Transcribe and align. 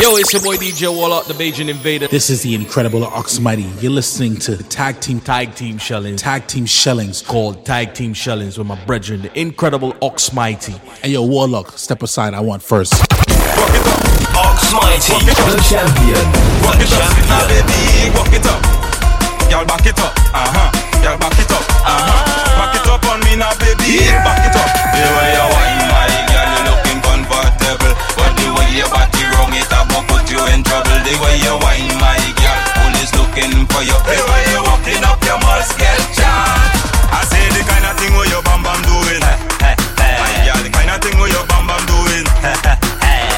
Yo, 0.00 0.14
it's 0.14 0.32
your 0.32 0.40
boy 0.40 0.54
DJ 0.54 0.86
Warlock, 0.94 1.26
the 1.26 1.34
Beijing 1.34 1.68
Invader. 1.68 2.06
This 2.06 2.30
is 2.30 2.42
the 2.42 2.54
incredible 2.54 3.02
Ox 3.02 3.40
Mighty. 3.40 3.66
You're 3.80 3.90
listening 3.90 4.36
to 4.36 4.54
the 4.54 4.62
Tag 4.62 5.00
Team 5.00 5.18
Tag 5.18 5.56
Team 5.56 5.76
Shellings. 5.76 6.22
Tag 6.22 6.46
Team 6.46 6.66
Shellings 6.66 7.20
called 7.20 7.66
Tag 7.66 7.94
Team 7.94 8.14
Shellings 8.14 8.56
with 8.58 8.68
my 8.68 8.78
brethren, 8.84 9.22
the 9.22 9.36
incredible 9.36 9.96
Ox 10.00 10.32
Mighty. 10.32 10.76
And 11.02 11.10
yo, 11.10 11.26
Warlock, 11.26 11.76
step 11.76 12.04
aside. 12.04 12.32
I 12.32 12.38
want 12.38 12.62
first. 12.62 12.94
Ox 12.94 14.70
Mighty, 14.70 15.18
the 15.34 15.66
champion. 15.66 16.26
Rock 16.62 16.78
it 16.78 16.94
up, 16.94 17.10
now 17.26 17.42
baby, 17.50 18.14
rock 18.14 18.30
it 18.30 18.46
up. 18.46 18.62
Y'all 19.50 19.66
back 19.66 19.84
it 19.84 19.98
up, 19.98 20.14
uh 20.30 20.46
huh. 20.46 21.02
Y'all 21.02 21.18
back 21.18 21.34
it 21.34 21.50
up, 21.50 21.64
uh 21.82 22.06
huh. 22.06 22.54
Back 22.54 22.78
it 22.78 22.86
up 22.86 23.02
on 23.10 23.18
me 23.26 23.34
now, 23.34 23.50
baby, 23.58 24.06
back 24.22 24.46
it 24.46 24.54
up. 24.54 24.70
The 24.94 25.02
way 25.02 25.34
you 25.34 25.42
wine, 25.42 25.90
my 25.90 26.06
girl, 26.30 26.46
you're 26.54 26.70
looking 26.70 27.02
comfortable. 27.02 27.98
But 28.14 28.30
the 28.38 28.46
way 28.54 28.78
you 28.78 28.86
back 28.94 29.07
you 30.38 30.54
in 30.54 30.62
trouble 30.62 30.98
the 31.02 31.14
way 31.18 31.34
you 31.42 31.54
whine, 31.58 31.90
my 31.98 32.18
girl. 32.38 32.58
Who 32.78 32.86
is 33.02 33.10
looking 33.18 33.66
for 33.66 33.82
you? 33.82 33.96
The 34.06 34.22
way 34.30 34.42
you 34.54 34.60
walking 34.62 35.02
up, 35.02 35.18
your 35.26 35.38
must 35.42 35.74
get. 35.78 35.98
I 37.10 37.26
say 37.26 37.42
the 37.50 37.62
kind 37.66 37.84
of 37.86 37.94
thing 37.98 38.14
where 38.14 38.28
your 38.30 38.42
bum 38.46 38.62
bum 38.62 38.78
doing. 38.86 39.22
Hey, 39.58 39.74
hey, 39.98 40.14
my 40.22 40.30
girl, 40.46 40.60
the 40.62 40.70
kind 40.70 40.90
of 40.94 40.98
thing 41.02 41.16
where 41.18 41.30
your 41.32 41.44
bum 41.50 41.66
bum 41.66 41.82
doing. 41.90 42.26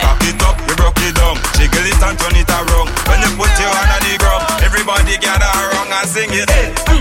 Cock 0.05 0.21
it 0.29 0.41
up, 0.45 0.57
you 0.69 0.75
broke 0.77 1.01
it 1.01 1.17
down, 1.17 1.37
jiggle 1.57 1.87
it 1.89 2.01
and 2.05 2.17
turn 2.21 2.37
it 2.37 2.51
around. 2.53 2.89
When 3.09 3.19
you 3.25 3.30
put 3.39 3.53
your 3.57 3.73
hand 3.73 3.97
on 3.97 4.01
the 4.05 4.15
ground, 4.21 4.45
everybody 4.61 5.17
gather 5.17 5.49
around 5.49 5.89
and 5.89 6.09
sing 6.09 6.33
it. 6.33 6.51
Hey. 6.51 7.00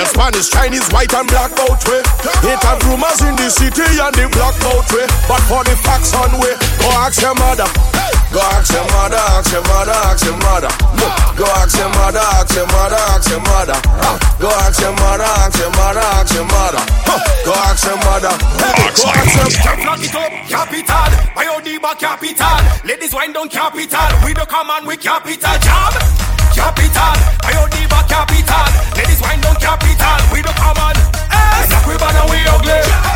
The 0.00 0.08
Spanish, 0.08 0.48
Chinese, 0.48 0.88
white 0.96 1.12
and 1.12 1.28
black 1.28 1.52
out 1.60 1.76
way. 1.84 2.00
It 2.48 2.60
have 2.64 2.80
rumors 2.88 3.20
in 3.20 3.36
the 3.36 3.52
city 3.52 3.84
and 4.00 4.16
the 4.16 4.32
black 4.32 4.56
out 4.72 4.88
way. 4.96 5.04
But 5.28 5.44
for 5.44 5.60
the 5.60 5.76
facts 5.76 6.16
on 6.16 6.40
way, 6.40 6.56
go 6.80 6.88
ask 7.04 7.20
your 7.20 7.36
mother. 7.36 7.68
Go 8.32 8.40
ask 8.56 8.72
your 8.72 8.80
mother, 8.96 9.20
ask 9.36 9.52
your 9.52 9.60
mother, 9.68 9.92
ask 10.08 10.24
your 10.24 10.40
mother. 10.40 10.72
Go 11.36 11.44
ask 11.52 11.76
your 11.76 11.92
mother, 11.92 12.24
ask 12.32 12.56
your 12.56 12.64
mother, 12.72 12.96
ask 13.12 13.28
your 13.28 13.44
mother. 13.44 13.76
Go 14.40 14.48
ask 14.48 14.80
your 14.80 14.96
mother, 14.96 15.28
ask 15.36 15.60
your 15.60 15.68
mother, 15.76 16.00
ask 16.16 16.32
your 16.32 16.48
mother. 16.48 16.82
Go 17.44 17.52
ask 17.60 17.84
your 17.84 18.00
mother. 18.00 18.32
Go 18.40 18.64
ask 18.80 19.04
your 19.04 19.76
mother. 19.76 19.84
Knock 19.84 20.00
it 20.00 20.16
up, 20.16 20.32
capital. 20.48 21.12
My 21.36 21.44
Odiba 21.44 21.92
capital. 22.00 22.56
Ladies 22.88 23.12
wind 23.12 23.36
down 23.36 23.52
capital. 23.52 24.08
We 24.24 24.32
the 24.32 24.48
command, 24.48 24.88
we 24.88 24.96
capital. 24.96 25.60
Jam, 25.60 25.92
capital. 26.56 27.12
by 27.44 27.52
your 27.52 27.68
diva, 27.68 28.00
capital. 28.08 28.89
Wind 29.22 29.42
down 29.42 29.56
capital. 29.56 30.18
We 30.32 30.42
don't 30.42 30.56
come 30.56 30.78
on. 30.78 30.96
Eh. 30.96 31.66
Knock 31.70 31.86
we 31.86 31.96
bad 31.98 32.16
and 32.16 32.30
we 32.30 32.38
ugly. 32.48 33.09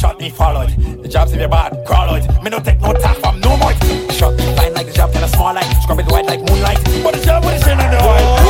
Shot 0.00 0.18
me 0.18 0.30
follow 0.30 0.62
it. 0.62 1.02
The 1.02 1.08
job's 1.08 1.32
if 1.34 1.40
you 1.40 1.48
bad, 1.48 1.76
crawl 1.86 2.08
out. 2.08 2.42
Me 2.42 2.48
no 2.48 2.58
take 2.58 2.80
no 2.80 2.94
talk 2.94 3.18
from 3.18 3.38
no 3.40 3.54
more. 3.58 3.72
Shot 4.16 4.32
me 4.34 4.44
fine 4.56 4.72
like 4.72 4.86
the 4.86 4.92
job 4.94 5.12
kinda 5.12 5.28
small 5.28 5.52
like 5.52 5.68
scrub 5.82 6.00
it 6.00 6.06
white 6.06 6.24
like 6.24 6.40
moonlight. 6.40 6.80
But 7.04 7.12
the 7.14 7.22
job 7.22 7.44
with 7.44 7.60
the 7.60 7.68
shit 7.68 7.76
in 7.76 7.90
the 7.92 8.00
oil. 8.00 8.40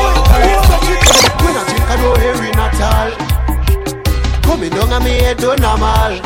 When 1.43 1.57
I 1.59 1.65
drink, 1.67 1.87
I 1.91 1.97
don't 1.99 2.21
hear 2.23 2.39
at 2.55 2.81
all. 2.91 3.11
Coming 4.43 4.71
down 4.71 4.93
on 4.93 5.03
me 5.03 5.11
head, 5.11 5.39
do 5.39 5.57
normal. 5.57 6.23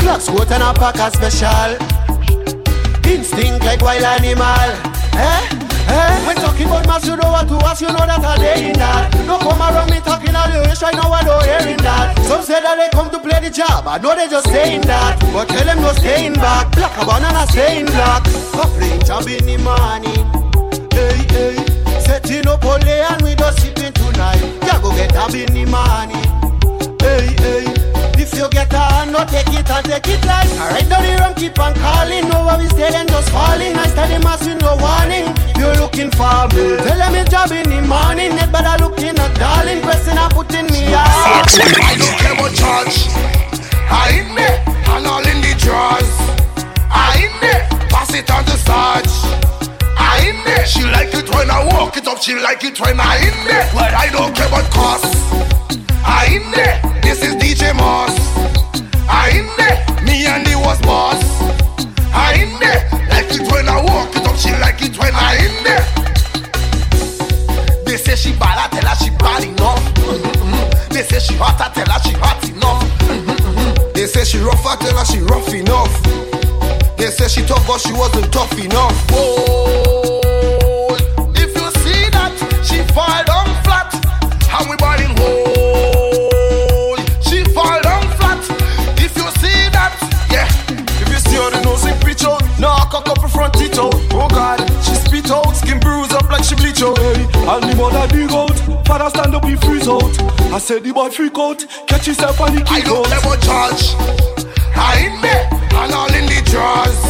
Clocks 0.00 0.28
coat 0.28 0.50
and 0.50 0.64
a 0.64 0.74
pack 0.74 0.98
special. 1.14 1.70
Instinct 3.06 3.64
like 3.64 3.82
wild 3.82 4.02
animal. 4.02 4.70
Eh? 5.14 5.51
Eh? 5.92 6.26
When 6.26 6.36
talking 6.36 6.66
about 6.66 6.86
mass, 6.86 7.06
you 7.06 7.16
know 7.16 7.28
what 7.28 7.46
to 7.48 7.56
ask, 7.68 7.82
you 7.82 7.88
know 7.88 8.06
that 8.08 8.24
I 8.24 8.56
in 8.56 8.72
that. 8.80 9.12
No 9.26 9.36
come 9.38 9.60
around 9.60 9.90
me 9.90 10.00
talking 10.00 10.34
all 10.34 10.48
the 10.48 10.64
rich, 10.64 10.80
right 10.80 10.94
now 10.96 11.12
I 11.12 11.22
don't 11.22 11.44
hearing 11.44 11.76
that. 11.84 12.16
Some 12.24 12.42
say 12.42 12.60
that 12.62 12.76
they 12.80 12.88
come 12.96 13.10
to 13.10 13.18
play 13.20 13.40
the 13.40 13.50
job, 13.50 13.86
I 13.86 13.98
know 13.98 14.14
they 14.16 14.28
just 14.28 14.48
saying 14.48 14.82
that. 14.88 15.20
But 15.32 15.48
tell 15.48 15.64
them 15.64 15.82
no 15.82 15.92
staying 15.92 16.34
back. 16.34 16.72
Black 16.72 16.96
a 16.96 17.04
banana 17.04 17.46
staying 17.52 17.86
black. 17.86 18.24
Playing 18.78 19.04
job 19.04 19.28
in 19.28 19.44
the 19.44 19.56
morning. 19.58 20.24
Hey, 20.90 21.22
hey. 21.30 22.00
Setting 22.00 22.48
up 22.48 22.64
all 22.64 22.78
day 22.78 23.04
and 23.08 23.22
we 23.22 23.34
just 23.34 23.60
sipping 23.60 23.92
tonight. 23.92 24.40
Ya 24.66 24.80
go 24.80 24.90
get 24.96 25.14
up 25.14 25.34
in 25.34 25.46
the 25.52 25.64
morning. 25.66 26.24
Hey, 27.00 27.34
hey. 27.42 27.71
You 28.34 28.48
get 28.48 28.72
a 28.72 29.06
no 29.10 29.24
take 29.24 29.52
it 29.52 29.68
and 29.68 29.84
take 29.84 30.08
it 30.08 30.24
like 30.24 30.48
Alright, 30.58 30.88
down 30.88 31.02
the 31.04 31.16
rum, 31.20 31.34
keep 31.34 31.58
on 31.58 31.74
calling 31.74 32.28
No 32.28 32.46
where 32.46 32.58
we 32.58 32.68
stay, 32.68 32.90
then 32.90 33.06
just 33.06 33.30
falling 33.30 33.76
I 33.76 33.86
study 33.86 34.18
mass 34.24 34.44
with 34.46 34.60
no 34.60 34.76
warning 34.80 35.28
You're 35.56 35.76
looking 35.76 36.10
for 36.10 36.48
me 36.56 36.76
Tell 36.80 36.98
them 36.98 37.14
it's 37.14 37.30
job 37.30 37.52
in 37.52 37.68
the 37.68 37.80
morning 37.86 38.34
Net 38.34 38.50
better 38.50 38.76
looking 38.82 39.18
at 39.18 39.32
darling 39.38 39.80
Pressing 39.82 40.16
and 40.18 40.32
putting 40.32 40.66
me 40.72 40.92
out 40.94 41.12
I 41.52 41.94
don't 41.98 42.16
care 42.18 42.32
about 42.32 42.52
church. 42.56 43.08
I 43.90 44.24
in 44.24 44.34
there 44.34 44.64
and 44.96 45.06
all 45.06 45.20
in 45.20 45.38
the 45.44 45.52
drawers. 45.58 46.08
I 46.88 47.28
in 47.28 47.34
there, 47.40 47.68
pass 47.90 48.14
it 48.14 48.30
on 48.30 48.44
to 48.44 48.56
Sarge. 48.56 49.12
I 49.98 50.24
in 50.28 50.42
there, 50.44 50.64
she 50.66 50.84
like 50.84 51.12
it 51.12 51.28
when 51.34 51.50
I 51.50 51.64
walk 51.66 51.96
it 51.96 52.06
up. 52.08 52.22
She 52.22 52.34
like 52.34 52.64
it 52.64 52.80
when 52.80 52.98
I 52.98 53.16
in 53.18 53.36
there. 53.46 53.68
But 53.74 53.92
I 53.92 54.08
don't 54.10 54.34
care 54.34 54.48
about 54.48 54.70
cost. 54.70 55.12
I 56.04 56.40
in 56.40 56.50
there, 56.50 56.80
this 57.02 57.22
is 57.22 57.34
DJ 57.36 57.74
Moss. 57.74 58.14
I 59.08 59.30
in 59.30 59.46
there, 59.56 59.78
me 60.04 60.26
and 60.26 60.46
the 60.46 60.56
was 60.58 60.80
boss. 60.82 61.20
I 62.14 62.34
in 62.34 62.58
there, 62.60 62.88
like 63.08 63.30
it 63.30 63.50
when 63.52 63.68
I 63.68 63.82
walk 63.82 64.14
it 64.16 64.26
up. 64.26 64.36
She 64.36 64.50
like 64.52 64.80
it 64.82 64.96
when 64.98 65.14
I 65.14 65.36
in 65.46 65.64
there. 65.64 65.84
They 67.84 67.96
say 67.96 68.16
she 68.16 68.32
bad, 68.38 68.58
I 68.58 68.68
tell 68.74 68.86
her 68.88 68.96
she 68.96 69.10
bad 69.10 69.44
enough. 69.44 69.82
Mhm. 69.94 70.88
They 70.90 71.02
say 71.02 71.18
she 71.20 71.34
hot, 71.34 71.60
I 71.60 71.68
tell 71.74 71.90
her 71.90 72.00
she 72.02 72.12
hot 72.14 72.44
enough. 72.48 72.82
Mhm. 73.08 73.92
They 73.94 74.06
say 74.06 74.24
she 74.24 74.38
rough, 74.38 74.64
I 74.66 74.76
tell 74.76 74.96
her 74.96 75.04
she 75.04 75.18
rough 75.20 75.52
enough. 75.52 75.92
They 76.96 77.10
say 77.10 77.28
she 77.28 77.42
tough, 77.46 77.66
but 77.66 77.80
she 77.80 77.92
wasn't 77.92 78.32
tough 78.32 78.52
enough. 78.58 78.94
Oh, 79.12 80.96
if 81.34 81.54
you 81.54 81.70
see 81.82 82.08
that, 82.10 82.32
she 82.64 82.82
fall 82.94 83.22
down 83.24 83.48
flat, 83.64 83.92
and 84.58 84.70
we 84.70 84.76
balling 84.76 85.16
hole. 85.18 85.51
front 93.42 93.60
it 93.60 93.78
out. 93.78 93.94
Oh 94.12 94.28
God, 94.28 94.60
she 94.84 94.94
spit 94.94 95.30
out, 95.30 95.50
skin 95.56 95.80
bruise 95.80 96.12
up 96.12 96.30
like 96.30 96.44
she 96.44 96.54
bleach 96.54 96.82
out. 96.82 96.96
Hey, 96.98 97.26
and 97.50 97.64
the 97.66 97.74
mother 97.74 98.06
dig 98.14 98.30
out, 98.30 98.54
father 98.86 99.10
stand 99.10 99.34
up, 99.34 99.44
we 99.44 99.56
freeze 99.56 99.88
out. 99.88 100.14
I 100.54 100.58
said 100.58 100.84
the 100.84 100.92
boy 100.92 101.10
freak 101.10 101.36
out, 101.38 101.66
catch 101.88 102.06
yourself 102.06 102.40
on 102.40 102.54
the 102.54 102.62
key 102.62 102.78
I 102.78 102.80
don't 102.82 103.06
out. 103.06 103.18
ever 103.18 103.36
judge. 103.42 103.84
I 104.78 105.10
in 105.10 105.20
there, 105.20 105.44
and 105.50 105.92
all 105.92 106.12
in 106.14 106.26
the 106.30 106.38
drawers. 106.46 107.00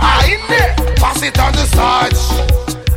I 0.00 0.36
in 0.36 0.42
there, 0.52 0.70
pass 1.00 1.22
it 1.22 1.38
on 1.40 1.52
the 1.52 1.64
sarge. 1.72 2.20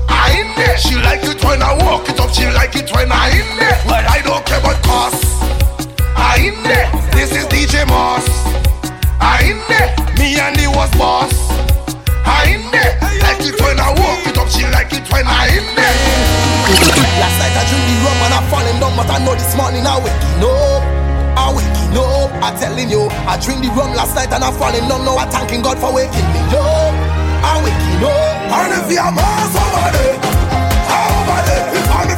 I 0.10 0.36
in 0.36 0.50
there, 0.60 0.78
she 0.78 0.96
like 0.96 1.24
it 1.24 1.40
when 1.44 1.64
I 1.64 1.72
walk 1.86 2.10
it 2.10 2.20
up, 2.20 2.34
she 2.34 2.48
like 2.52 2.76
it 2.76 2.92
when 2.92 3.12
I 3.12 3.32
in 3.32 3.50
there. 3.56 3.80
Well, 3.88 4.04
I 4.04 4.20
don't 4.28 4.46
care 4.46 4.60
what 4.62 4.82
cost. 4.84 5.24
I 6.18 6.52
in 6.52 6.58
there, 6.64 6.92
this 7.16 7.32
is 7.32 7.46
DJ 7.48 7.88
Moss. 7.88 8.28
I 9.22 9.56
in 9.56 9.60
there, 9.72 9.96
me 10.20 10.36
and 10.36 10.56
the 10.58 10.68
was 10.76 10.92
boss. 11.00 11.77
I 12.28 12.60
in 12.60 12.64
there, 12.76 12.94
like 13.24 13.40
it 13.42 13.56
when 13.64 13.80
I 13.80 13.90
walk 13.96 14.28
it 14.28 14.38
up, 14.38 14.50
she 14.52 14.68
like 14.70 14.92
it 14.92 15.08
when 15.12 15.26
I 15.26 15.48
in 15.56 15.66
there. 15.76 15.96
Last 17.18 17.38
night 17.40 17.56
I 17.56 17.64
drink 17.72 17.86
the 17.88 17.96
rum 18.04 18.20
and 18.28 18.34
I 18.36 18.42
falling 18.52 18.78
down, 18.84 18.94
but 19.00 19.10
I 19.10 19.18
know 19.24 19.34
this 19.34 19.56
morning 19.56 19.88
I 19.88 19.98
waking 19.98 20.44
up. 20.44 20.84
I 21.38 21.54
waking 21.54 21.96
up. 21.98 22.30
I 22.44 22.50
telling 22.60 22.90
you, 22.90 23.08
I 23.30 23.38
drink 23.40 23.62
the 23.64 23.70
rum 23.74 23.94
last 23.94 24.14
night 24.16 24.32
and 24.34 24.44
I 24.44 24.52
falling 24.52 24.86
down. 24.90 25.06
Now 25.06 25.18
I 25.18 25.26
thanking 25.30 25.62
God 25.62 25.78
for 25.80 25.94
waking 25.94 26.28
me 26.34 26.42
up. 26.52 26.94
I 27.46 27.62
waking 27.64 28.04
up. 28.04 28.36
And 28.58 28.74
if 28.76 28.92
you 28.92 29.00
are 29.00 29.14
Mars 29.14 29.54
over 29.54 29.90
there, 29.96 30.18
over 30.18 31.40
there, 31.48 31.66
if 31.78 31.88
I'm 31.94 32.17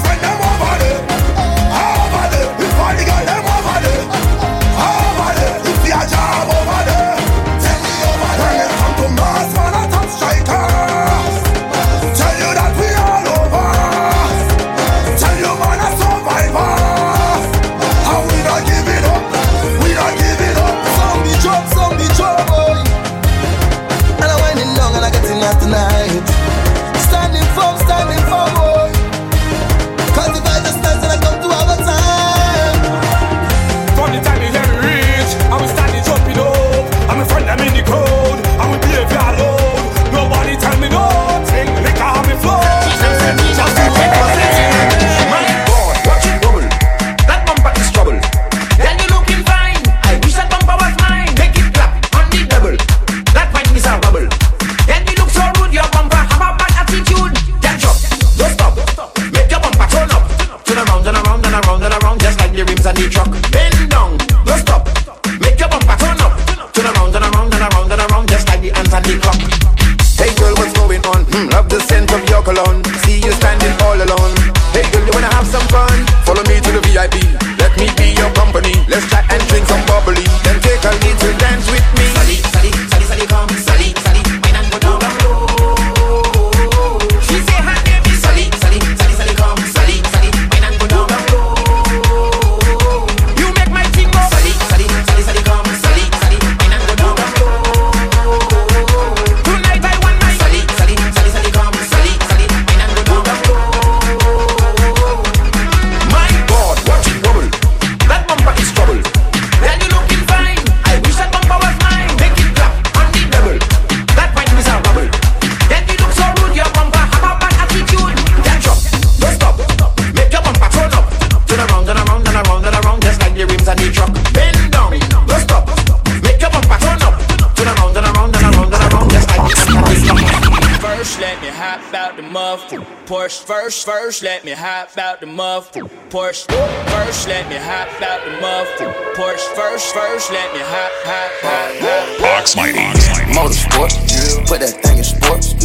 First, 139.80 139.96
first, 139.96 140.32
let 140.36 140.52
me 140.52 140.60
hop, 140.60 140.92
hop, 141.08 141.32
hop, 141.40 141.72
hop. 141.80 142.20
Box 142.20 142.52
Mighty. 142.60 142.84
Motorsport, 143.32 143.96
put 144.44 144.60
that 144.60 144.76
thing 144.84 145.00
in 145.00 145.08
sports. 145.08 145.56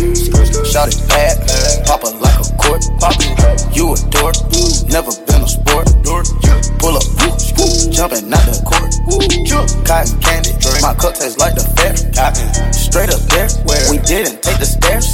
Shot 0.71 0.87
it 0.87 1.03
bad, 1.11 1.35
pop 1.83 2.07
it 2.07 2.15
like 2.23 2.39
a 2.39 2.47
court. 2.55 2.87
You 3.75 3.91
a 3.91 3.99
dork, 4.15 4.39
never 4.87 5.11
been 5.27 5.43
a 5.43 5.51
sport. 5.51 5.91
Pull 6.79 6.95
up, 6.95 7.03
jumping 7.91 8.31
out 8.31 8.47
the 8.47 8.55
court. 8.63 8.95
Cotton 9.83 10.15
candy, 10.23 10.55
my 10.79 10.95
cup 10.95 11.19
tastes 11.19 11.43
like 11.43 11.59
the 11.59 11.67
fair. 11.75 11.99
Straight 12.71 13.11
up 13.11 13.19
there, 13.35 13.51
we 13.91 13.99
didn't 13.99 14.47
take 14.47 14.63
the 14.63 14.69
stairs. 14.71 15.11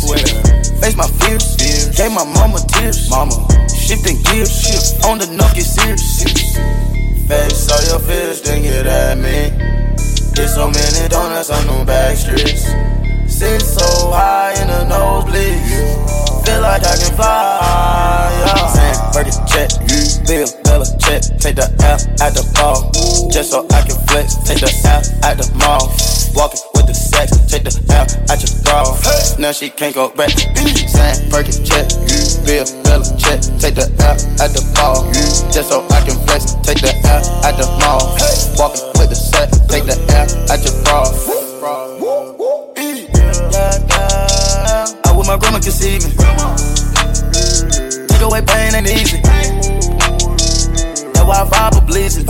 Face 0.77 0.97
my 1.01 1.09
fears, 1.25 1.57
gave 1.97 2.13
my 2.13 2.29
mama 2.37 2.61
tears. 2.69 3.09
Mama, 3.09 3.33
shifting 3.73 4.21
gears, 4.29 4.61
on 5.09 5.17
the 5.17 5.25
knock 5.33 5.57
get 5.57 5.65
Face 7.31 7.71
all 7.71 7.81
your 7.85 8.01
fears, 8.01 8.43
then 8.43 8.61
get 8.61 8.87
at 8.87 9.17
me. 9.17 9.55
Get 10.35 10.49
so 10.49 10.67
many 10.67 11.09
donuts 11.09 11.49
on 11.49 11.65
them 11.65 11.87
back 11.87 12.17
streets. 12.17 12.67
So 13.31 14.11
high 14.11 14.53
in 14.61 14.67
the 14.67 14.85
nosebleeds. 14.93 16.45
Feel 16.45 16.61
like 16.61 16.83
I 16.83 16.97
can 16.99 17.15
fly. 17.15 18.35
Yeah. 18.35 18.67
Saying, 18.75 18.99
Burger 19.15 19.37
check, 19.47 19.71
Bella 20.65 20.87
check. 20.99 21.23
Take 21.39 21.55
the 21.55 21.71
L 21.87 21.99
at 22.21 22.35
the 22.35 22.43
ball. 22.53 22.91
Just 23.31 23.53
so 23.53 23.65
I 23.71 23.83
can 23.83 23.97
flex. 24.09 24.35
Take 24.43 24.59
the 24.59 24.73
L 24.91 25.01
at 25.23 25.39
the 25.39 25.47
mall. 25.55 25.87
Walking 26.35 26.70
with 26.81 26.89
the 26.89 26.95
sex. 26.95 27.37
Take 27.47 27.65
the 27.65 27.73
L 27.93 28.09
at 28.33 28.41
your 28.41 28.53
bra. 28.65 28.97
Now 29.39 29.53
she 29.53 29.69
can't 29.69 29.95
go 29.95 30.09
back. 30.09 30.31
Saying, 30.31 31.31
Burger 31.31 31.53
check, 31.61 31.89
Bill, 32.45 32.65
Bella 32.83 33.05
check. 33.21 33.41
Take 33.61 33.77
the 33.77 33.87
L 34.01 34.17
at 34.41 34.51
the 34.57 34.65
ball. 34.75 35.05
Just 35.53 35.69
so 35.69 35.85
I 35.93 36.01
can 36.01 36.17
flex. 36.25 36.57
Take 36.65 36.81
the 36.81 36.93
L 37.05 37.21
at 37.45 37.57
the 37.61 37.69
mall. 37.85 38.17
Walking 38.57 38.89
with 38.97 39.11
the 39.13 39.19
sex. 39.19 39.61
Take 39.69 39.85
the 39.85 39.97
L 40.17 40.29
at 40.49 40.65
your 40.65 40.73
bra. 40.85 41.05
I 45.05 45.13
wish 45.13 45.29
my 45.29 45.37
grandma 45.37 45.61
could 45.61 45.73
see 45.73 45.99
me. 46.01 46.11
Take 48.09 48.23
away 48.23 48.43
pain 48.43 48.75
ain't 48.75 48.89
easy. 48.89 49.21
That 51.13 51.25
why 51.27 51.43
I 51.43 51.45
vibe 51.45 51.77
a 51.77 51.85
blizzard. 51.85 52.27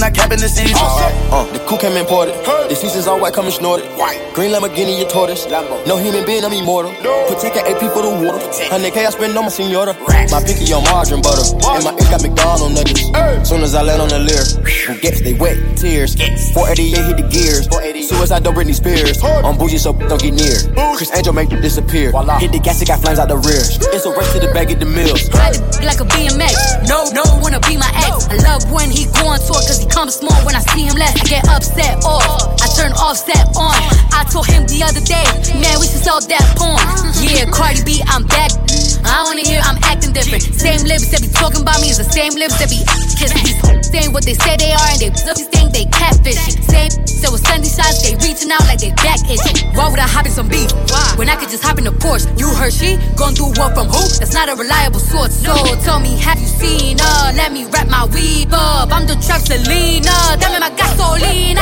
Not 0.00 0.14
capping 0.14 0.40
the 0.40 0.48
season. 0.48 0.80
Uh, 1.28 1.44
the 1.52 1.60
coup 1.68 1.76
came 1.76 1.92
imported. 1.92 2.32
The 2.72 2.74
seasons 2.74 3.06
all 3.06 3.20
white, 3.20 3.34
coming 3.34 3.52
snorted. 3.52 3.84
White. 4.00 4.16
Green 4.32 4.50
Lamborghini, 4.50 4.96
your 4.96 5.10
tortoise. 5.10 5.44
No 5.84 5.98
human 6.00 6.24
being, 6.24 6.42
I'm 6.42 6.56
immortal. 6.56 6.88
Protect 7.28 7.60
an 7.60 7.68
AP 7.68 7.84
for 7.92 8.00
the 8.00 8.08
water. 8.08 8.40
100K 8.72 8.96
I 8.96 9.10
spend 9.10 9.36
on 9.36 9.44
my 9.44 9.50
senora. 9.52 9.92
My 10.32 10.40
pinky 10.40 10.72
on 10.72 10.80
margarine 10.88 11.20
butter. 11.20 11.44
And 11.76 11.84
my 11.84 11.92
ink 11.92 12.08
got 12.08 12.24
McDonald's 12.24 12.80
nuggets. 12.80 13.04
Soon 13.44 13.60
as 13.60 13.74
I 13.74 13.82
land 13.82 14.00
on 14.00 14.08
the 14.08 14.24
lyre, 14.24 14.48
who 14.88 14.96
gets 15.04 15.20
they 15.20 15.34
wet 15.34 15.60
tears. 15.76 16.16
488 16.16 16.96
hit 17.04 17.16
the 17.20 17.28
gears. 17.28 17.68
Suicide 18.08 18.42
don't 18.42 18.56
Britney 18.56 18.72
Spears. 18.72 19.20
I'm 19.20 19.58
bougie, 19.60 19.76
so 19.76 19.92
don't 19.92 20.16
get 20.16 20.32
near. 20.32 20.56
Criss 20.96 21.12
Angel 21.12 21.36
make 21.36 21.52
it 21.52 21.60
disappear. 21.60 22.08
Hit 22.40 22.52
the 22.56 22.60
gas, 22.64 22.80
it 22.80 22.88
got 22.88 23.04
flames 23.04 23.18
out 23.20 23.28
the 23.28 23.36
rear. 23.36 23.60
It's 23.92 24.08
a 24.08 24.10
race 24.16 24.32
to 24.32 24.40
the 24.40 24.48
bag 24.56 24.72
of 24.72 24.80
the 24.80 24.88
mills. 24.88 25.28
Ride 25.28 25.60
it 25.60 25.84
like 25.84 26.00
a 26.00 26.08
BMX. 26.08 26.88
No, 26.88 27.04
no 27.12 27.20
one 27.36 27.52
wanna 27.52 27.60
be 27.68 27.76
my 27.76 27.90
ex. 28.08 28.32
I 28.32 28.40
love 28.48 28.64
when 28.72 28.88
he 28.88 29.04
go 29.12 29.28
on 29.28 29.38
tour 29.44 29.60
cause 29.60 29.76
he 29.82 29.89
comes 29.90 30.14
small. 30.14 30.38
When 30.46 30.54
I 30.54 30.60
see 30.72 30.84
him 30.86 30.96
less, 30.96 31.14
I 31.20 31.24
get 31.24 31.48
upset 31.48 32.04
off. 32.04 32.56
I 32.62 32.66
turn 32.78 32.92
offset 32.92 33.46
on. 33.56 33.74
I 34.14 34.24
told 34.30 34.46
him 34.46 34.66
the 34.66 34.82
other 34.82 35.02
day, 35.02 35.26
man, 35.60 35.78
we 35.80 35.86
should 35.86 36.02
sell 36.02 36.20
that 36.20 36.46
porn. 36.56 36.80
Yeah, 37.20 37.50
Cardi 37.50 37.82
B, 37.84 38.02
I'm 38.06 38.26
back. 38.26 38.69
I 39.04 39.24
wanna 39.24 39.42
hear 39.42 39.60
I'm 39.64 39.78
acting 39.84 40.12
different. 40.12 40.42
Same 40.42 40.82
lips 40.86 41.10
that 41.10 41.22
be 41.22 41.28
talking 41.28 41.62
about 41.62 41.80
me 41.80 41.88
is 41.90 41.98
the 41.98 42.08
same 42.08 42.34
lips 42.34 42.58
that 42.58 42.70
be 42.70 42.80
kissing. 43.16 43.56
Saying 43.82 44.12
what 44.12 44.24
they 44.24 44.34
say 44.34 44.56
they 44.56 44.72
are 44.72 44.88
and 44.92 45.00
they 45.00 45.10
think 45.10 45.72
they 45.72 45.84
catfishing. 45.90 46.62
Same 46.64 46.90
so 47.20 47.30
with 47.32 47.44
Sunday 47.44 47.68
shots, 47.68 48.00
they 48.00 48.16
reaching 48.24 48.50
out 48.50 48.64
like 48.64 48.80
they 48.80 48.96
back 49.04 49.20
itching. 49.28 49.60
Why 49.76 49.92
would 49.92 50.00
I 50.00 50.08
hop 50.08 50.24
in 50.24 50.32
some 50.32 50.48
beef? 50.48 50.72
When 51.20 51.28
I 51.28 51.36
could 51.36 51.50
just 51.50 51.62
hop 51.62 51.76
in 51.76 51.86
a 51.86 51.92
Porsche. 51.92 52.24
You 52.40 52.48
heard 52.48 52.72
she 52.72 52.96
going 53.12 53.34
through 53.36 53.52
what 53.60 53.76
from 53.76 53.92
who? 53.92 54.00
That's 54.16 54.32
not 54.32 54.48
a 54.48 54.56
reliable 54.56 55.00
source. 55.00 55.36
So 55.36 55.52
tell 55.84 56.00
me, 56.00 56.16
have 56.16 56.40
you 56.40 56.48
seen 56.48 56.96
her? 56.96 57.32
Let 57.36 57.52
me 57.52 57.66
wrap 57.68 57.88
my 57.88 58.06
weave 58.06 58.52
up. 58.52 58.88
I'm 58.90 59.06
the 59.06 59.20
trap 59.20 59.44
Selena. 59.44 60.16
Dame 60.40 60.60
my 60.64 60.72
gasolina. 60.72 61.60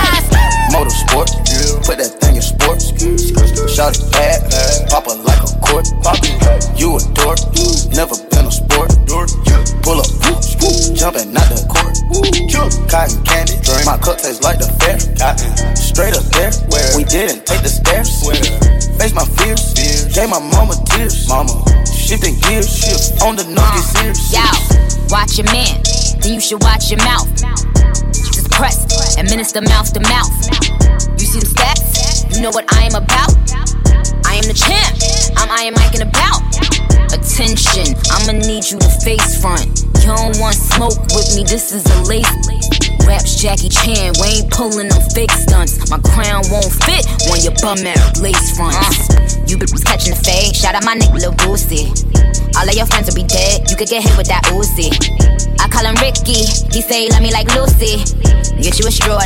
Motorsport, 0.71 1.26
put 1.85 1.99
that 1.99 2.14
thing 2.21 2.37
in 2.37 2.42
sports. 2.76 3.75
Shot 3.75 3.96
it 3.96 4.12
bad, 4.12 4.90
poppin' 4.90 5.22
like 5.25 5.40
a 5.40 5.58
court. 5.60 5.87
You 6.76 6.96
a 6.96 7.00
dork, 7.14 7.38
never 7.94 8.16
been 8.28 8.46
a 8.46 8.52
sport. 8.52 8.90
Pull 9.82 10.00
up, 10.00 10.10
jumpin' 10.94 11.37
out 11.37 11.48
the 11.48 11.64
court. 11.68 11.94
Cotton 12.88 13.22
candy, 13.25 13.54
my 13.84 13.96
cup 13.98 14.18
tastes 14.18 14.42
like 14.42 14.58
the 14.58 14.68
fair. 14.80 14.98
Straight 15.76 16.16
up 16.16 16.25
there, 16.37 16.50
we 16.96 17.04
didn't 17.04 17.46
take 17.46 17.62
the 17.62 17.68
stairs. 17.68 18.10
Face 18.98 19.14
my 19.14 19.25
fears, 19.38 19.75
gave 20.14 20.28
my 20.28 20.40
mama 20.40 20.75
tears. 20.87 21.28
Mama, 21.28 21.52
shifting 21.87 22.38
gears, 22.40 22.82
on 23.22 23.37
the 23.37 23.44
no 23.44 23.62
get 23.62 23.84
serious. 23.84 24.32
Yo, 24.32 24.42
watch 25.08 25.38
your 25.38 25.46
man, 25.52 25.80
then 26.20 26.34
you 26.34 26.40
should 26.40 26.62
watch 26.62 26.90
your 26.90 26.98
mouth. 27.04 27.28
Just 28.12 28.50
press, 28.50 29.16
administer 29.16 29.60
mouth 29.62 29.92
to 29.92 30.00
mouth. 30.00 30.32
You 31.18 31.26
see 31.26 31.40
the 31.40 31.46
stats? 31.46 32.07
You 32.35 32.42
know 32.42 32.50
what 32.50 32.73
I 32.73 32.85
am 32.85 32.94
about? 32.94 33.35
I 34.25 34.35
am 34.37 34.44
the 34.44 34.54
champ. 34.54 34.94
I'm 35.37 35.50
I 35.50 35.64
am 35.64 35.75
Mike 35.75 35.94
and 35.94 36.08
about. 36.08 36.42
Attention, 37.12 37.97
I'ma 38.11 38.32
need 38.47 38.70
you 38.70 38.78
to 38.78 38.88
face 39.00 39.40
front. 39.40 39.88
You 39.98 40.14
don't 40.14 40.38
want 40.40 40.54
smoke 40.54 40.98
with 41.12 41.34
me, 41.36 41.44
this 41.44 41.72
is 41.72 41.84
a 41.84 41.98
lace. 42.08 42.30
Raps 43.06 43.40
Jackie 43.40 43.68
Chan, 43.68 44.14
we 44.20 44.40
ain't 44.40 44.50
pulling 44.50 44.88
no 44.88 45.00
fake 45.14 45.30
stunts. 45.32 45.90
My 45.90 45.98
crown 45.98 46.44
won't 46.50 46.72
fit 46.84 47.04
on 47.28 47.40
your 47.40 47.52
bum 47.60 47.80
ass 47.84 48.20
lace 48.20 48.56
fronts. 48.56 49.36
You 49.50 49.58
was 49.58 49.82
catching 49.84 50.14
the 50.14 50.20
fade, 50.20 50.54
shout 50.54 50.74
out 50.74 50.84
my 50.84 50.94
nigga 50.94 51.20
Lil 51.20 51.32
Boosie. 51.40 51.88
All 52.56 52.68
of 52.68 52.74
your 52.74 52.86
friends 52.86 53.08
will 53.08 53.16
be 53.16 53.24
dead, 53.24 53.70
you 53.70 53.76
could 53.76 53.88
get 53.88 54.02
hit 54.02 54.16
with 54.16 54.28
that 54.28 54.44
Uzi. 54.52 54.92
I 55.60 55.68
call 55.68 55.84
him 55.84 55.96
Ricky, 56.00 56.46
he 56.72 56.80
say 56.82 57.06
he 57.06 57.10
love 57.10 57.22
me 57.22 57.32
like 57.32 57.48
Lucy. 57.54 58.02
Get 58.60 58.78
you 58.78 58.86
a 58.86 58.90
straw, 58.90 59.22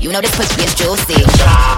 you 0.00 0.10
know 0.10 0.20
this 0.20 0.34
pussy 0.34 0.62
is 0.62 0.74
juicy. 0.74 1.22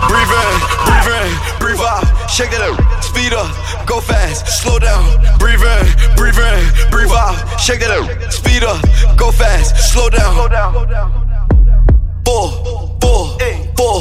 Breathe 0.08 0.32
in, 0.32 0.54
breathe 0.88 1.10
in, 1.12 1.30
breathe 1.60 1.84
out, 1.84 2.04
shake 2.30 2.52
it 2.52 2.60
up, 2.60 2.80
speed 3.14 3.32
up, 3.32 3.86
go 3.86 4.00
fast, 4.00 4.46
slow 4.60 4.78
down. 4.78 5.04
Breathe 5.38 5.62
in, 5.62 6.16
breathe 6.16 6.36
in, 6.36 6.90
breathe 6.90 7.12
out, 7.12 7.60
shake 7.60 7.80
it 7.80 7.90
up, 7.90 8.32
speed 8.32 8.64
up, 8.64 8.82
go 9.16 9.30
fast, 9.30 9.92
slow 9.92 10.10
down. 10.10 10.34
Four, 12.24 12.50
four, 13.00 13.38
four, 13.76 14.00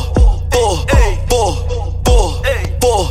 four, 0.51 0.85
four, 1.29 1.55
four, 1.77 2.55
four, 2.81 3.05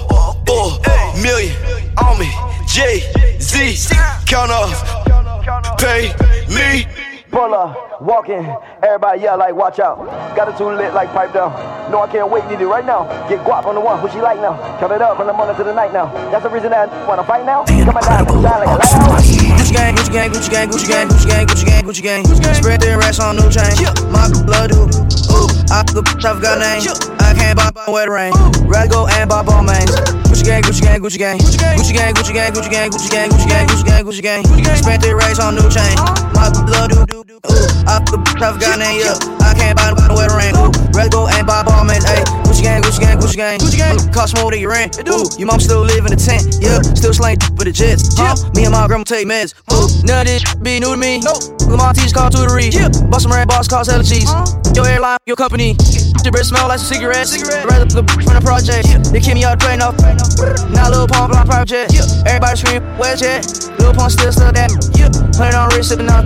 four, 0.46 1.22
million 1.22 1.54
on 1.98 2.18
me. 2.18 2.30
J 2.66 3.00
Z, 3.40 3.94
count 4.26 4.50
off, 4.50 5.78
pay 5.78 6.12
me. 6.48 7.11
Pull 7.32 7.54
up, 7.54 8.02
walking, 8.02 8.44
everybody 8.82 9.22
yell 9.22 9.38
like 9.38 9.54
watch 9.54 9.80
out. 9.80 9.96
Got 10.36 10.52
it 10.52 10.58
too 10.58 10.68
lit 10.68 10.92
like 10.92 11.08
pipe 11.14 11.32
down. 11.32 11.50
No, 11.90 12.02
I 12.02 12.06
can't 12.12 12.30
wait, 12.30 12.44
need 12.44 12.60
it 12.60 12.66
right 12.66 12.84
now. 12.84 13.08
Get 13.26 13.40
guap 13.40 13.64
on 13.64 13.74
the 13.74 13.80
one, 13.80 14.02
what 14.02 14.12
she 14.12 14.20
like 14.20 14.36
now. 14.36 14.52
Count 14.78 14.92
it 14.92 15.00
up 15.00 15.16
from 15.16 15.28
the 15.28 15.32
morning 15.32 15.56
to 15.56 15.64
the 15.64 15.72
night 15.72 15.94
now. 15.94 16.12
That's 16.30 16.42
the 16.44 16.50
reason 16.50 16.68
that 16.72 16.90
I 16.90 17.08
wanna 17.08 17.24
fight 17.24 17.46
now. 17.46 17.64
Come 17.64 17.96
on 17.96 18.04
down, 18.04 18.26
shine 18.28 18.60
like 18.60 18.68
a 18.68 18.76
lighthouse. 18.76 19.32
Gucci 19.32 19.72
gang, 19.72 19.96
Gucci 19.96 20.12
gang, 20.12 20.30
Gucci 20.30 20.48
gang, 20.52 20.68
Gucci 20.68 20.86
gang, 20.88 21.08
Gucci 21.08 21.64
gang, 21.64 21.84
Gucci 21.84 22.02
gang, 22.02 22.22
Gucci 22.24 22.42
gang. 22.42 22.54
Spread 22.54 22.80
their 22.82 22.98
racks 22.98 23.18
on 23.18 23.36
new 23.36 23.48
chain. 23.48 23.72
My 24.12 24.28
blood 24.44 24.68
do. 24.68 24.84
Ooh, 25.32 25.48
I 25.72 25.88
the 25.88 26.04
tough 26.20 26.42
got 26.42 26.60
name. 26.60 26.84
I 27.16 27.32
can't 27.32 27.56
buy 27.56 27.70
by 27.72 27.90
wet 27.90 28.10
rain. 28.10 28.34
Rather 28.68 28.92
go 28.92 29.06
and 29.08 29.30
buy 29.30 29.42
Balmains. 29.42 30.11
Gucci 30.42 30.50
gang, 30.50 30.62
Gucci 30.62 30.82
gang, 30.82 31.00
Gucci 31.00 31.18
gang. 31.18 31.38
Gucci 31.38 31.94
gang, 31.94 32.14
Gucci 32.14 32.34
gang, 32.34 32.52
Gucci 32.52 32.70
gang, 32.70 32.90
Gucci 32.90 33.10
gang, 33.10 33.30
Gucci 33.30 33.46
gang, 33.46 33.66
Gucci 33.68 33.84
gang, 33.86 34.02
Gucci 34.02 34.22
gang. 34.22 34.42
Gucci 34.42 34.76
Spent 34.82 35.02
their 35.02 35.16
racks 35.16 35.38
on 35.38 35.54
new 35.54 35.70
chain. 35.70 35.94
My 36.34 36.50
blood 36.66 36.90
do. 36.90 36.98
Ooh, 36.98 37.86
I 37.86 38.02
the 38.10 38.18
tough 38.38 38.58
got 38.58 38.78
name. 38.78 38.98
Yeah, 38.98 39.14
I 39.38 39.54
can't 39.54 39.78
buy 39.78 39.94
by 39.94 40.10
wet 40.10 40.34
rain. 40.34 40.58
Ooh, 40.58 40.74
rather 40.90 41.10
go 41.10 41.28
and 41.28 41.46
buy 41.46 41.62
Balmains. 41.62 42.02
Ayy, 42.02 42.26
Gucci 42.42 42.62
gang, 42.62 42.82
Gucci 42.82 42.98
gang, 42.98 43.18
Gucci 43.18 43.36
gang. 43.36 43.58
Gucci 43.60 43.78
gang. 43.78 43.94
Cost 44.10 44.34
more 44.34 44.50
than 44.50 44.58
your 44.58 44.70
rent. 44.74 44.98
Ooh, 45.06 45.30
your 45.38 45.46
mom 45.46 45.60
still 45.60 45.78
live 45.78 46.06
in 46.06 46.12
a 46.12 46.18
tent. 46.18 46.58
Yeah, 46.58 46.82
still 46.98 47.14
slang 47.14 47.38
with 47.54 47.70
the 47.70 47.72
jets. 47.72 48.18
Huh? 48.18 48.34
Me 48.54 48.64
and 48.64 48.72
my 48.72 48.88
grandma 48.88 49.04
take 49.04 49.28
meds. 49.28 49.54
Ooh, 49.70 49.86
none 50.02 50.26
of 50.26 50.26
this 50.26 50.42
be 50.58 50.80
new 50.80 50.90
to 50.90 50.98
me. 50.98 51.22
No, 51.22 51.38
Lamar 51.70 51.94
T's 51.94 52.12
called 52.12 52.34
tutory. 52.34 52.74
Yeah, 52.74 52.90
bust 53.06 53.22
some 53.22 53.32
red 53.32 53.46
boss 53.46 53.68
cost 53.68 53.90
hella 53.90 54.02
cheese. 54.02 54.26
Your 54.74 54.88
airline, 54.88 55.18
your 55.26 55.36
company. 55.36 55.76
Your 56.24 56.32
breath 56.32 56.46
smell 56.46 56.66
like 56.66 56.78
some 56.78 56.94
cigarettes. 56.94 57.30
Rather 57.66 57.86
the 57.86 58.02
from 58.26 58.34
the 58.34 58.42
project. 58.42 59.12
They 59.12 59.20
kick 59.20 59.34
me 59.34 59.44
out 59.44 59.60
train 59.60 59.82
off. 59.82 59.94
Now 60.72 60.88
Lil 60.88 61.06
Pump 61.06 61.34
on 61.34 61.46
private 61.46 61.68
jet. 61.68 61.92
Everybody 62.26 62.56
scream, 62.56 62.82
where's 62.96 63.20
jet? 63.20 63.44
Lil 63.78 63.92
Pump 63.92 64.10
still 64.10 64.32
still 64.32 64.52
that. 64.52 64.70
Playing 65.36 65.54
on 65.54 65.68
wrist, 65.70 65.90
sipping 65.90 66.08
on. 66.08 66.24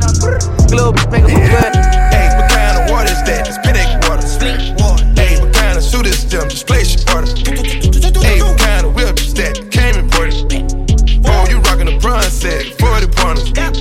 Little 0.71 0.93
make 1.11 1.25
a 1.25 1.31
move 1.31 1.51
back. 1.51 1.75
Hey, 2.13 2.31
what 2.39 2.51
kind 2.51 2.79
of 2.79 2.91
water 2.91 3.11
is 3.11 3.23
that? 3.27 3.49
It's 3.49 3.59
Pedic 3.59 3.89
water. 4.07 4.27
Hey, 5.19 5.41
what 5.41 5.53
kind 5.55 5.79
of 5.79 5.85
suit 5.85 6.07
is 6.07 6.23
them? 6.31 6.49
Just 6.49 6.67
place 6.67 6.95
your 6.95 7.17
order. 7.17 7.31
Hey, 8.23 8.43
what 8.43 8.59
kind 8.59 8.87
of 8.87 8.95
whip 8.95 9.19
is 9.19 9.35
that? 9.35 9.71
Came 9.71 9.97
imported. 9.97 10.47
Oh, 11.27 11.47
you 11.51 11.59
rockin' 11.67 11.87
the 11.87 11.99
bronze 12.01 12.31
set, 12.31 12.67
40 12.79 13.07
pointers. 13.19 13.51
Uh, 13.59 13.73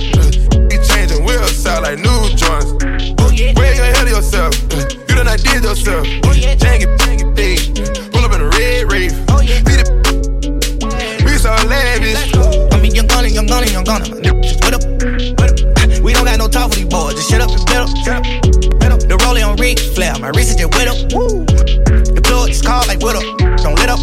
you 0.70 0.78
changing 0.82 1.24
wheels 1.24 1.66
out 1.66 1.82
like 1.82 1.98
new 1.98 2.20
joints. 2.34 2.74
Where 3.54 3.74
you 3.74 3.82
ahead 3.82 4.06
of 4.06 4.14
yourself? 4.14 4.54
Uh, 4.74 4.86
you 4.90 5.14
done 5.14 5.26
not 5.26 5.38
did 5.38 5.62
yourself. 5.62 6.06
Gunna, 13.86 14.06
young 14.08 14.18
gunna, 14.18 14.18
young 14.18 14.18
gunna. 14.26 14.42
Just 14.42 14.60
what 14.62 14.74
up. 14.74 16.02
We 16.02 16.12
don't 16.12 16.24
got 16.24 16.38
no 16.38 16.48
time 16.48 16.68
for 16.70 16.76
these 16.76 16.90
boys. 16.90 17.14
Just 17.14 17.30
shut 17.30 17.40
up 17.40 17.50
and 17.50 18.92
up. 18.92 19.00
The 19.00 19.16
rolling 19.22 19.44
on 19.44 19.56
Ric 19.56 19.78
Flair. 19.78 20.18
My 20.18 20.28
wrist 20.34 20.50
is 20.50 20.56
just 20.56 20.74
wet 20.74 20.88
up. 20.88 20.98
The 21.06 22.20
plug 22.22 22.50
is 22.50 22.60
called 22.60 22.88
like 22.88 23.00
what 23.00 23.14
up. 23.14 23.22
Don't 23.62 23.78
let 23.78 23.88
up. 23.88 24.02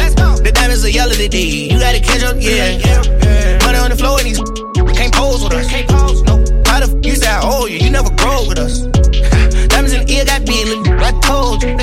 Let's 0.00 0.14
go. 0.16 0.36
The 0.40 0.50
diamonds 0.52 0.84
are 0.84 0.88
yellow 0.88 1.12
today. 1.12 1.68
You 1.68 1.78
gotta 1.78 2.00
catch 2.00 2.22
up, 2.24 2.36
yeah. 2.40 2.80
Money 3.60 3.78
on 3.78 3.90
the 3.92 3.96
floor 4.00 4.16
and 4.18 4.26
these 4.26 4.40
can't 4.96 5.12
pose 5.12 5.44
with 5.44 5.52
us. 5.52 5.68
Can't 5.68 5.88
pose, 5.88 6.22
no. 6.24 6.40
How 6.64 6.80
the 6.80 6.88
f 6.88 7.04
you 7.04 7.14
say 7.14 7.28
I 7.28 7.40
owe 7.44 7.66
you? 7.66 7.78
You 7.84 7.90
never 7.90 8.08
grow 8.16 8.48
with 8.48 8.58
us. 8.58 8.80
Diamonds 9.68 9.92
in 9.92 10.06
the 10.06 10.12
ear 10.12 10.24
got 10.24 10.44
big, 10.48 10.64
look, 10.72 10.88
I 10.88 11.12
told 11.20 11.62
you. 11.62 11.76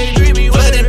Flood 0.52 0.74
and 0.74 0.89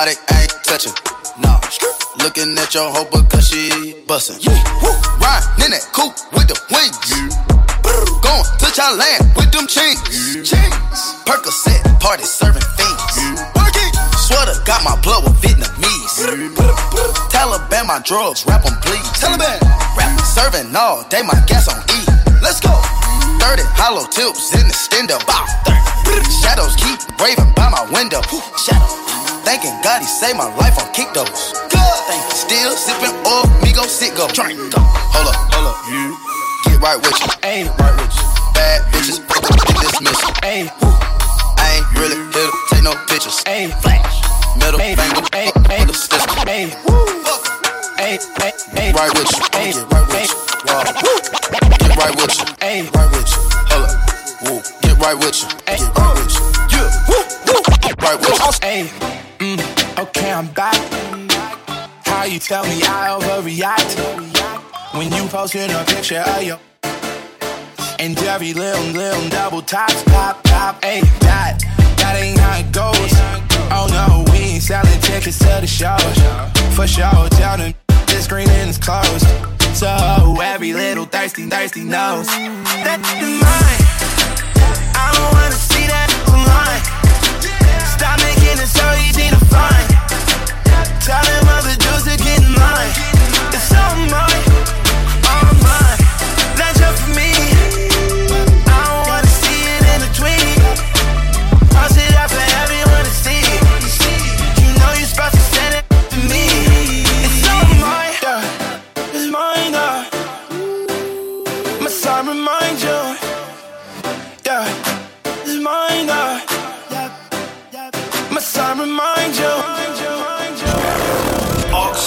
robotic, 0.00 0.18
I 0.30 0.42
ain't 0.42 0.64
touching. 0.64 0.92
Nah. 1.38 1.60
Looking 2.22 2.56
at 2.58 2.74
your 2.74 2.90
hoe 2.90 3.04
because 3.04 3.48
she 3.48 3.94
bustin'. 4.06 4.40
Yeah. 4.40 4.56
Woo. 4.82 4.92
Riding 5.20 5.64
in 5.64 5.70
that 5.72 5.84
coupe 5.92 6.16
with 6.32 6.48
the 6.48 6.56
wings. 6.72 6.96
Going 8.24 8.44
to 8.60 8.68
Thailand 8.72 9.36
with 9.36 9.50
them 9.52 9.66
chains. 9.66 10.00
Chains. 10.48 11.00
Percocet, 11.24 11.80
party 12.00 12.24
serving 12.24 12.64
fiends. 12.76 13.44
Working. 13.56 13.92
Sweater 14.16 14.56
got 14.64 14.84
my 14.84 14.96
blood 15.02 15.24
with 15.24 15.36
Vietnamese. 15.40 16.16
Taliban, 17.28 17.86
my 17.86 18.00
drugs, 18.04 18.44
rap 18.46 18.64
'em 18.66 18.76
please. 18.80 19.04
Taliban. 19.20 19.60
Rap 19.96 20.12
serving 20.24 20.74
all 20.76 21.04
day, 21.08 21.22
my 21.22 21.36
gas 21.46 21.68
on 21.68 21.80
E. 21.88 22.00
Let's 22.42 22.60
go. 22.60 22.72
30 23.40 23.62
hollow 23.76 24.06
tips 24.08 24.52
in 24.54 24.66
the 24.68 24.74
stendo. 24.74 25.18
Bow. 25.26 25.44
Shadows 26.42 26.74
keep 26.76 27.00
raving 27.20 27.52
by 27.54 27.68
my 27.68 27.84
window. 27.92 28.22
Shadow. 28.56 29.19
Thanking 29.50 29.74
God 29.82 29.98
he 29.98 30.06
saved 30.06 30.38
my 30.38 30.46
life 30.62 30.78
on 30.78 30.86
kick 30.94 31.10
those. 31.10 31.26
Still 32.30 32.70
sipping 32.70 33.10
oil, 33.26 33.42
me 33.66 33.74
go 33.74 33.82
sit 33.82 34.14
go. 34.14 34.30
Drink. 34.30 34.54
Hold 34.54 35.26
up, 35.26 35.34
hold 35.50 35.74
up. 35.74 35.76
You 35.90 36.14
get 36.70 36.78
right 36.78 36.94
with 36.94 37.18
you. 37.18 37.26
Ain't 37.42 37.66
right 37.74 37.90
with 37.98 38.14
you. 38.14 38.26
Bad 38.54 38.86
bitches, 38.94 39.18
fuck 39.26 39.42
up, 39.42 39.58
get 39.66 39.74
dismissed. 39.82 40.22
Ayy. 40.46 40.70
I 41.58 41.82
ain't 41.82 41.98
really 41.98 42.22
here 42.30 42.46
to 42.46 42.58
take 42.70 42.84
no 42.86 42.94
pictures. 43.10 43.42
Ayy. 43.50 43.74
Flash. 43.82 44.22
Middle 44.54 44.78
finger, 44.78 45.26
ayy, 45.34 45.50
ayy, 45.66 45.82
the 45.82 45.94
system. 45.98 46.30
Ayy. 46.46 46.70
Ayy, 47.98 48.22
ayy, 48.22 48.54
ayy. 48.78 48.94
Right 48.94 49.10
with 49.18 49.34
you. 49.34 49.42
Get 49.50 49.82
right 49.90 50.06
with 50.14 50.30
you. 50.30 50.38
Wow. 50.70 50.86
Get 51.74 51.96
right 51.98 52.14
with 52.14 52.38
you. 52.38 52.46
Ayy. 52.62 52.86
Right 52.94 53.10
with 53.10 53.26
you. 53.26 53.42
Hold 53.66 53.82
up. 53.82 53.98
Woo. 54.46 54.62
Get 54.78 54.94
right 55.02 55.18
with 55.18 55.42
you. 55.42 55.50
Get 55.66 55.98
right 55.98 56.14
with 56.14 56.38
you. 56.38 56.49
Yeah. 58.02 58.16
Woo. 58.16 58.20
Woo. 58.20 58.20
Right 58.20 58.20
with 58.20 58.62
you. 58.62 58.68
Hey, 58.68 58.90
mm, 59.38 59.98
okay, 59.98 60.32
I'm 60.32 60.48
back. 60.48 60.74
How 62.06 62.24
you 62.24 62.38
tell 62.38 62.64
me 62.64 62.80
I 62.82 63.18
overreact 63.20 63.96
when 64.94 65.12
you 65.12 65.26
posted 65.28 65.70
a 65.70 65.84
picture 65.84 66.18
of 66.26 66.42
your 66.42 66.58
and 67.98 68.18
every 68.20 68.54
little 68.54 68.84
little 68.92 69.28
double 69.28 69.62
tops, 69.62 70.02
pop, 70.04 70.42
pop, 70.44 70.82
hey, 70.82 71.00
that 71.20 71.58
that 71.98 72.16
ain't 72.16 72.38
how 72.38 72.58
it 72.58 72.72
goes. 72.72 73.12
Oh 73.70 73.86
no, 73.90 74.24
we 74.32 74.38
ain't 74.38 74.62
selling 74.62 75.00
tickets 75.00 75.38
to 75.40 75.60
the 75.60 75.66
show. 75.66 75.96
For 76.74 76.86
sure, 76.86 77.28
tell 77.30 77.58
them 77.58 77.74
this 78.06 78.24
screen 78.24 78.48
is 78.48 78.78
closed. 78.78 79.26
So 79.76 79.88
every 80.42 80.72
little 80.72 81.04
thirsty, 81.04 81.46
thirsty 81.48 81.84
knows 81.84 82.26
that 82.26 82.98
you're 83.20 83.40
mine. 83.40 83.84
I 84.96 85.12
don't 85.14 85.32
wanna 85.32 85.52
see 85.52 85.86
that 85.86 86.08
online. 86.28 86.79
Tell 91.10 91.22
them 91.22 91.59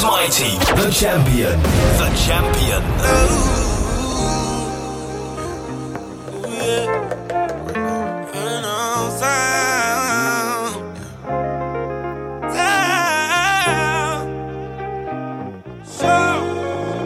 Mighty, 0.04 0.58
the 0.76 0.92
champion, 0.92 1.58
the 1.98 2.10
champion. 2.26 2.84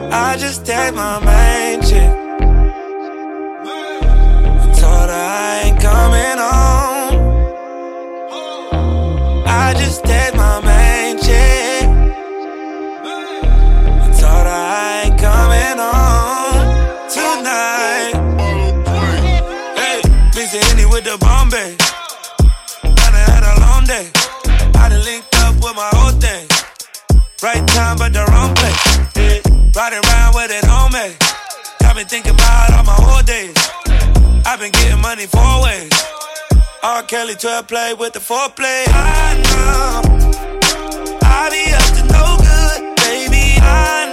I 0.09 0.35
just 0.39 0.65
text 0.65 0.95
my 0.95 1.19
main 1.23 1.81
chick. 1.81 2.11
Told 4.79 5.09
her 5.09 5.15
I 5.15 5.61
ain't 5.65 5.79
coming 5.79 6.39
home. 6.49 7.17
I 9.45 9.73
just 9.77 10.03
text 10.03 10.35
my 10.35 10.66
with 20.97 21.05
the 21.05 21.17
Bombay. 21.19 21.77
Done 22.81 23.17
had 23.29 23.43
a 23.45 23.55
long 23.61 23.83
day. 23.85 24.09
I 24.81 24.89
done 24.89 25.03
linked 25.05 25.29
up 25.45 25.53
with 25.55 25.75
my 25.75 25.89
whole 25.93 26.15
thing. 26.25 26.47
Right 27.43 27.65
time, 27.67 27.97
but 27.97 28.13
the 28.13 28.25
wrong 28.31 28.55
place. 28.55 28.83
Yeah. 29.13 29.41
Riding 29.77 30.01
around 30.05 30.33
with 30.33 30.49
it 30.49 30.65
on 30.67 30.91
me. 30.97 31.13
Got 31.81 31.95
me 31.97 32.03
thinking 32.03 32.33
about 32.33 32.73
all 32.73 32.83
my 32.83 32.97
whole 32.97 33.21
days. 33.21 33.53
I've 34.47 34.59
been 34.59 34.71
getting 34.71 35.01
money 35.01 35.27
four 35.27 35.61
ways. 35.61 35.93
R. 36.81 37.03
Kelly 37.03 37.35
12 37.35 37.67
play 37.67 37.93
with 37.93 38.13
the 38.13 38.19
foreplay. 38.19 38.85
I 38.89 39.37
know. 39.45 40.01
I 41.21 41.49
be 41.53 41.63
up 41.77 41.89
to 41.97 42.03
no 42.17 42.25
good, 42.41 42.95
baby. 43.05 43.61
I 43.61 44.06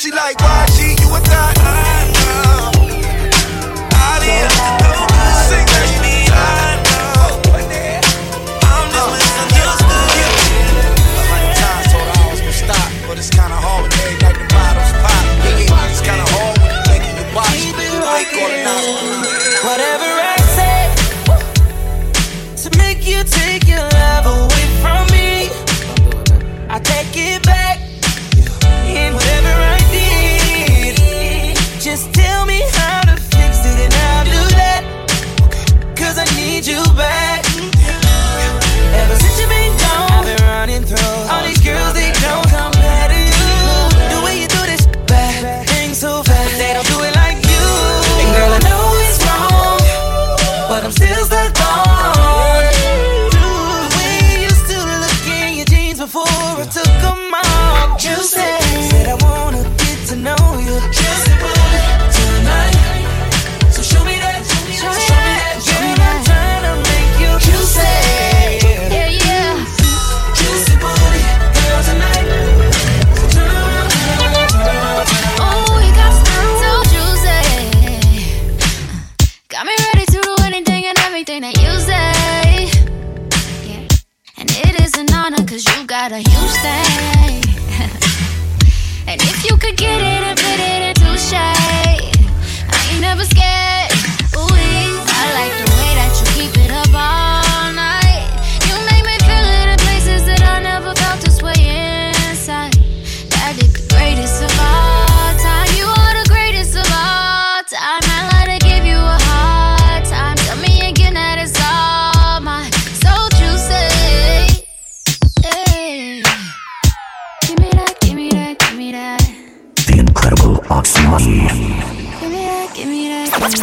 She 0.00 0.10
like, 0.12 0.39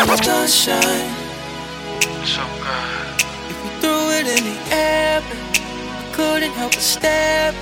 the 0.08 0.48
sunshine. 0.48 1.10
So 2.26 2.43
good. 2.63 3.52
If 3.52 3.58
we 3.63 3.70
threw 3.82 4.10
it 4.17 4.28
in 4.36 4.43
the 4.52 4.58
air, 4.76 5.22
I 5.22 6.04
couldn't 6.13 6.52
help 6.52 6.72
but 6.72 6.82
stare. 6.82 7.54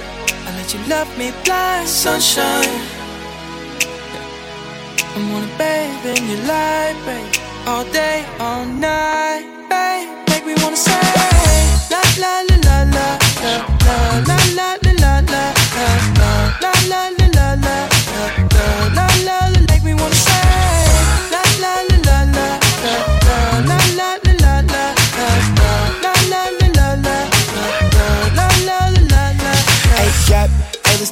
I 0.47 0.57
let 0.57 0.73
you 0.73 0.79
love 0.87 1.09
me 1.17 1.31
blind. 1.43 1.87
Sunshine. 1.87 2.81
I 5.15 5.31
wanna 5.31 5.49
bathe 5.57 6.17
in 6.17 6.27
your 6.29 6.43
light, 6.47 6.95
babe. 7.05 7.33
All 7.67 7.85
day, 7.85 8.25
all 8.39 8.65
night, 8.65 9.45
babe. 9.69 10.09
Make 10.29 10.45
me 10.45 10.53
wanna 10.61 10.77
say 10.77 11.01
la 11.89 12.01
la 12.19 12.33
la 12.49 12.57
la 12.65 12.83
la 12.95 13.17
la. 13.85 14.23
la. 14.27 14.34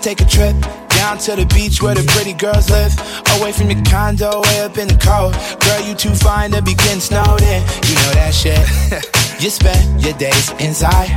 Take 0.04 0.20
a 0.20 0.26
trip 0.26 0.54
down 0.90 1.18
to 1.18 1.34
the 1.34 1.46
beach 1.56 1.82
where 1.82 1.96
the 1.96 2.04
pretty 2.12 2.34
girls 2.34 2.70
live. 2.70 2.92
Away 3.40 3.54
from 3.54 3.72
your 3.72 3.82
condo, 3.86 4.42
way 4.42 4.60
up 4.60 4.78
in 4.78 4.90
the 4.90 5.00
cold. 5.00 5.32
Girl, 5.64 5.80
you 5.80 5.96
too 5.96 6.14
fine 6.14 6.52
to 6.52 6.62
be 6.62 6.76
getting 6.76 7.00
snowed 7.00 7.42
in. 7.42 7.64
You 7.88 7.96
know 7.96 8.12
that 8.20 8.36
shit. 8.36 8.60
you 9.42 9.50
spend 9.50 10.04
your 10.04 10.12
days 10.20 10.52
inside. 10.60 11.08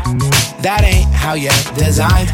That 0.62 0.86
ain't 0.86 1.10
how 1.10 1.34
you're 1.34 1.50
designed. 1.74 2.30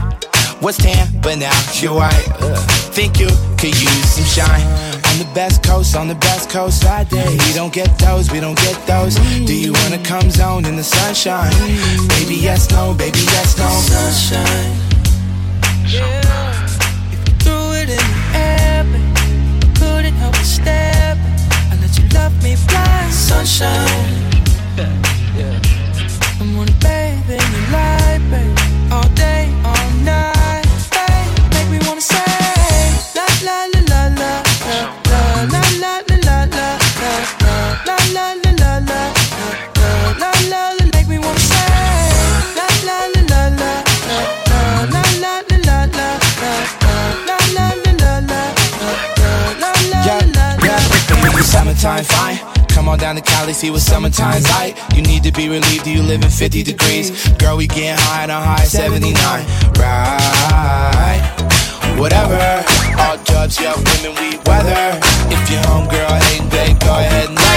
Was 0.61 0.77
tan, 0.77 1.09
but 1.23 1.39
now 1.39 1.57
you're 1.81 1.95
white. 1.95 2.29
Ugh. 2.45 2.71
Think 2.93 3.19
you 3.19 3.33
could 3.57 3.73
use 3.73 4.09
some 4.13 4.29
shine. 4.29 4.69
On 5.09 5.17
the 5.17 5.31
best 5.35 5.65
coast, 5.65 5.97
on 5.97 6.07
the 6.07 6.21
best 6.21 6.51
coast, 6.51 6.83
side 6.83 7.09
day. 7.09 7.33
We 7.49 7.55
don't 7.55 7.73
get 7.73 7.99
those, 7.99 8.31
we 8.31 8.41
don't 8.41 8.59
get 8.59 8.77
those. 8.87 9.17
Do 9.17 9.57
you 9.57 9.73
wanna 9.73 10.05
come 10.05 10.31
zone 10.31 10.67
in 10.67 10.77
the 10.77 10.85
sunshine? 10.85 11.53
Baby, 12.13 12.37
yes, 12.37 12.71
no, 12.71 12.93
baby, 12.93 13.21
yes, 13.33 13.57
no. 13.57 13.69
Sunshine. 13.69 14.92
Yeah. 15.87 16.67
If 17.13 17.29
you 17.29 17.35
threw 17.43 17.73
it 17.75 17.89
in 17.91 17.97
the 17.97 18.39
air, 18.39 18.85
couldn't 19.79 20.15
help 20.15 20.35
but. 20.37 21.19
I 21.71 21.77
let 21.81 21.93
you 21.99 22.09
love 22.19 22.35
me 22.43 22.57
blind. 22.69 23.13
Sunshine. 23.13 24.33
Yeah. 25.37 25.61
I 26.41 26.57
wanna 26.57 26.73
bathe 26.81 27.31
in 27.31 27.47
your 27.55 27.67
light, 27.71 28.23
babe. 28.31 28.59
All 28.93 29.09
day, 29.15 29.49
all 29.65 29.91
night, 30.05 30.42
summertime, 51.53 52.05
fine. 52.05 52.39
Come 52.69 52.89
on 52.89 52.99
down 52.99 53.17
to 53.17 53.21
Cali, 53.21 53.53
see 53.53 53.71
what 53.71 53.83
summertime's 53.83 54.49
like. 54.51 54.75
You 54.97 55.03
need 55.03 55.23
to 55.25 55.33
be 55.33 55.49
relieved, 55.49 55.87
you 55.87 56.03
live 56.03 56.23
in 56.23 56.31
50 56.31 56.63
degrees. 56.63 57.29
Girl, 57.35 57.59
we 57.59 57.67
getting 57.67 58.01
high 58.09 58.25
on 58.25 58.43
high 58.43 58.65
79. 58.65 59.13
Right. 59.77 61.21
Whatever. 62.01 62.65
All 62.99 63.19
jobs, 63.25 63.61
yeah, 63.61 63.77
women, 63.77 64.17
we 64.17 64.39
weather. 64.49 64.99
If 65.29 65.51
your 65.51 65.63
homegirl 65.69 66.17
ain't 66.33 66.51
babe, 66.51 66.81
go 66.81 66.97
ahead 66.97 67.29
and 67.29 67.52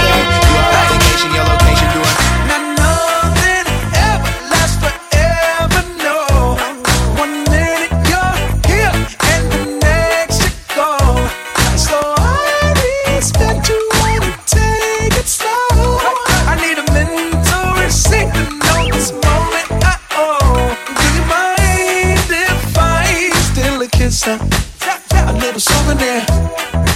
set. 24.16 24.40
A 25.28 25.32
little 25.34 25.60
souvenir. 25.60 26.95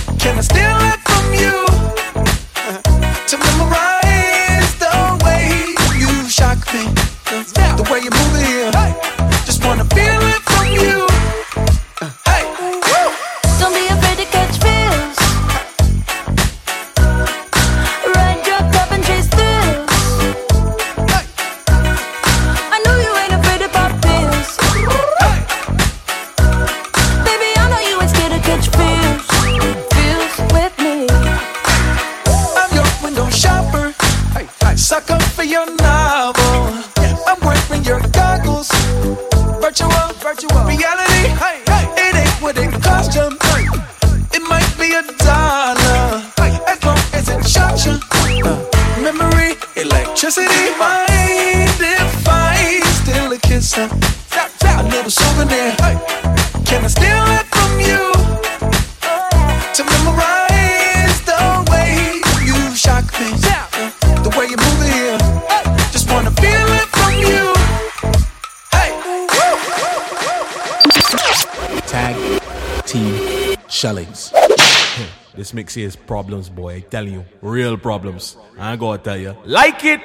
This 75.70 75.76
mix 75.76 75.94
problems, 75.94 76.48
boy. 76.48 76.74
I 76.74 76.80
telling 76.80 77.12
you, 77.12 77.24
real 77.42 77.76
problems. 77.76 78.36
I 78.58 78.72
ain't 78.72 78.80
gonna 78.80 78.98
tell 78.98 79.16
you. 79.16 79.36
Like 79.44 79.84
it. 79.84 80.00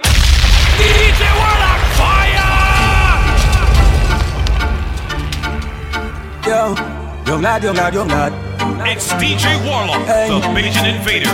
DJ 0.78 1.21
Warlock 1.39 1.82
fire! 1.97 2.51
Yo, 6.45 6.75
young 7.25 7.41
lad, 7.41 7.63
young 7.63 7.75
lad, 7.75 7.93
young 7.95 8.08
lad. 8.10 8.34
It's 8.88 9.12
DJ 9.13 9.58
Warlock, 9.65 10.06
the 10.06 10.39
Bajan 10.54 10.86
Invader. 10.97 11.34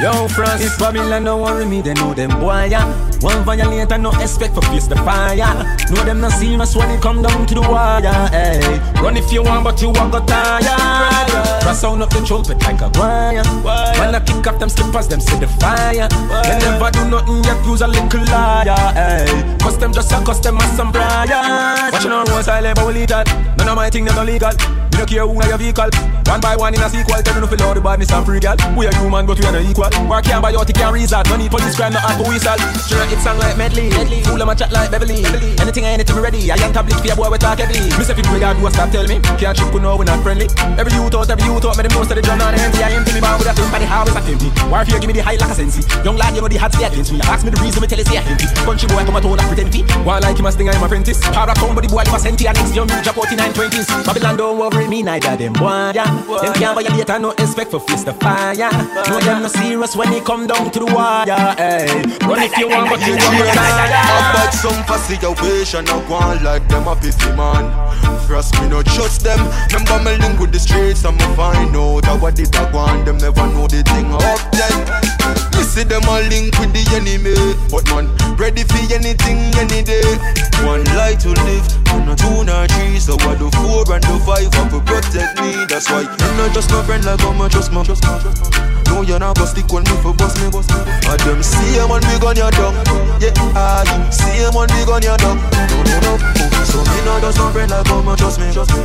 Yo, 0.00 0.26
France. 0.28 0.62
If 0.64 0.78
Babylon 0.78 1.24
don't 1.24 1.42
worry 1.42 1.66
me, 1.66 1.82
they 1.82 1.92
know 1.92 2.14
them 2.14 2.30
boy, 2.40 2.68
yeah. 2.70 3.09
One 3.20 3.44
violate 3.44 3.92
and 3.92 4.02
no 4.02 4.10
expect 4.20 4.54
for 4.54 4.62
face 4.62 4.86
the 4.86 4.96
fire. 4.96 5.36
Know 5.90 6.04
them 6.04 6.20
not 6.20 6.32
serious 6.32 6.74
when 6.74 6.90
it 6.90 7.02
come 7.02 7.20
down 7.22 7.46
to 7.46 7.54
the 7.54 7.60
wire, 7.60 8.28
hey. 8.28 8.80
Run 9.02 9.16
if 9.16 9.30
you 9.30 9.42
want, 9.42 9.64
but 9.64 9.80
you 9.82 9.90
won't 9.90 10.12
go 10.12 10.24
tired. 10.24 10.64
Press 11.60 11.80
sound 11.80 12.02
up 12.02 12.10
the 12.10 12.24
trumpet 12.24 12.58
like 12.62 12.80
a 12.80 12.88
choir. 12.90 13.44
When 14.00 14.14
I 14.14 14.20
kick 14.24 14.46
off 14.46 14.58
them 14.58 14.70
slippers, 14.70 15.08
them 15.08 15.20
see 15.20 15.38
the 15.38 15.48
fire. 15.60 16.08
They 16.08 16.58
never 16.64 16.90
do 16.90 17.10
nothing 17.10 17.44
yet, 17.44 17.64
use 17.66 17.82
a 17.82 17.86
little 17.86 18.24
liar, 18.32 18.74
hey. 18.96 19.56
Cause 19.60 19.76
them 19.78 19.92
just 19.92 20.12
a 20.12 20.24
custom 20.24 20.56
as 20.56 20.76
some 20.76 20.90
briars. 20.90 21.92
Watching 21.92 22.12
on 22.12 22.26
road 22.26 22.44
side, 22.44 22.74
but 22.74 22.86
we 22.86 22.94
lead 22.94 23.10
that. 23.10 23.28
None 23.58 23.68
of 23.68 23.76
my 23.76 23.90
thing, 23.90 24.06
them 24.06 24.16
no 24.16 24.24
legal. 24.24 24.52
You 24.92 24.98
no 24.98 25.04
care 25.04 25.26
who 25.26 25.34
na 25.34 25.46
your 25.48 25.58
vehicle. 25.58 25.90
One 26.30 26.38
by 26.38 26.54
one 26.54 26.70
in 26.70 26.78
a 26.78 26.86
sequel, 26.86 27.18
tell 27.26 27.34
me 27.34 27.42
no 27.42 27.50
feel 27.50 27.58
all 27.66 27.74
the 27.74 27.82
badness 27.82 28.14
and 28.14 28.22
free 28.22 28.38
gal. 28.38 28.54
We 28.78 28.86
are 28.86 28.94
human, 29.02 29.26
but 29.26 29.34
we 29.34 29.50
are 29.50 29.50
not 29.50 29.66
equal. 29.66 29.90
Work 30.06 30.30
can't 30.30 30.38
buy 30.38 30.54
out, 30.54 30.70
it 30.70 30.78
can't 30.78 30.94
reason. 30.94 31.26
No 31.26 31.34
need 31.34 31.50
police 31.50 31.74
crime, 31.74 31.90
no 31.90 31.98
hard 31.98 32.22
for 32.22 32.30
whistle. 32.30 32.54
Sure, 32.86 33.02
it 33.02 33.18
sound 33.18 33.42
like 33.42 33.58
medley. 33.58 33.90
medley. 33.90 34.22
Fool 34.22 34.38
a 34.38 34.54
chat 34.54 34.70
like 34.70 34.94
Beverly. 34.94 35.26
Beverly. 35.26 35.58
Anything 35.58 35.90
I 35.90 35.98
anything 35.98 36.22
ready. 36.22 36.46
I 36.46 36.54
ain't 36.54 36.70
tablet 36.70 37.02
for 37.02 37.10
your 37.10 37.18
boy, 37.18 37.34
we 37.34 37.38
talk 37.42 37.58
heavy. 37.58 37.82
Me 37.98 38.06
say 38.06 38.14
people 38.14 38.38
that 38.38 38.54
do 38.54 38.62
a 38.62 38.70
stop 38.70 38.94
tell 38.94 39.10
me. 39.10 39.18
Can't 39.42 39.58
trip, 39.58 39.74
no, 39.74 39.98
we're 39.98 40.06
not 40.06 40.22
friendly. 40.22 40.46
Every 40.78 40.94
youth 40.94 41.18
out, 41.18 41.26
every 41.26 41.42
youth 41.50 41.66
out, 41.66 41.74
me 41.74 41.82
the 41.82 41.90
most 41.98 42.14
of 42.14 42.16
the 42.16 42.22
drum 42.22 42.38
on 42.38 42.54
empty. 42.54 42.78
I 42.78 42.94
empty 42.94 43.10
me 43.10 43.18
bound 43.18 43.42
with 43.42 43.50
a 43.50 43.54
thing, 43.58 43.66
but 43.74 43.82
the 43.82 43.90
house 43.90 44.14
a 44.14 44.22
empty. 44.22 44.54
Warfare 44.70 45.02
give 45.02 45.10
me 45.10 45.18
the 45.18 45.26
high 45.26 45.34
like 45.34 45.50
a 45.50 45.54
sensi. 45.58 45.82
Young 46.06 46.14
lad, 46.14 46.30
you 46.38 46.46
know 46.46 46.46
the 46.46 46.62
hard 46.62 46.70
stay 46.70 46.86
against 46.86 47.10
me. 47.10 47.18
Ask 47.26 47.42
me 47.42 47.50
the 47.50 47.58
reason, 47.58 47.82
me 47.82 47.90
tell 47.90 47.98
you 47.98 48.06
say 48.06 48.22
I 48.22 48.24
empty. 48.30 48.46
Country 48.62 48.86
boy, 48.86 49.02
come 49.02 49.18
a 49.18 49.20
told 49.20 49.42
that 49.42 49.50
pretend 49.50 49.74
fee. 49.74 49.82
One 50.06 50.22
like 50.22 50.38
him 50.38 50.46
a 50.46 50.54
sting, 50.54 50.70
I'm 50.70 50.78
apprentice. 50.78 51.18
Power 51.34 51.50
up 51.50 51.58
the 51.58 51.90
boy 51.90 52.06
live 52.06 52.14
a 52.14 52.18
senti. 52.22 52.46
And 52.46 52.54
next 52.54 52.70
young 52.70 52.86
new 52.86 53.02
drop 53.02 53.18
out 53.18 53.34
in 53.34 53.42
920s. 53.42 54.06
Babylon 54.06 54.38
don't 54.38 54.54
worry 54.62 54.86
me, 54.86 55.02
neither 55.02 55.34
them 55.34 55.58
boy, 55.58 55.98
yeah. 55.98 56.19
Them 56.26 56.54
can't 56.54 56.74
violate 56.74 57.10
and 57.10 57.22
no 57.22 57.30
expect 57.32 57.70
for 57.70 57.80
face 57.80 58.04
the 58.04 58.12
fire. 58.14 58.54
No 59.08 59.20
them 59.20 59.42
no 59.42 59.48
serious 59.48 59.96
when 59.96 60.12
it 60.12 60.24
come 60.24 60.46
down 60.46 60.70
to 60.70 60.78
the 60.78 60.86
wire. 60.86 61.26
Hey, 61.56 61.86
run 62.26 62.42
if 62.42 62.56
you 62.58 62.68
want, 62.68 62.90
but 62.90 63.00
you 63.06 63.16
want 63.16 63.36
to 63.36 63.60
I 63.60 64.32
bet 64.34 64.54
some 64.54 64.84
for 64.84 64.98
situation 64.98 65.88
I 65.88 66.08
go 66.08 66.14
on 66.14 66.42
like 66.44 66.66
them 66.68 66.88
a 66.88 66.96
pity 66.96 67.30
man. 67.36 67.64
Trust 68.26 68.54
me, 68.60 68.68
no 68.68 68.82
trust 68.82 69.24
them. 69.24 69.40
Remember 69.72 69.98
me 70.04 70.16
link 70.18 70.38
with 70.38 70.52
the 70.52 70.60
streets 70.60 71.02
me 71.02 71.18
find 71.34 71.74
out 71.74 72.02
that 72.06 72.20
what 72.20 72.36
did 72.36 72.54
I 72.54 72.70
want. 72.72 73.04
Them 73.06 73.18
never 73.18 73.46
know 73.50 73.66
the 73.66 73.82
thing 73.82 74.06
up 74.14 74.40
then. 74.54 74.74
You 75.58 75.66
see 75.66 75.84
them 75.84 76.02
a 76.06 76.22
link 76.30 76.54
with 76.58 76.72
the 76.72 76.82
enemy, 76.94 77.34
but 77.70 77.84
man 77.90 78.06
ready 78.38 78.62
for 78.62 78.78
anything 78.94 79.38
any 79.58 79.82
day. 79.82 80.06
One 80.62 80.84
life 80.94 81.18
to 81.26 81.30
live, 81.30 81.66
and 81.94 82.10
a 82.10 82.14
two 82.14 82.44
three. 82.46 82.98
So 83.00 83.14
what 83.26 83.38
the 83.38 83.50
four 83.58 83.82
and 83.92 84.04
the 84.04 84.14
five 84.22 84.50
to 84.70 84.78
protect 84.80 85.40
me. 85.40 85.66
That's 85.66 85.90
why 85.90 86.06
I'm 86.18 86.36
not 86.36 86.52
just 86.52 86.70
my 86.70 86.82
friend 86.82 87.04
like 87.04 87.22
I'm 87.22 87.40
a 87.40 87.48
just 87.48 87.72
my 87.72 87.82
just 87.84 88.02
my. 88.04 88.18
No, 88.90 89.02
you're 89.02 89.18
not 89.18 89.36
gonna 89.36 89.46
stick 89.46 89.70
with 89.70 89.86
me 89.86 89.94
for 90.02 90.12
bust 90.14 90.36
me, 90.42 90.50
bust 90.50 90.70
me. 90.70 90.80
I 91.06 91.16
them 91.22 91.42
see 91.42 91.78
him 91.78 91.90
on 91.90 92.02
me 92.10 92.18
gun 92.18 92.36
your 92.36 92.50
dog. 92.50 92.74
Yeah, 93.22 93.30
ah, 93.54 93.86
you 93.86 94.10
see 94.10 94.42
him 94.42 94.56
on 94.56 94.66
me 94.74 94.82
gun 94.84 95.02
your 95.02 95.16
dog. 95.16 95.38
No, 95.38 95.78
no, 95.86 95.96
no. 96.02 96.12
So 96.66 96.82
me 96.82 96.98
not 97.06 97.22
just 97.22 97.38
my 97.38 97.52
friend 97.52 97.70
like 97.70 97.88
I'm 97.88 98.08
a 98.08 98.16
just 98.16 98.40
me, 98.40 98.50
just 98.50 98.74
me. 98.74 98.82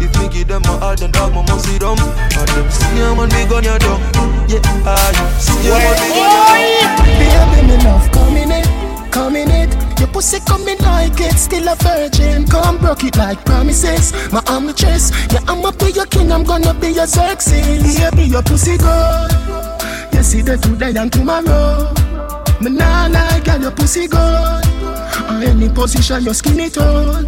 If 0.00 0.12
me 0.18 0.28
give 0.32 0.48
them 0.48 0.62
my 0.64 0.78
heart, 0.80 1.00
then 1.00 1.10
dog, 1.12 1.34
my 1.34 1.42
must 1.44 1.68
see 1.68 1.78
them. 1.78 2.00
I 2.00 2.44
them 2.48 2.70
see 2.70 2.96
him 2.96 3.18
on 3.20 3.28
me 3.28 3.44
gun 3.44 3.64
your 3.64 3.78
dog. 3.78 4.00
Yeah, 4.48 4.64
ah, 4.88 5.12
you 5.12 5.26
see 5.36 5.68
him 5.68 5.76
on 5.76 5.96
me 6.00 6.08
gun 6.16 6.32
your 6.32 6.48
dog. 6.48 7.04
Baby, 7.04 7.60
me 7.68 7.76
love 7.84 8.08
coming 8.10 8.50
in, 8.50 8.64
coming 9.10 9.50
in. 9.50 9.91
Your 10.02 10.10
pussy 10.10 10.40
coming 10.40 10.78
like 10.78 11.20
it's 11.20 11.42
still 11.42 11.68
a 11.68 11.76
virgin. 11.76 12.44
Come 12.48 12.78
broke 12.78 13.04
it 13.04 13.16
like 13.16 13.44
promises. 13.44 14.12
My 14.32 14.42
arm 14.48 14.66
the 14.66 14.72
chest. 14.72 15.14
Yeah, 15.32 15.38
I'ma 15.46 15.70
be 15.70 15.92
your 15.92 16.06
king. 16.06 16.32
I'm 16.32 16.42
gonna 16.42 16.74
be 16.74 16.88
your 16.88 17.06
Xerxes. 17.06 18.00
Yeah, 18.00 18.10
be 18.10 18.24
your 18.24 18.42
pussy 18.42 18.78
good. 18.78 19.30
You 20.12 20.24
see 20.24 20.42
the 20.42 20.58
today 20.60 20.92
and 20.98 21.12
tomorrow. 21.12 21.94
Me 22.60 22.70
nah 22.70 23.06
like 23.06 23.44
girl, 23.44 23.60
your 23.60 23.70
pussy 23.70 24.08
good. 24.08 24.66
On 25.30 25.40
any 25.40 25.68
position, 25.68 26.24
your 26.24 26.34
skinny 26.34 26.68
tone. 26.68 27.24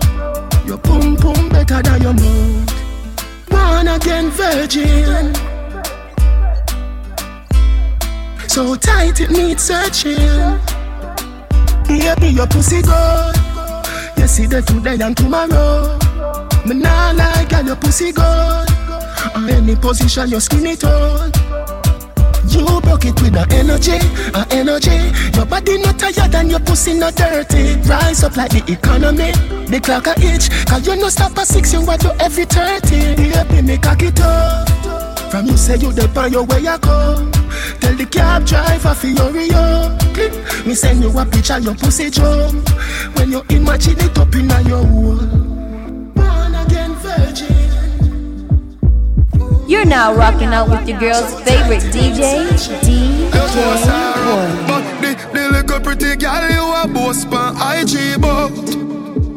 Your 0.66 0.78
pum 0.78 1.14
pum 1.16 1.50
better 1.50 1.80
than 1.80 2.02
your 2.02 2.12
mouth. 2.12 2.74
Born 3.50 3.86
again 3.86 4.30
virgin. 4.30 5.32
So 8.48 8.74
tight 8.74 9.20
it 9.20 9.30
needs 9.30 9.62
searching. 9.62 10.58
Baby, 11.86 12.28
your 12.28 12.46
pussy 12.46 12.82
good. 12.82 13.36
You 14.16 14.26
see 14.26 14.46
the 14.46 14.62
today 14.62 15.02
and 15.04 15.16
tomorrow. 15.16 15.98
Me 16.66 16.74
nah 16.74 17.12
like 17.12 17.48
girl, 17.50 17.64
your 17.64 17.76
pussy 17.76 18.12
good. 18.12 18.68
Any 19.36 19.76
position, 19.76 20.28
your 20.30 20.40
skinny 20.40 20.76
tone. 20.76 21.30
You 22.48 22.80
broke 22.80 23.04
it 23.04 23.20
with 23.20 23.32
the 23.32 23.46
energy, 23.50 23.98
a 24.34 24.46
energy. 24.50 24.96
Your 25.36 25.46
body 25.46 25.78
not 25.78 25.98
tired 25.98 26.34
and 26.34 26.50
your 26.50 26.60
pussy 26.60 26.94
not 26.94 27.14
dirty. 27.14 27.74
Rise 27.88 28.22
up 28.22 28.36
like 28.36 28.50
the 28.50 28.62
economy. 28.72 29.32
The 29.66 29.80
clock 29.80 30.06
a 30.06 30.14
itch, 30.18 30.50
cause 30.66 30.86
you 30.86 30.96
no 30.96 31.08
stop 31.08 31.36
at 31.38 31.48
six, 31.48 31.72
you 31.72 31.84
want 31.84 32.00
to 32.02 32.14
every 32.20 32.44
30. 32.44 33.16
Baby, 33.16 33.62
me 33.62 33.78
cock 33.78 34.02
it 34.02 34.20
up. 34.20 35.03
From 35.34 35.46
you 35.46 35.56
say 35.56 35.74
you 35.78 35.92
dey 35.92 36.06
on 36.14 36.30
your 36.32 36.44
way 36.44 36.60
you 36.60 36.78
come. 36.78 37.32
Tell 37.80 37.96
the 37.96 38.06
cab 38.08 38.46
driver 38.46 38.94
for 38.94 39.08
hurry 39.08 39.50
up. 39.50 40.00
Me 40.64 40.76
send 40.76 41.02
you 41.02 41.10
a 41.18 41.26
picture 41.26 41.58
your 41.58 41.74
pussy 41.74 42.08
jump. 42.08 42.70
When 43.16 43.32
you 43.32 43.42
imagine 43.50 43.98
it 43.98 44.16
up 44.16 44.32
in 44.36 44.48
your 44.64 44.86
hole. 44.86 45.18
Born 46.14 46.54
again 46.54 46.94
virgin. 47.02 48.46
You're 49.66 49.84
now 49.84 50.14
rocking 50.14 50.54
out 50.54 50.70
with 50.70 50.88
your 50.88 51.00
girl's 51.00 51.34
favorite 51.42 51.82
DJ, 51.90 52.54
DJ 52.86 53.32
Warren. 53.56 54.66
But 54.68 54.84
the, 55.00 55.16
the 55.32 55.48
little 55.50 55.80
pretty 55.80 56.14
girl 56.14 56.48
you 56.48 56.62
a 56.62 56.86
boss 56.86 57.24
pan 57.24 57.56
IG 57.58 58.20
but 58.20 58.52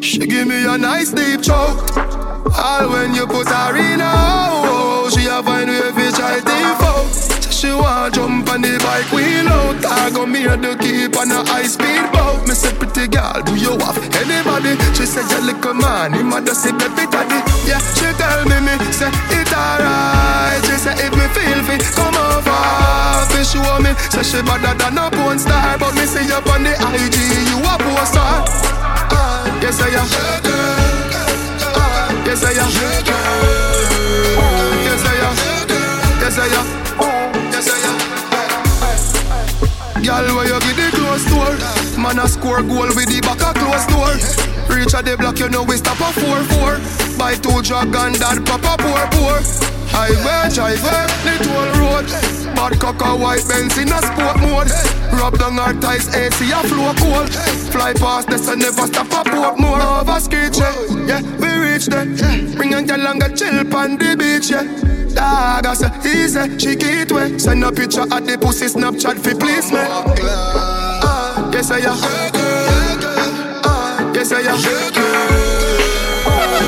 She 0.03 0.19
give 0.27 0.47
me 0.47 0.63
a 0.63 0.77
nice 0.77 1.11
deep 1.11 1.41
choke 1.41 1.97
All 2.55 2.87
when 2.87 3.15
you 3.15 3.25
put 3.25 3.47
her 3.47 3.75
in 3.75 3.99
a 3.99 4.05
hole 4.05 4.96
She 5.57 5.65
find 5.65 5.73
way 5.73 5.89
fi 5.89 6.05
try 6.13 6.37
default 6.45 7.09
Say 7.13 7.49
She 7.49 7.69
want 7.73 8.13
jump 8.13 8.47
on 8.49 8.61
the 8.61 8.77
bike 8.85 9.09
wheel 9.11 9.49
out 9.49 9.81
I 9.85 10.11
go 10.13 10.25
me 10.27 10.43
the 10.45 10.77
keep 10.77 11.17
on 11.17 11.31
a 11.33 11.41
high 11.49 11.65
speed 11.65 12.05
boat. 12.13 12.45
Me 12.47 12.53
say 12.53 12.69
pretty 12.77 13.07
girl 13.09 13.41
do 13.41 13.55
you 13.57 13.73
have 13.81 13.97
anybody? 14.21 14.77
She 14.93 15.05
say 15.09 15.25
you 15.25 15.41
little 15.41 15.73
man 15.73 16.13
a 16.13 16.37
just 16.45 16.61
say 16.61 16.69
baby 16.77 17.09
daddy. 17.09 17.41
Yeah 17.65 17.81
she 17.97 18.05
tell 18.21 18.45
me 18.45 18.57
me 18.61 18.77
say 18.93 19.09
it 19.33 19.49
alright. 19.49 20.61
She 20.61 20.77
say 20.77 20.93
if 21.01 21.09
me 21.17 21.25
feel 21.33 21.59
fit 21.65 21.81
come 21.97 22.13
over. 22.13 22.61
Fi 23.33 23.41
show 23.41 23.81
me 23.81 23.97
say 24.13 24.21
she 24.21 24.39
better 24.45 24.77
than 24.77 24.97
a 25.01 25.09
porn 25.09 25.39
star. 25.41 25.73
But 25.81 25.97
me 25.97 26.05
see 26.05 26.21
you 26.29 26.37
on 26.37 26.61
the 26.69 26.77
IG 26.77 27.17
you 27.49 27.57
a 27.65 27.73
porn 27.81 28.05
star. 28.05 28.45
Ah, 29.09 29.49
Yes 29.65 29.81
I 29.81 29.89
am. 29.97 30.05
Yes 32.29 32.45
I 32.45 32.53
am. 32.53 32.69
Yes 32.69 33.09
I 33.09 34.53
am 34.61 34.66
Yes 36.27 36.39
I 36.39 36.47
am 36.59 36.67
Yes 37.53 37.69
I 37.71 37.77
am 37.87 37.95
Girl, 40.03 40.35
where 40.35 40.47
you 40.47 40.59
get 40.59 40.75
the 40.75 40.87
close 40.97 41.23
door 41.31 41.55
Man 41.97 42.19
a 42.19 42.27
score 42.27 42.61
goal 42.63 42.91
with 42.99 43.07
the 43.07 43.21
back 43.21 43.39
a 43.39 43.53
close 43.57 43.87
door 43.87 44.11
Reach 44.67 44.93
a 44.93 45.01
the 45.01 45.15
block, 45.15 45.39
you 45.39 45.47
know 45.47 45.63
we 45.63 45.77
stop 45.77 46.01
a 46.01 46.11
4-4 46.19 47.17
Buy 47.17 47.35
two 47.35 47.61
drug 47.61 47.95
and 47.95 48.15
that 48.15 48.43
pop 48.43 48.59
a 48.59 48.75
pour 48.75 49.07
pour 49.15 49.39
Highway 49.87 50.51
driver, 50.53 51.07
the 51.23 51.39
toll 51.47 51.71
road 51.79 52.46
Bad 52.57 52.79
cocker 52.81 53.13
white 53.21 53.45
Benz 53.47 53.77
in 53.77 53.89
a 53.93 54.01
sport 54.01 54.37
mode. 54.41 54.71
Rub 55.13 55.37
down 55.37 55.59
our 55.59 55.73
ties, 55.73 56.07
AC 56.15 56.49
a 56.51 56.59
flow 56.67 56.93
cold. 56.97 57.29
Fly 57.71 57.93
past 57.93 58.27
this 58.29 58.47
and 58.49 58.61
never 58.61 58.87
stop 58.87 59.07
a 59.13 59.29
port 59.29 59.59
more 59.59 59.79
Over 59.81 60.19
street, 60.19 60.57
yeah, 60.57 60.73
yeah, 61.05 61.21
we 61.37 61.47
reach 61.71 61.85
there. 61.85 62.05
Bring 62.57 62.73
a 62.73 62.81
girl 62.83 63.07
and 63.07 63.21
go 63.21 63.27
chill 63.35 63.59
on 63.75 63.97
the 63.97 64.15
beach, 64.17 64.49
yeah. 64.49 64.65
Dog, 65.13 65.65
I 65.65 65.73
say, 65.73 65.89
easy, 66.05 66.59
she 66.59 66.75
get 66.75 67.11
way 67.11 67.37
Send 67.39 67.63
a 67.63 67.71
picture 67.71 68.01
of 68.01 68.09
the 68.27 68.37
pussy 68.39 68.65
Snapchat 68.65 69.17
fi 69.23 69.33
please 69.33 69.71
me 69.71 69.79
Ah, 69.81 71.49
Yes, 71.51 71.71
I 71.71 71.77
am. 71.79 71.97
Ah, 73.65 74.11
Yes, 74.13 74.31
I 74.31 74.41
am. 74.41 74.59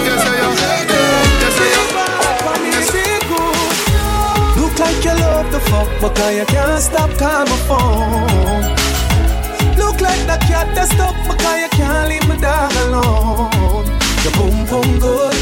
Yes, 0.06 0.26
I 0.26 0.36
am 0.38 0.39
the 5.52 5.60
fuck, 5.60 5.90
but 6.02 6.16
now 6.18 6.30
you 6.30 6.46
can't 6.46 6.82
stop 6.82 7.10
calling 7.18 7.50
my 7.50 7.58
phone. 7.68 8.76
Look 9.78 10.02
like 10.02 10.22
the 10.28 10.38
cat 10.46 10.68
that's 10.76 10.92
stuck, 10.92 11.16
but 11.28 11.38
now 11.40 11.56
you 11.56 11.70
can't 11.70 12.10
leave 12.10 12.28
my 12.28 12.38
dog 12.38 12.72
alone. 12.86 13.86
Your 14.24 14.34
boom 14.38 14.66
boom 14.70 15.00
good, 15.00 15.36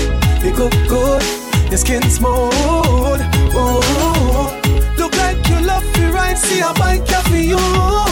you 0.43 0.51
cook 0.53 0.73
good, 0.87 1.23
your 1.69 1.77
skin 1.77 2.03
smooth. 2.09 3.21
Oh, 3.53 4.53
look 4.97 5.15
like 5.17 5.37
you 5.49 5.59
love 5.65 5.83
me 5.97 6.05
right, 6.09 6.37
see 6.37 6.61
I 6.61 6.73
buy 6.73 6.99
coffee 6.99 7.43
you. 7.43 8.06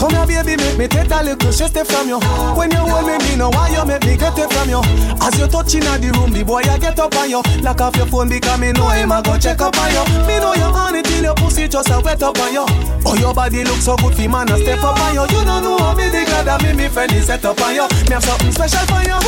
Come 0.00 0.16
here, 0.16 0.42
baby, 0.42 0.56
make 0.56 0.78
me 0.78 0.88
take 0.88 1.12
a 1.12 1.22
little 1.22 1.52
shit 1.52 1.76
from 1.86 2.08
you. 2.08 2.18
When 2.56 2.70
you 2.70 2.80
hold 2.80 3.04
me, 3.04 3.18
me 3.28 3.36
know 3.36 3.50
why 3.50 3.68
you 3.68 3.84
make 3.84 4.00
me 4.00 4.16
get 4.16 4.32
it 4.38 4.48
from 4.48 4.70
you. 4.72 4.80
As 5.20 5.38
you 5.38 5.46
touching 5.46 5.84
at 5.84 6.00
the 6.00 6.08
room, 6.16 6.32
the 6.32 6.42
boy 6.42 6.64
I 6.64 6.78
get 6.78 6.98
up 6.98 7.14
on 7.16 7.28
you. 7.28 7.42
Lock 7.60 7.82
off 7.82 7.94
your 7.96 8.06
phone 8.06 8.30
because 8.30 8.58
me 8.58 8.72
know 8.72 8.88
him 8.88 9.12
I 9.12 9.20
go 9.20 9.36
check 9.36 9.60
up 9.60 9.76
on 9.76 9.92
you. 9.92 10.00
Me 10.24 10.40
know 10.40 10.54
you 10.56 10.72
on 10.72 10.96
it 10.96 11.04
till 11.04 11.22
your 11.22 11.34
pussy 11.34 11.68
just 11.68 11.90
a 11.90 12.00
wet 12.00 12.22
up 12.22 12.38
on 12.40 12.50
you. 12.50 12.64
Oh, 13.04 13.14
your 13.20 13.34
body 13.34 13.62
looks 13.62 13.84
so 13.84 13.94
good, 13.96 14.14
for 14.14 14.28
man, 14.28 14.48
I 14.48 14.56
step 14.62 14.82
up 14.82 14.98
on 14.98 15.12
you. 15.12 15.22
You 15.36 15.44
don't 15.44 15.62
know 15.68 15.76
how 15.76 15.94
me 15.94 16.08
the 16.08 16.24
glad 16.24 16.48
that 16.48 16.62
me, 16.64 16.72
me 16.72 16.88
friend 16.88 17.12
is 17.12 17.26
set 17.26 17.44
up 17.44 17.60
on 17.60 17.74
you. 17.74 17.84
Me 18.08 18.16
have 18.16 18.24
something 18.24 18.52
special 18.52 18.80
for 18.88 19.04
you. 19.04 19.20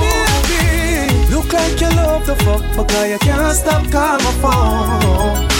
Baby. 0.00 1.12
Look 1.28 1.52
like 1.52 1.78
you 1.84 1.92
love 1.92 2.24
the 2.24 2.34
fuck, 2.48 2.64
but 2.74 2.88
now 2.88 3.04
you 3.04 3.18
can't 3.18 3.54
stop 3.54 3.84
calling 3.92 4.24
my 4.24 4.32
phone. 4.40 5.57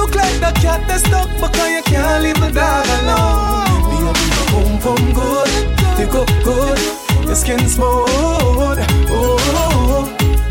Look 0.00 0.14
like 0.14 0.40
the 0.40 0.50
cat 0.62 0.80
that's 0.88 1.04
stuck 1.04 1.28
because 1.36 1.68
you 1.68 1.82
can't 1.82 2.24
leave 2.24 2.40
the 2.40 2.48
dog 2.48 2.88
alone. 3.04 3.68
Be 3.92 4.00
a 4.00 4.12
boom 4.48 4.72
boom 4.80 5.12
good, 5.12 5.52
you 6.00 6.06
cook 6.08 6.30
good, 6.42 6.78
your 7.26 7.36
skin 7.36 7.68
smooth. 7.68 8.80
Oh, 9.12 9.36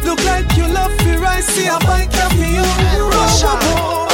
look 0.06 0.24
like 0.24 0.45
you 0.56 0.68
love 0.68 0.93
me 1.04 1.16
right, 1.18 1.43
see 1.43 1.68
I 1.68 1.82
might 1.88 2.12
coffee 2.12 2.62
you. 2.62 2.62
Oh, 2.62 4.06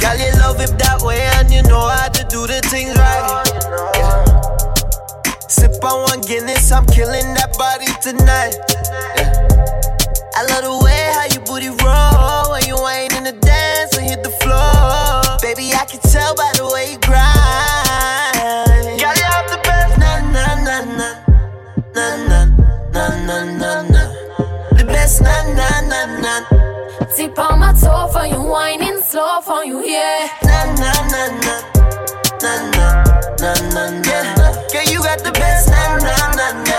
Girl, 0.00 0.18
you 0.18 0.32
love 0.42 0.60
it 0.60 0.76
that 0.82 1.02
way 1.02 1.20
and 1.38 1.48
you 1.48 1.62
know 1.62 1.86
how 1.86 2.08
to 2.08 2.24
do 2.24 2.48
the 2.48 2.60
things 2.66 2.98
right. 2.98 3.46
Yeah. 3.94 5.38
Sip 5.46 5.84
on 5.84 6.02
one 6.10 6.20
Guinness, 6.22 6.72
I'm 6.72 6.84
killing 6.86 7.32
that 7.34 7.56
body 7.56 7.86
tonight. 8.02 8.58
Yeah. 9.14 9.46
I 10.34 10.42
love 10.50 10.64
the 10.64 10.84
way 10.84 10.89
hit 14.10 14.22
the 14.24 14.30
floor. 14.42 15.38
Baby, 15.40 15.70
I 15.72 15.84
can 15.86 16.00
tell 16.10 16.34
by 16.34 16.50
the 16.58 16.66
way 16.72 16.84
you 16.92 16.98
grind. 16.98 18.98
Girl, 19.00 19.14
you 19.20 19.26
have 19.34 19.48
the 19.54 19.60
best. 19.62 19.94
Na 20.02 20.12
na 20.34 20.46
na 20.66 20.76
na 20.98 21.08
na 21.94 22.06
na 22.26 22.38
na 22.94 23.04
na 23.28 23.36
na 23.60 23.70
na. 23.94 24.02
The 24.78 24.84
best 24.84 25.22
na 25.22 25.34
na 25.58 25.68
na 25.92 26.00
na. 26.24 26.34
Tip 27.16 27.38
on 27.38 27.58
my 27.60 27.72
toe 27.80 28.08
for 28.12 28.26
you, 28.26 28.42
whining 28.42 29.00
slow 29.02 29.40
for 29.46 29.64
you, 29.64 29.78
yeah. 29.84 30.28
Na 30.42 30.58
na 30.80 30.92
na 31.14 31.22
na. 31.44 31.54
Na 32.42 32.52
na 32.74 32.86
na 33.42 33.52
na 33.76 33.84
na. 34.38 34.46
Girl, 34.72 34.86
you 34.92 34.98
got 35.06 35.20
the 35.22 35.30
best. 35.32 35.70
Na 35.70 35.82
na 36.06 36.16
na. 36.38 36.46
Na 36.66 36.69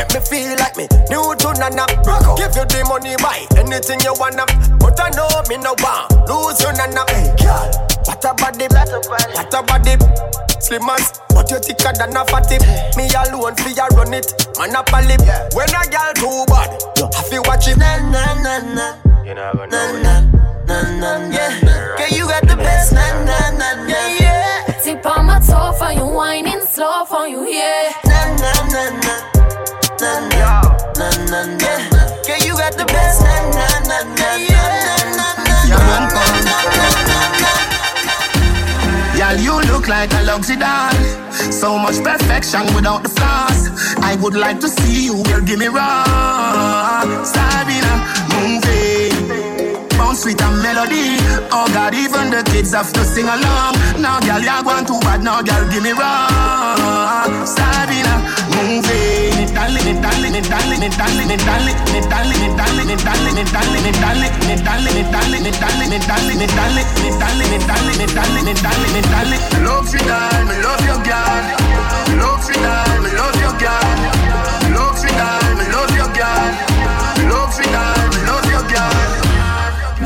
Make 0.00 0.16
me 0.16 0.20
feel 0.24 0.56
like 0.56 0.76
me 0.80 0.88
new 1.12 1.20
to 1.44 1.52
nana 1.60 1.84
rock. 2.08 2.40
Give 2.40 2.56
you 2.56 2.64
the 2.64 2.80
money, 2.88 3.20
buy 3.20 3.44
anything 3.60 4.00
you 4.00 4.16
wanna. 4.16 4.48
But 4.80 4.96
I 4.96 5.12
know 5.12 5.28
me 5.44 5.60
no 5.60 5.76
want 5.76 6.08
lose 6.24 6.56
you 6.64 6.72
nana. 6.72 7.04
Hey, 7.12 7.28
girl, 7.36 7.68
what 8.08 8.24
a 8.24 8.32
body, 8.32 8.64
what 8.72 9.52
a 9.52 9.60
body. 9.60 10.00
Slim 10.56 10.88
as, 10.88 11.20
but 11.36 11.50
you 11.52 11.60
thicker 11.60 11.92
than 11.92 12.16
a 12.16 12.24
fatty. 12.24 12.56
Me 12.96 13.12
alone 13.12 13.52
fi 13.60 13.76
ya 13.76 13.92
run 13.92 14.16
it, 14.16 14.24
man 14.56 14.72
up 14.72 14.88
a 14.88 15.04
lip. 15.04 15.20
When 15.52 15.68
a 15.68 15.82
girl 15.92 16.12
too 16.16 16.48
bad, 16.48 16.72
you 16.96 17.04
have 17.04 17.28
to 17.28 17.38
watch 17.44 17.68
it. 17.68 17.76
Na 17.76 18.00
na 18.08 18.24
na 18.40 18.56
na. 18.72 18.86
You 19.20 19.34
never 19.36 19.66
Na 19.68 19.84
na 20.00 20.24
na 20.64 20.80
na. 20.96 21.28
Yeah. 21.28 21.60
Girl, 21.60 22.08
you 22.08 22.24
got 22.24 22.48
the 22.48 22.56
best. 22.56 22.96
Na 22.96 23.04
na 23.28 23.36
na 23.52 23.84
na. 23.84 23.88
Yeah. 23.92 24.19
Girl, 31.40 32.40
you 32.46 32.52
got 32.52 32.76
the 32.76 32.84
best. 32.86 33.20
Na 39.30 39.36
you 39.38 39.60
look 39.72 39.86
like 39.88 40.12
a 40.12 40.22
luxury 40.24 40.56
doll. 40.56 40.92
So 41.52 41.78
much 41.78 42.02
perfection 42.02 42.62
without 42.74 43.02
the 43.02 43.08
flaws. 43.08 43.70
I 44.02 44.16
would 44.20 44.34
like 44.34 44.60
to 44.60 44.68
see 44.68 45.04
you, 45.06 45.22
girl, 45.24 45.40
give 45.40 45.58
me 45.58 45.68
raw. 45.68 47.04
Sabina, 47.24 47.92
movie. 48.34 49.10
Bounce 49.96 50.24
with 50.24 50.42
a 50.42 50.50
melody. 50.62 51.16
Oh 51.52 51.68
God, 51.72 51.94
even 51.94 52.30
the 52.30 52.42
kids 52.50 52.72
have 52.72 52.92
to 52.92 53.04
sing 53.04 53.28
along. 53.28 53.74
Now, 54.00 54.20
girl, 54.20 54.40
you're 54.40 54.62
going 54.62 54.84
too 54.84 55.00
bad. 55.00 55.22
Now, 55.22 55.42
girl, 55.42 55.68
give 55.70 55.82
me 55.82 55.92
raw. 55.92 57.44
Sabina, 57.44 58.14
movie. 58.56 59.29
Darling, 59.60 59.88
it 59.92 60.00
darling, 60.00 60.34
it 60.34 60.48
darling, 60.48 60.80
it 60.80 60.96
darling, 60.96 61.28
it 61.28 61.44
darling, 61.44 61.68
it 61.68 62.08
darling, 62.08 62.48
it 62.48 62.56
darling, 62.56 63.36
it 63.36 63.52
darling, 67.92 68.00
it 68.00 68.56
darling, 68.64 68.96
it 68.96 69.04
darling. 69.12 69.42
Me 69.52 69.60
love 69.60 69.92
you, 69.92 70.00
darling, 70.00 70.48
me 70.48 70.56
love 70.64 70.80
your 70.88 70.96
girl. 71.04 71.44
Love 72.16 72.48
you, 72.48 72.56
darling, 72.56 73.04
me 73.04 73.10
love 73.20 73.36
your 75.92 76.08
girl. 76.16 76.48
Me 77.20 77.28
love 77.28 77.52
your 77.60 77.68
girl. 77.68 77.99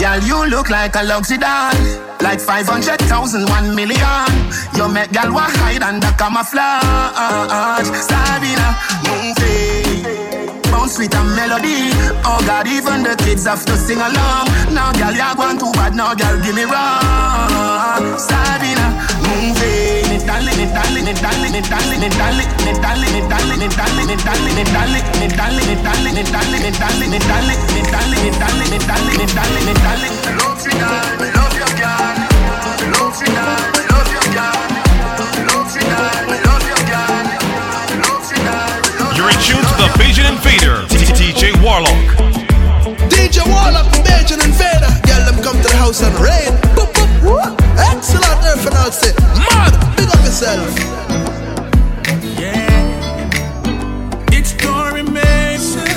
Girl, 0.05 0.21
you 0.21 0.47
look 0.51 0.69
like 0.69 0.97
a 0.97 1.03
luxury 1.03 1.39
doll. 1.39 1.73
Like 2.21 2.39
500,000, 2.39 3.49
1 3.49 3.75
million. 3.75 4.29
You 4.77 4.87
make 4.87 5.11
girl 5.13 5.33
wa 5.33 5.49
hide 5.49 5.83
under 5.83 6.13
camouflage. 6.21 7.89
Sabina, 8.05 8.77
movie. 9.09 10.61
Bounce 10.71 10.99
with 10.99 11.15
a 11.15 11.25
melody. 11.25 11.89
Oh 12.23 12.39
God, 12.45 12.67
even 12.67 13.03
the 13.03 13.17
kids 13.25 13.47
have 13.47 13.65
to 13.65 13.77
sing 13.79 13.97
along. 13.97 14.45
Now, 14.75 14.93
girl, 14.93 15.15
you're 15.15 15.35
going 15.37 15.59
too 15.59 15.73
bad. 15.73 15.95
Now, 15.95 16.15
girl, 16.15 16.39
give 16.43 16.55
me 16.55 16.65
raw. 16.65 17.97
Sabina, 18.19 19.09
movie. 19.25 20.04
You're 39.17 39.31
in 39.31 39.41
tune 39.43 39.63
to 39.63 39.75
the 39.83 39.91
Vision 39.99 40.27
Invader, 40.27 40.87
DJ 41.19 41.51
Warlock. 41.63 41.91
DJ 43.11 43.43
Warlock, 43.51 43.91
Vision 44.07 44.41
Invader. 44.41 44.91
Girl, 45.07 45.25
them 45.27 45.43
come 45.43 45.57
to 45.57 45.69
the 45.69 45.77
house 45.77 46.03
and 46.03 46.15
rain. 46.21 46.84
Excellent 47.27 48.45
and 48.45 48.75
I'll 48.75 48.93
mad, 49.39 49.97
big 49.97 50.09
up 50.09 50.21
yourself. 50.25 50.79
Yeah, 52.39 53.29
It's 54.31 54.53
Dory 54.53 55.03
Mason, 55.03 55.89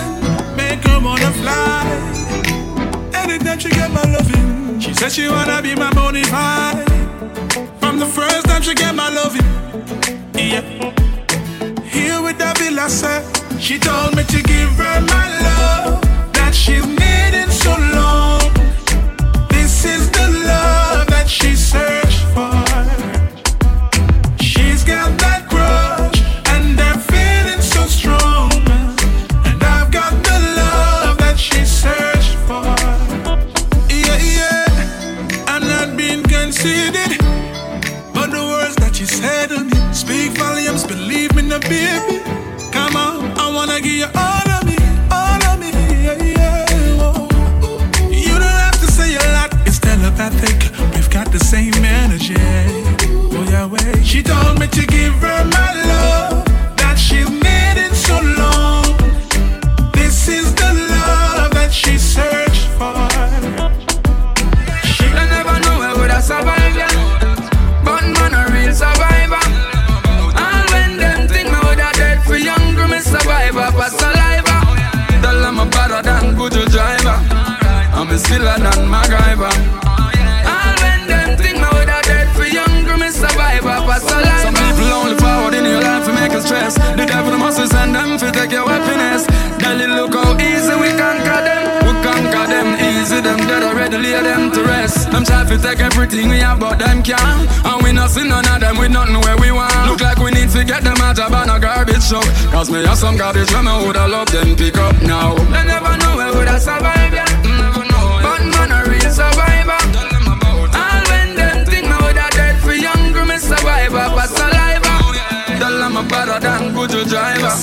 make 0.56 0.82
her 0.88 1.00
wanna 1.02 1.32
fly. 1.32 1.84
Anytime 3.14 3.60
she 3.60 3.70
get 3.70 3.92
my 3.92 4.04
loving, 4.04 4.80
she 4.80 4.94
said 4.94 5.12
she 5.12 5.28
wanna 5.28 5.62
be 5.62 5.76
my 5.76 5.90
bonafide. 5.92 6.88
From 7.82 8.00
the 8.00 8.06
first 8.06 8.46
time 8.46 8.62
she 8.62 8.74
get 8.74 8.96
my 8.96 9.10
loving, 9.10 9.46
yeah. 10.34 10.62
Here 11.84 12.22
with 12.22 12.38
the 12.38 12.54
villa 12.58 12.90
set, 12.90 13.24
she 13.60 13.78
told 13.78 14.16
me 14.16 14.24
to 14.24 14.42
give 14.44 14.72
her 14.78 15.02
my 15.02 15.26
love 15.44 16.02
that 16.34 16.56
she's 16.56 16.86
needing 16.86 17.50
so 17.52 17.76
long. 17.94 18.27
Conceited, 36.58 37.20
but 38.14 38.32
the 38.32 38.42
words 38.42 38.76
that 38.78 38.96
she 38.96 39.06
said 39.06 39.50
to 39.50 39.64
me 39.64 39.94
speak 39.94 40.32
volumes. 40.38 40.84
Believe 40.86 41.36
me, 41.36 41.44
now, 41.44 41.60
baby. 41.60 42.18
Come 42.72 42.96
on, 42.96 43.38
I 43.38 43.52
wanna 43.54 43.80
give 43.80 43.98
you 44.04 44.10
all 44.16 44.50
of 44.58 44.66
me, 44.66 44.78
all 45.12 45.44
of 45.52 45.60
me. 45.60 45.70
Yeah, 46.06 46.18
yeah. 46.24 46.66
Whoa. 46.98 47.28
You 48.10 48.34
don't 48.42 48.60
have 48.66 48.80
to 48.80 48.88
say 48.92 49.16
a 49.16 49.26
lot, 49.38 49.54
it's 49.68 49.80
telepathic. 49.80 50.58
We've 50.96 51.10
got 51.10 51.32
the 51.32 51.40
same 51.40 51.74
energy. 51.86 52.36
Oh, 53.36 53.46
yeah, 53.52 53.66
wait. 53.68 54.06
She 54.06 54.24
told 54.24 54.60
me 54.60 54.68
to 54.68 54.86
give 54.86 55.14
her 55.26 55.46
my 55.46 55.74
love 55.76 55.87
Skiller 78.18 78.58
than 78.58 78.90
MacGyver. 78.90 79.54
All 79.86 80.74
when 80.82 81.06
them 81.06 81.38
think 81.38 81.58
me 81.62 81.68
would 81.70 81.88
have 81.88 82.02
dead 82.02 82.28
for 82.36 82.50
younger, 82.50 82.98
me 82.98 83.10
survivor 83.14 83.78
for 83.86 84.00
saliva. 84.02 84.42
Some 84.42 84.56
people 84.58 84.90
only 84.90 85.16
forward 85.22 85.54
in 85.54 85.66
your 85.66 85.82
life 85.82 86.04
to 86.08 86.14
make 86.14 86.34
stress. 86.42 86.82
The 86.98 87.06
devil 87.06 87.38
must 87.38 87.62
send 87.62 87.94
them 87.94 88.18
to 88.18 88.32
take 88.32 88.52
your 88.52 88.66
happiness. 88.66 89.28
Daddy, 89.62 89.86
look 89.86 90.18
how 90.18 90.34
easy 90.42 90.74
we 90.82 90.90
conquer 90.98 91.42
them. 91.46 91.64
We 91.86 91.94
conquer 92.02 92.46
them 92.50 92.70
easy, 92.82 93.22
them 93.22 93.38
dead 93.46 93.62
already 93.62 93.98
lay 93.98 94.18
them 94.18 94.52
to 94.52 94.64
rest. 94.64 95.12
Them 95.12 95.24
try 95.24 95.46
to 95.46 95.58
take 95.58 95.80
everything 95.80 96.30
we 96.30 96.40
have, 96.40 96.60
but 96.60 96.80
them 96.80 97.04
can't. 97.04 97.46
And 97.70 97.84
we 97.84 97.94
not 97.94 98.10
see 98.10 98.28
none 98.28 98.50
of 98.50 98.60
them 98.60 98.80
with 98.80 98.90
nothing 98.90 99.22
where 99.22 99.38
we 99.38 99.52
want. 99.52 99.78
Look 99.86 100.02
like 100.02 100.18
we 100.18 100.32
need 100.32 100.50
to 100.58 100.66
get 100.66 100.84
them 100.84 100.98
out 101.06 101.20
of 101.20 101.30
a 101.30 101.60
garbage 101.60 102.10
truck. 102.10 102.26
Cause 102.50 102.72
me 102.72 102.84
have 102.84 102.98
some 102.98 103.16
garbage 103.16 103.54
when 103.54 103.68
I 103.68 103.78
woulda 103.78 104.08
love 104.08 104.32
them 104.32 104.56
pick 104.56 104.78
up 104.78 104.98
now. 105.04 105.36
They 105.54 105.64
never 105.70 105.94
know 106.02 106.18
where 106.18 106.34
would 106.34 106.48
I 106.48 106.58
survive, 106.58 107.14
yeah. 107.14 107.26
Never 107.46 107.86
know. 107.86 107.97
Survivor. 109.10 109.78
All 110.76 111.04
when 111.10 111.36
them 111.36 111.66
think 111.66 111.88
I'm 115.98 116.08
better 116.08 116.40
than 116.40 116.74
driver. 117.10 117.54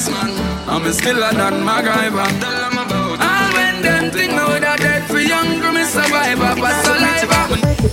I'm 0.67 0.85
a 0.85 0.91
skiller 0.91 1.31
than 1.33 1.63
MacGyver. 1.63 2.27
All 3.21 3.53
when 3.55 3.83
them 3.83 4.11
think 4.11 4.33
me 4.33 4.39
woulda 4.39 4.77
dead 4.77 5.05
for 5.05 5.21
younger, 5.21 5.71
me 5.71 5.85
survivor 5.85 6.57
for 6.57 6.73
saliva. 6.83 7.41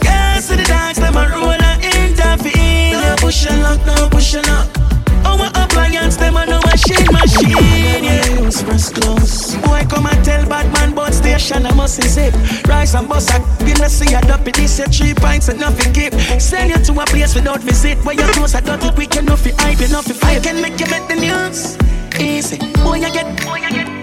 Girls 0.02 0.48
to 0.48 0.56
the 0.56 0.64
dogs, 0.68 0.98
them 0.98 1.16
a 1.16 1.30
roll 1.30 1.52
and 1.52 1.84
intervene. 1.84 2.98
Push 3.18 3.46
and 3.48 3.62
lock, 3.62 3.86
no 3.86 4.10
push 4.10 4.34
and 4.34 4.48
lock. 4.48 4.81
Oh, 5.26 5.38
my 5.38 5.52
appliance, 5.56 6.18
them 6.18 6.38
a 6.38 6.46
no 6.46 6.60
machine, 6.62 7.08
machine. 7.12 8.04
Yeah, 8.04 8.42
use 8.42 8.64
press 8.64 8.90
close. 8.90 9.56
Boy, 9.58 9.86
come 9.90 10.08
and 10.08 10.26
tell 10.26 10.46
bad 10.48 10.72
man, 10.74 10.94
but 10.96 11.12
and 11.52 11.68
I 11.68 11.74
must 11.74 12.02
zip. 12.04 12.34
Rise 12.68 12.94
and 12.96 13.08
bust, 13.10 13.32
I 13.34 13.40
gonna 13.60 13.90
see 13.90 14.14
a 14.14 14.22
dopey. 14.22 14.52
This 14.52 14.78
your 14.80 14.88
three 14.88 15.14
pints 15.14 15.50
and 15.50 15.60
nothing 15.60 15.94
keep. 15.94 16.14
Send 16.40 16.70
you 16.70 16.78
to 16.78 17.02
a 17.02 17.06
place 17.06 17.36
without 17.36 17.62
visit. 17.62 17.98
Where 18.06 18.16
your 18.16 18.28
clothes 18.30 18.56
are 18.56 18.62
dirty, 18.62 18.92
quick 18.92 19.16
enough 19.16 19.42
for 19.42 19.54
hype, 19.62 19.82
enough 19.82 20.06
for 20.06 20.26
I 20.26 20.40
can 20.40 20.62
make 20.62 20.80
you 20.80 20.88
make 20.88 21.08
the 21.08 21.16
news. 21.16 21.78
Easy, 22.20 22.58
boy, 22.84 22.96
you 22.96 23.12
get, 23.12 23.44
boy, 23.44 23.58
you 23.58 23.72
get. 23.72 24.01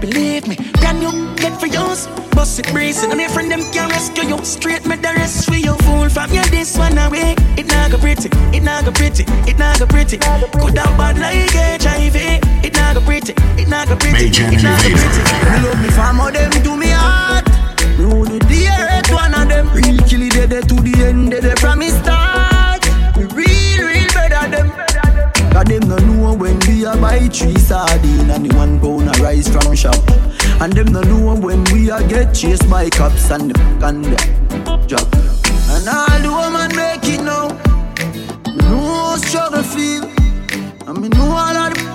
Believe 0.00 0.46
me, 0.46 0.56
brand 0.78 1.00
new 1.00 1.34
get 1.34 1.58
for 1.58 1.66
yours. 1.66 2.06
Bust 2.30 2.60
it 2.60 2.70
breezing, 2.72 3.10
and 3.10 3.20
your 3.20 3.28
friend 3.30 3.50
them 3.50 3.62
can 3.72 3.88
rescue 3.90 4.28
you. 4.28 4.38
Straight 4.44 4.86
me 4.86 4.94
the 4.94 5.12
rest 5.16 5.44
for 5.44 5.56
you. 5.56 5.74
Fool 5.82 6.08
from 6.08 6.32
you 6.32 6.44
this 6.50 6.78
one 6.78 6.96
away. 6.98 7.34
It 7.56 7.66
not 7.66 7.90
go 7.90 7.98
pretty, 7.98 8.28
it 8.56 8.62
not 8.62 8.84
go 8.84 8.92
pretty, 8.92 9.24
it 9.50 9.58
not 9.58 9.78
go 9.80 9.86
pretty. 9.86 10.18
Go 10.18 10.70
down 10.70 10.96
bad 10.96 11.18
like 11.18 11.50
HIV. 11.82 12.14
It 12.64 12.74
not 12.76 12.94
go 12.94 13.00
pretty, 13.00 13.34
it 13.60 13.68
not 13.68 13.88
go 13.88 13.96
pretty, 13.96 14.28
it 14.28 14.62
not 14.62 14.82
go 14.82 14.94
pretty. 14.94 15.18
Me 15.50 15.58
love 15.66 15.82
me 15.82 15.90
farmer, 15.90 16.30
them 16.30 16.50
to 16.52 16.76
me 16.76 16.90
heart. 16.90 17.48
Me 17.98 18.38
the 18.38 18.38
dear 18.46 19.02
one 19.12 19.34
of 19.34 19.48
them. 19.48 19.66
Real 19.74 19.98
kill 20.06 20.22
it 20.22 20.48
dead 20.48 20.68
to 20.68 20.74
the 20.74 20.94
end, 21.04 21.32
dead 21.32 21.58
from 21.58 21.80
me 21.80 21.88
start. 21.88 22.27
Cause 25.52 25.64
them 25.64 25.88
no 25.88 25.96
know 25.96 26.34
when 26.34 26.58
we 26.68 26.84
a 26.84 26.96
buy 26.96 27.28
three 27.28 27.58
sardine 27.58 28.30
and 28.30 28.48
the 28.50 28.56
one 28.56 28.78
pound 28.80 29.08
a 29.08 29.22
rice 29.22 29.48
from 29.48 29.74
shop. 29.74 29.96
And 30.60 30.72
them 30.72 30.86
no 30.92 31.00
know 31.02 31.34
when 31.34 31.64
we 31.72 31.90
a 31.90 32.06
get 32.06 32.34
chased 32.34 32.68
by 32.70 32.90
cops 32.90 33.30
and 33.30 33.50
the 33.50 33.86
and 33.86 34.04
the 34.04 34.86
drop. 34.86 35.08
And 35.70 35.88
all 35.88 36.20
the 36.20 36.30
woman 36.30 36.76
make 36.76 37.04
it 37.14 37.22
now. 37.22 37.48
How 38.68 39.16
struggle 39.16 39.62
feel. 39.62 40.04
And 40.86 41.00
me 41.00 41.08
know 41.08 41.30
all 41.30 41.56
of 41.56 41.74
the- 41.74 41.87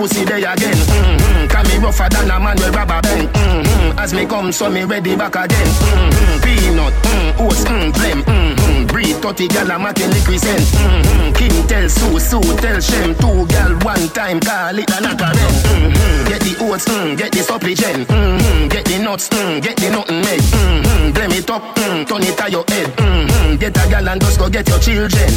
pussy 0.00 0.24
day 0.24 0.42
again 0.42 0.72
mm-hmm. 0.72 1.46
Can 1.48 1.66
me 1.68 1.76
rougher 1.76 2.08
than 2.08 2.30
a 2.30 2.40
man 2.40 2.56
with 2.56 2.74
rubber 2.74 3.00
band 3.02 3.28
mm-hmm. 3.28 3.98
As 3.98 4.14
me 4.14 4.24
come, 4.24 4.50
so 4.50 4.70
me 4.70 4.84
ready 4.84 5.14
back 5.14 5.36
again 5.36 5.66
mm-hmm. 5.68 6.40
Peanut, 6.40 6.94
mm, 7.04 7.40
oats, 7.40 7.64
mm, 7.64 7.92
blem 7.92 8.49
mm-hmm. 8.80 8.92
Breed 8.92 9.16
30 9.22 9.48
gal 9.48 9.70
a 9.70 9.78
making 9.78 10.10
liquid 10.10 10.40
scent 10.40 10.60
mm-hmm. 10.60 11.32
King 11.34 11.66
tell 11.66 11.88
Sue, 11.88 12.18
Sue 12.18 12.56
tell 12.56 12.80
Shem 12.80 13.14
Two 13.16 13.46
gal 13.46 13.72
one 13.84 14.08
time 14.10 14.40
call 14.40 14.78
it 14.78 14.90
a 14.90 15.00
knock 15.00 15.18
mm-hmm. 15.18 16.28
Get 16.28 16.40
the 16.40 16.56
oats, 16.64 16.84
mm, 16.86 17.16
get 17.16 17.32
the 17.32 17.42
supply 17.42 17.74
gen 17.74 18.04
mm-hmm. 18.04 18.68
Get 18.68 18.84
the 18.84 18.98
nuts, 18.98 19.28
mm, 19.28 19.62
get 19.62 19.76
the 19.76 19.90
nothing 19.90 20.20
made 20.20 20.40
mm-hmm. 20.40 21.12
Blem 21.12 21.32
it 21.36 21.50
up, 21.50 21.62
mm, 21.76 22.06
turn 22.06 22.22
it 22.22 22.36
to 22.36 22.46
your 22.50 22.64
head 22.68 22.88
mm-hmm. 22.96 23.56
Get 23.56 23.76
a 23.76 23.82
gal 23.90 24.08
and 24.08 24.20
just 24.20 24.38
go 24.38 24.48
get 24.48 24.68
your 24.68 24.78
children 24.78 25.30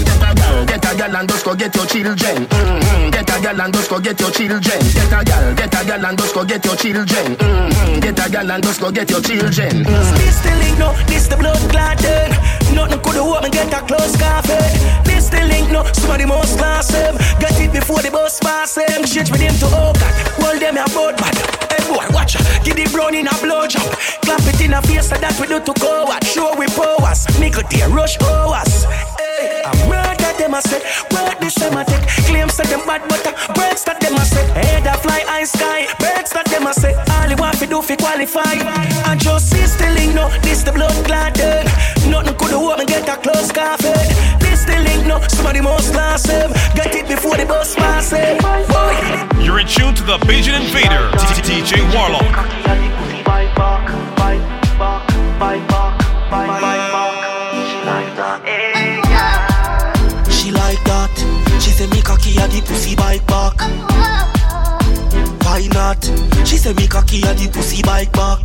Get 0.67 0.85
a 0.85 0.91
gal 0.95 1.15
and 1.15 1.29
just 1.29 1.45
go 1.45 1.55
get 1.55 1.75
your 1.75 1.85
children 1.85 2.45
mm-hmm. 2.45 3.09
Get 3.11 3.29
a 3.29 3.35
gal 3.41 3.61
and 3.61 3.73
just 3.73 3.89
go 3.89 3.99
get 3.99 4.19
your 4.19 4.31
children 4.31 4.79
Get 4.93 5.13
a 5.13 5.19
gal, 5.23 5.55
get 5.55 5.73
a 5.73 5.85
gal 5.85 6.05
and 6.05 6.17
just 6.17 6.33
go 6.33 6.45
get 6.45 6.65
your 6.65 6.75
children 6.75 7.35
mm-hmm. 7.35 7.99
Get 7.99 8.19
a 8.19 8.29
gal 8.29 8.51
and 8.51 8.63
just 8.63 8.79
go 8.79 8.91
get 8.91 9.09
your 9.09 9.21
children 9.21 9.83
mm-hmm. 9.83 10.17
This 10.17 10.39
the 10.41 10.51
link, 10.59 10.79
no, 10.79 10.93
this 11.07 11.27
the 11.27 11.37
blood 11.37 11.59
clotted. 11.69 12.62
Nothing 12.73 13.01
could 13.01 13.15
have 13.15 13.43
me 13.43 13.49
get 13.49 13.73
a 13.73 13.81
close 13.85 14.15
coffee. 14.17 14.57
This 15.05 15.29
the 15.29 15.45
link, 15.45 15.71
no, 15.71 15.83
somebody 15.93 16.25
must 16.25 16.57
class 16.57 16.87
them. 16.87 17.15
Get 17.39 17.59
it 17.61 17.71
before 17.71 18.01
the 18.01 18.09
bus 18.09 18.39
pass 18.39 18.75
them. 18.75 19.03
Change 19.03 19.31
with 19.31 19.41
them 19.41 19.55
to 19.61 19.65
Okat. 19.65 20.13
Hold 20.41 20.59
them 20.61 20.77
a 20.77 20.85
boat 20.89 21.17
bad. 21.17 21.35
Hey 21.71 21.83
boy, 21.87 22.05
watch. 22.13 22.33
Give 22.63 22.75
the 22.75 22.89
brown 22.91 23.15
in 23.15 23.27
a 23.27 23.35
blow 23.41 23.67
job. 23.67 23.89
Clap 24.21 24.41
it 24.41 24.61
in 24.61 24.73
a 24.73 24.81
face 24.81 25.09
so 25.09 25.15
that 25.15 25.39
we 25.39 25.47
do 25.47 25.59
to 25.59 25.73
go 25.79 26.11
at. 26.11 26.23
Show 26.25 26.55
we 26.57 26.65
powers. 26.67 27.27
Nickel 27.39 27.63
dear, 27.69 27.89
rush 27.89 28.19
hours. 28.21 29.12
Hey, 29.43 29.61
I 29.65 29.71
murder 29.91 30.31
them 30.39 30.53
a 30.55 30.61
say. 30.61 30.81
Work 31.13 31.39
this 31.39 31.55
them 31.55 31.77
a 31.77 31.85
take. 31.85 32.07
Claims 32.25 32.57
that 32.57 32.67
them 32.67 32.81
bad 32.87 33.05
butter. 33.09 33.35
Birds 33.53 33.83
uh, 33.85 33.93
that 33.93 33.99
them 34.01 34.15
a 34.15 34.25
say. 34.25 34.45
Head 34.57 34.87
a 34.87 34.97
fly 34.97 35.21
high 35.27 35.45
sky. 35.45 35.85
Birds 35.99 36.31
that 36.31 36.47
them 36.47 36.65
a 36.65 36.73
say. 36.73 36.93
All 37.13 37.29
you 37.29 37.37
want 37.37 37.59
to 37.59 37.67
do 37.67 37.81
fi 37.81 37.95
qualify. 37.95 38.57
And 39.05 39.19
just 39.19 39.51
see 39.51 39.67
still 39.67 39.93
no 40.13 40.23
no, 40.23 40.29
this 40.41 40.63
the 40.63 40.71
blood 40.71 40.93
clotted. 41.05 41.65
Eh. 41.67 42.09
Nothing 42.09 42.35
could 42.37 42.51
hold 42.51 42.79
me 42.79 42.85
get 42.85 43.07
a 43.07 43.17
close 43.17 43.51
coffin. 43.51 43.91
Eh. 43.91 44.37
This 44.39 44.65
the 44.65 44.77
link 44.79 45.05
no, 45.05 45.19
somebody 45.27 45.61
must 45.61 45.93
last 45.93 46.27
him. 46.27 46.51
Eh. 46.51 46.75
Get 46.75 46.95
it 46.95 47.07
before 47.07 47.37
the 47.37 47.45
bus 47.45 47.75
pass 47.75 48.11
him. 48.11 48.37
Boy. 48.71 48.95
You're 49.43 49.59
in 49.59 49.67
tune 49.67 49.95
to 49.95 50.03
the 50.03 50.17
Bajan 50.19 50.55
Invader, 50.61 51.11
DJ 51.43 51.81
Warlock. 51.93 52.23
She 57.67 58.72
say 61.83 61.95
me 61.95 62.01
cocky 62.01 62.31
a 62.37 62.47
the 62.47 62.61
pussy 62.61 62.95
bike 62.95 63.25
back. 63.27 63.59
Why 65.43 65.67
not? 65.73 66.03
She 66.47 66.57
say 66.57 66.73
me 66.73 66.87
cocky 66.87 67.21
a 67.21 67.33
the 67.33 67.49
pussy 67.51 67.81
bike 67.81 68.11
back. 68.13 68.39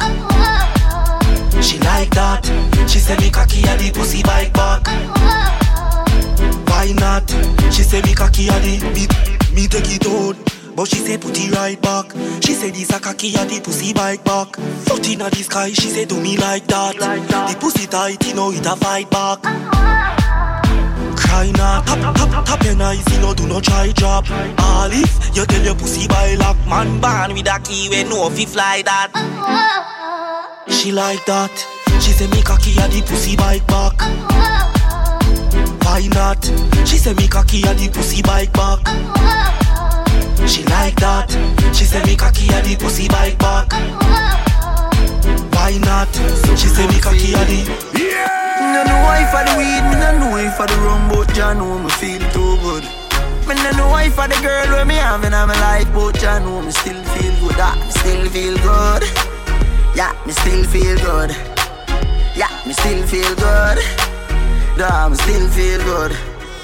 She 1.62 1.78
like 1.78 2.10
that. 2.10 2.44
She 2.88 2.98
say 2.98 3.16
me 3.18 3.30
cocky 3.30 3.62
a 3.62 3.76
the 3.76 3.90
pussy 3.94 4.22
bike 4.22 4.52
back. 4.52 4.86
Why 6.68 6.92
not? 6.98 7.30
She 7.72 7.82
say 7.82 8.02
me 8.02 8.14
cocky 8.14 8.48
a 8.48 8.58
the 8.58 8.74
me, 8.94 9.06
me 9.54 9.68
take 9.68 9.90
it 9.94 10.06
out. 10.06 10.36
But 10.74 10.88
she 10.88 10.96
say 10.96 11.18
put 11.18 11.38
it 11.38 11.54
right 11.54 11.80
back. 11.80 12.12
She 12.42 12.54
say 12.54 12.70
this 12.70 12.90
a 12.90 13.00
cocky 13.00 13.34
a 13.34 13.44
the 13.44 13.60
pussy 13.62 13.92
bike 13.92 14.24
back. 14.24 14.56
Foot 14.86 15.08
inna 15.08 15.30
the 15.30 15.42
sky. 15.42 15.70
She 15.70 15.88
say 15.90 16.06
do 16.06 16.20
me 16.20 16.36
like 16.38 16.66
that. 16.66 16.96
The 16.96 17.56
pussy 17.60 17.86
tight, 17.86 18.26
you 18.26 18.34
know 18.34 18.50
it 18.50 18.66
a 18.66 18.74
fight 18.74 19.10
back. 19.10 19.38
Cry 21.28 21.50
not, 21.52 21.86
tap, 21.86 22.16
tap, 22.16 22.44
tap 22.46 22.64
your 22.64 22.72
you 22.72 23.20
know, 23.20 23.34
do 23.34 23.46
not 23.46 23.62
try 23.62 23.92
drop 23.92 24.24
All 24.58 24.90
if 24.90 25.36
you 25.36 25.44
tell 25.44 25.62
your 25.62 25.74
pussy 25.74 26.08
by 26.08 26.34
lock 26.36 26.56
Man 26.66 27.00
born 27.00 27.34
with 27.34 27.46
a 27.46 27.60
key, 27.60 27.88
know 28.04 28.26
if 28.28 28.38
he 28.38 28.46
fly 28.46 28.82
that. 28.82 29.12
She 30.68 30.90
like 30.92 31.24
that. 31.26 31.52
She 32.00 32.12
say 32.12 32.26
me 32.28 32.42
cocky 32.42 32.72
a 32.78 32.88
the 32.88 33.02
pussy 33.02 33.36
bike 33.36 33.66
back. 33.66 34.00
Why 35.84 36.06
not? 36.14 36.44
She 36.86 36.98
say 36.98 37.14
me 37.14 37.26
cocky 37.28 37.62
a 37.62 37.74
the 37.74 37.90
pussy 37.92 38.22
bike 38.22 38.52
back. 38.52 38.80
She 40.48 40.64
like 40.64 40.96
that. 40.96 41.30
She 41.74 41.84
say 41.84 42.02
me 42.04 42.16
cocky 42.16 42.48
a 42.48 42.62
the 42.62 42.76
pussy 42.76 43.08
bike 43.08 43.38
back. 43.38 43.72
Why 45.52 45.76
not? 45.78 46.08
She 46.56 46.68
say 46.68 46.86
me 46.86 47.00
cocky 47.00 47.34
a 47.34 47.44
the 47.44 47.88
Me 47.94 48.47
no 48.72 48.82
know 48.84 49.00
why 49.06 49.24
for 49.32 49.42
the 49.44 49.52
weed, 49.58 49.82
me 49.90 49.96
no 50.00 50.18
know 50.18 50.30
why 50.30 50.50
for 50.50 50.66
the 50.66 50.76
rum, 50.84 51.08
but 51.08 51.36
ya 51.36 51.54
know 51.54 51.78
me 51.78 51.90
feel 52.00 52.20
too 52.32 52.56
good. 52.62 52.84
Me 53.46 53.54
no 53.54 53.70
know 53.78 53.88
why 53.88 54.08
for 54.10 54.28
the 54.28 54.38
girl 54.42 54.68
where 54.72 54.84
me 54.84 54.94
having 54.94 55.32
in 55.32 55.46
my 55.48 55.58
life, 55.60 55.88
but 55.94 56.20
ya 56.20 56.38
know 56.38 56.62
me 56.62 56.70
still 56.70 57.02
feel 57.14 57.34
good. 57.40 57.56
Ah, 57.58 57.74
me 57.76 57.90
still 57.90 58.24
feel 58.30 58.56
good. 58.58 59.02
Yeah, 59.96 60.12
me 60.26 60.32
still 60.32 60.64
feel 60.64 60.96
good. 60.98 61.30
Yeah, 62.36 62.52
me 62.66 62.72
still 62.72 63.02
feel 63.06 63.34
good. 63.34 63.78
Yeah, 64.78 65.08
me 65.08 65.16
still 65.16 65.48
feel 65.50 65.82
good. 65.82 66.12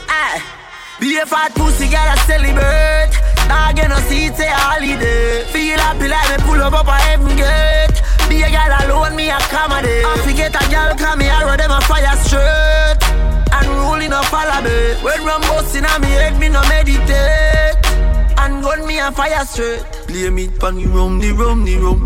Ah, 0.09 0.39
be 1.01 1.17
a 1.19 1.27
fat 1.27 1.55
pussy, 1.55 1.89
gotta 1.89 2.21
celebrate. 2.23 3.13
Now 3.49 3.73
get 3.73 3.89
no 3.89 3.97
seat, 4.09 4.37
say 4.37 4.49
holiday. 4.49 5.45
Feel 5.53 5.79
happy 5.79 6.09
like 6.09 6.29
me 6.31 6.45
pull 6.45 6.61
up 6.63 6.75
up 6.75 6.87
a 6.87 6.95
heaven 6.95 7.37
gate. 7.37 7.94
Be 8.29 8.43
a 8.43 8.49
girl 8.51 8.75
alone, 8.81 9.17
me 9.17 9.31
accommodate. 9.31 10.05
I 10.05 10.19
forget 10.25 10.55
a 10.55 10.65
girl, 10.71 10.95
come 10.97 11.19
me, 11.19 11.29
I 11.29 11.57
them 11.57 11.71
a 11.71 11.81
fire 11.83 12.17
straight. 12.25 12.99
And 13.53 13.69
rolling 13.81 14.13
up 14.13 14.25
follow 14.27 14.61
me. 14.63 14.95
When 15.03 15.25
rum 15.25 15.43
busting 15.43 15.85
on 15.85 16.01
me 16.01 16.09
head, 16.09 16.39
me 16.39 16.49
no 16.49 16.61
meditate. 16.69 17.79
And 18.39 18.63
gun 18.63 18.87
me 18.87 18.99
a 18.99 19.13
fire 19.13 19.45
straight. 19.45 19.85
Blame 20.07 20.39
it 20.39 20.59
pon 20.59 20.77
the 20.77 20.87
rum, 20.87 21.21
the 21.21 21.33
rum, 21.33 21.65
the 21.65 21.77
rum. 21.77 22.01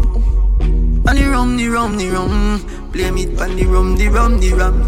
And 1.08 1.18
the 1.18 1.24
rum, 1.26 1.56
the 1.56 1.68
rum, 1.68 1.96
the 1.96 2.10
rum. 2.10 2.90
Blame 2.92 3.16
it 3.18 3.36
pon 3.36 3.56
the 3.56 3.64
rum, 3.64 3.96
the 3.96 4.08
rum, 4.08 4.40
the 4.40 4.52
rum. 4.52 4.82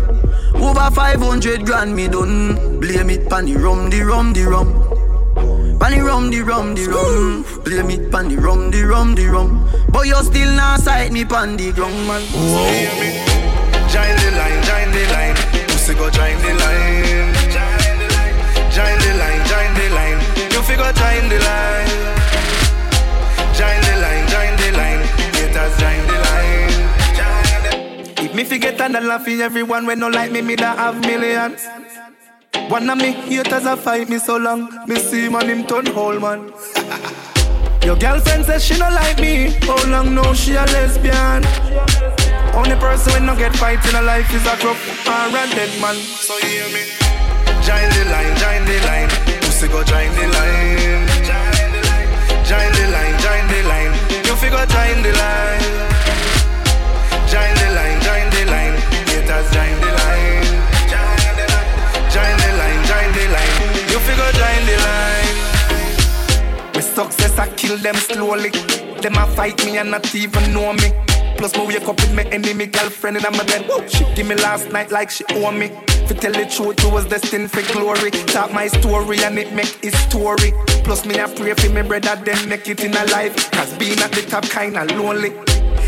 Over 0.62 0.90
500 0.90 1.64
grand 1.64 1.96
me 1.96 2.08
done. 2.08 2.78
Blame 2.80 3.10
it 3.10 3.28
pon 3.28 3.46
the 3.46 3.56
rum, 3.56 3.88
the 3.88 4.02
rum, 4.02 4.32
the 4.32 4.44
rum. 4.44 4.68
Pan 5.80 5.96
the 5.96 6.04
rum, 6.04 6.30
the 6.30 6.42
rum, 6.42 6.74
the 6.74 6.86
rum. 6.86 7.44
Blame 7.64 7.90
it 7.90 8.12
pan 8.12 8.28
the 8.28 8.36
rum, 8.36 8.70
the 8.70 8.84
rum, 8.84 9.14
the 9.14 9.26
rum. 9.26 9.66
But 9.88 10.06
you 10.06 10.22
still 10.22 10.54
not 10.54 10.80
sight 10.80 11.10
me 11.10 11.24
pan 11.24 11.56
the 11.56 11.72
ground, 11.72 12.06
man. 12.06 12.20
Join 13.88 14.14
the 14.20 14.30
line, 14.36 14.60
join 14.62 14.92
the 14.92 15.02
line. 15.08 15.36
Pussy 15.72 15.94
go 15.94 16.10
join 16.10 16.36
the 16.44 16.52
line. 16.60 17.32
Join 18.70 18.98
the 19.00 19.12
line, 19.18 19.42
join 19.48 19.72
the 19.74 19.88
line. 19.96 20.20
You 20.52 20.60
figure 20.68 20.92
join 20.92 21.28
the 21.32 21.38
line. 21.48 21.88
Join 23.56 23.80
the 23.80 23.94
line, 24.04 24.28
join 24.28 24.52
the 24.60 24.68
line. 24.76 25.02
Haters 25.32 25.74
join 25.80 26.00
the 26.06 26.16
line. 26.28 26.70
If 28.24 28.34
me 28.34 28.44
forget 28.44 28.80
and 28.82 28.92
laugh 29.06 29.24
for 29.24 29.30
everyone 29.30 29.86
when 29.86 29.98
no 29.98 30.08
like 30.08 30.30
me, 30.30 30.42
me 30.42 30.56
da 30.56 30.76
have 30.76 31.00
millions. 31.00 31.66
One 32.70 32.88
of 32.88 32.98
me 32.98 33.10
haters 33.10 33.66
a 33.66 33.76
fight 33.76 34.08
me 34.08 34.18
so 34.20 34.36
long, 34.36 34.70
me 34.86 34.94
see 34.94 35.28
man 35.28 35.48
him 35.48 35.66
turn 35.66 35.86
whole 35.86 36.20
man. 36.20 36.52
Your 37.82 37.96
girlfriend 37.96 38.44
says 38.44 38.64
she 38.64 38.78
no 38.78 38.88
like 38.90 39.18
me, 39.18 39.50
how 39.66 39.90
long 39.90 40.14
know 40.14 40.32
she 40.34 40.54
a 40.54 40.62
lesbian? 40.70 41.42
Only 42.54 42.76
person 42.78 43.12
when 43.14 43.26
no 43.26 43.34
get 43.34 43.56
fight 43.56 43.84
in 43.86 43.94
her 43.96 44.02
life 44.02 44.32
is 44.32 44.46
a 44.46 44.54
drop 44.62 44.78
or 45.02 45.34
a 45.34 45.42
dead 45.50 45.80
man. 45.82 45.96
So 45.96 46.38
hear 46.46 46.68
me? 46.70 46.86
Join 47.66 47.90
the 47.90 48.04
line, 48.06 48.38
join 48.38 48.62
the 48.62 48.78
line. 48.86 49.10
Pussy 49.42 49.66
go 49.66 49.82
join 49.82 50.14
the 50.14 50.30
line. 50.30 51.10
Join 52.46 52.70
the 52.70 52.86
line, 52.94 53.18
join 53.18 53.44
the 53.50 53.60
line. 53.66 53.92
You 54.30 54.36
figure 54.38 54.66
join 54.70 55.02
the 55.02 55.10
line. 55.18 55.60
Join 57.26 57.52
the 57.58 57.68
line, 57.74 57.98
join 58.06 58.30
the 58.30 58.42
line. 58.46 58.74
Haters 59.10 59.50
join 59.50 59.74
the 59.80 59.86
line. 59.86 59.89
Success 67.04 67.38
I 67.38 67.48
kill 67.54 67.76
them 67.78 67.94
slowly. 67.94 68.50
Them 69.00 69.14
a 69.14 69.26
fight 69.34 69.64
me 69.64 69.78
and 69.78 69.90
not 69.90 70.14
even 70.14 70.52
know 70.52 70.72
me. 70.72 70.92
Plus 71.38 71.56
me 71.56 71.66
wake 71.66 71.88
up 71.88 71.96
with 72.00 72.14
my 72.14 72.24
enemy 72.24 72.66
girlfriend 72.66 73.16
in 73.16 73.22
my 73.22 73.44
bed. 73.44 73.66
Whoa, 73.66 73.86
she 73.86 74.04
give 74.14 74.26
me 74.26 74.34
last 74.34 74.70
night 74.70 74.90
like 74.90 75.10
she 75.10 75.24
owe 75.30 75.50
me. 75.50 75.68
To 76.08 76.14
tell 76.14 76.32
the 76.32 76.44
truth, 76.44 76.82
you 76.82 76.90
was 76.90 77.06
destined 77.06 77.50
for 77.50 77.62
glory. 77.72 78.10
Talk 78.10 78.52
my 78.52 78.66
story 78.66 79.22
and 79.22 79.38
it 79.38 79.52
make 79.54 79.72
his 79.82 79.98
story. 80.00 80.52
Plus 80.84 81.06
me 81.06 81.20
I 81.20 81.32
pray 81.34 81.54
for 81.54 81.70
me 81.70 81.82
brother 81.82 82.20
then 82.24 82.48
make 82.48 82.68
it 82.68 82.84
in 82.84 82.94
a 82.94 83.04
life. 83.06 83.50
Cause 83.52 83.72
being 83.78 83.98
at 84.00 84.12
the 84.12 84.22
top 84.22 84.44
kinda 84.44 84.84
lonely. 84.96 85.30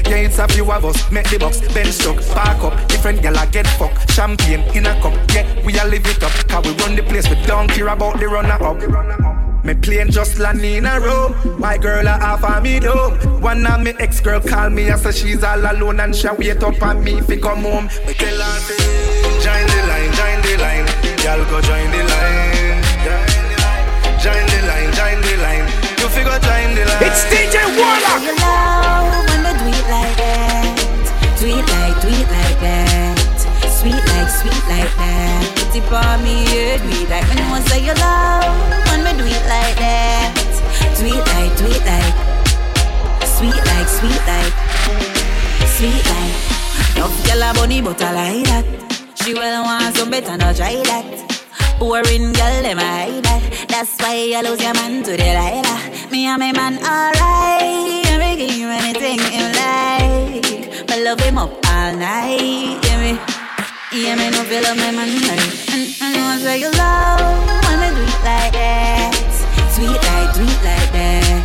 Yeah, 0.09 0.17
it's 0.17 0.39
a 0.39 0.49
few 0.49 0.71
of 0.71 0.85
us, 0.85 1.11
make 1.11 1.29
the 1.31 1.39
box, 1.39 1.61
bench 1.75 1.99
truck, 1.99 2.21
park 2.35 2.65
up, 2.65 2.89
different 2.89 3.23
gal 3.23 3.37
I 3.37 3.47
get 3.47 3.67
fuck, 3.79 3.93
champagne 4.11 4.61
in 4.75 4.87
a 4.87 5.01
cup, 5.01 5.15
yeah, 5.33 5.47
we 5.65 5.79
a 5.79 5.85
live 5.85 6.07
it 6.07 6.23
up, 6.23 6.33
cause 6.49 6.65
we 6.65 6.73
run 6.83 6.97
the 6.97 7.03
place, 7.03 7.29
we 7.29 7.37
don't 7.47 7.69
care 7.69 7.89
about 7.89 8.19
the 8.19 8.27
runner 8.29 8.63
up. 8.63 9.41
Me 9.65 9.75
plane 9.75 10.11
just 10.11 10.39
land 10.41 10.65
in 10.65 10.87
a 10.87 10.99
row. 10.99 11.35
My 11.59 11.79
girl 11.79 12.07
a 12.07 12.19
half 12.19 12.43
of 12.43 12.63
me 12.63 12.81
though. 12.81 13.11
One 13.39 13.65
of 13.65 13.81
me 13.81 13.93
ex 14.01 14.21
girl 14.21 14.41
call 14.41 14.71
me 14.71 14.89
and 14.89 15.01
say 15.01 15.13
she's 15.13 15.45
all 15.45 15.61
alone 15.61 16.01
and 16.01 16.15
she 16.15 16.29
wait 16.37 16.63
up 16.63 16.83
on 16.83 17.05
me 17.05 17.21
fi 17.21 17.37
come 17.37 17.63
home. 17.63 17.87
Me 18.07 18.13
tell 18.15 18.41
her 18.43 18.59
say, 18.61 18.77
Join 19.39 19.67
the 19.71 19.81
line, 19.87 20.13
join 20.19 20.39
the 20.43 20.55
line. 20.59 20.87
Y'all 21.23 21.45
go 21.47 21.61
join 21.63 21.91
the 21.95 22.03
line. 22.11 22.83
Join 24.19 24.47
the 24.51 24.59
line, 24.67 24.91
join 24.99 25.19
the 25.23 25.35
line. 25.43 25.67
You 25.99 26.09
figure 26.11 26.39
join 26.43 26.75
the 26.75 26.85
line. 26.87 27.03
It's 27.07 27.23
DJ 27.31 27.63
Warlock. 27.79 28.23
You 28.23 28.35
love 28.43 29.27
when 29.31 29.43
we 29.47 29.53
do 29.59 29.79
it 29.79 29.87
like 29.91 30.17
that. 30.17 30.75
Do 31.39 31.47
it 31.47 31.67
like, 31.71 32.03
do 32.03 32.09
it 32.09 32.29
like 32.31 32.59
that. 32.61 33.19
Sweet 33.79 33.95
like, 33.95 34.29
sweet 34.29 34.63
like 34.69 34.95
that. 34.97 35.52
It 35.75 35.91
on 35.91 36.23
me, 36.23 36.45
yeah, 36.45 36.77
do 36.77 36.89
it 37.01 37.09
like. 37.09 37.25
You 37.33 37.49
want 37.49 37.66
say 37.68 37.81
you 37.81 37.95
love 37.95 38.45
when 38.89 39.01
we 39.05 39.12
do 39.16 39.25
it 39.25 39.45
like 39.49 39.77
that. 39.81 40.37
Do 40.99 41.09
like, 41.09 41.57
do 41.57 41.64
like. 41.89 42.12
Sweet 43.25 43.57
like, 43.57 43.89
sweet 43.89 44.20
like. 44.29 44.53
Sweet 45.73 46.05
like. 46.12 46.37
No 46.95 47.09
girl 47.25 47.43
a 47.43 47.55
bunny 47.55 47.81
but 47.81 48.03
I 48.03 48.12
like 48.12 48.45
that. 48.53 48.64
She 49.25 49.33
well 49.33 49.64
want 49.64 49.97
some 49.97 50.11
better, 50.11 50.37
not 50.37 50.57
try 50.57 50.77
that. 50.77 51.77
Boring 51.79 52.33
girl, 52.35 52.62
them 52.62 52.79
I 52.79 53.09
hide 53.09 53.25
that. 53.25 53.66
That's 53.68 53.99
why 53.99 54.14
you 54.29 54.43
lose 54.43 54.61
your 54.61 54.75
man 54.75 55.03
to 55.05 55.12
the 55.12 55.25
lighter. 55.25 56.11
Me 56.11 56.27
and 56.27 56.39
my 56.39 56.53
man, 56.53 56.77
alright. 56.85 58.05
I'm 58.12 58.18
making 58.18 58.61
him 58.61 58.68
anything 58.68 59.18
him 59.18 59.53
like. 59.57 60.87
But 60.87 60.99
love 60.99 61.20
him 61.20 61.39
up 61.39 61.51
all 61.66 61.97
night. 61.97 62.79
Yeah, 62.85 63.14
me. 63.14 63.32
Yeah, 63.93 64.16
me 64.16 64.30
no 64.30 64.40
feel 64.49 64.62
love 64.62 64.78
my 64.80 64.90
man. 64.90 65.05
And 65.68 65.84
I 66.01 66.16
know 66.16 66.40
say 66.40 66.64
you 66.64 66.72
love 66.80 67.20
when 67.68 67.76
me 67.76 67.88
do 67.93 68.01
it 68.01 68.20
like 68.24 68.57
that. 68.57 69.12
Sweet 69.68 69.93
like, 69.93 70.32
sweet 70.32 70.61
like 70.64 70.88
that. 70.97 71.45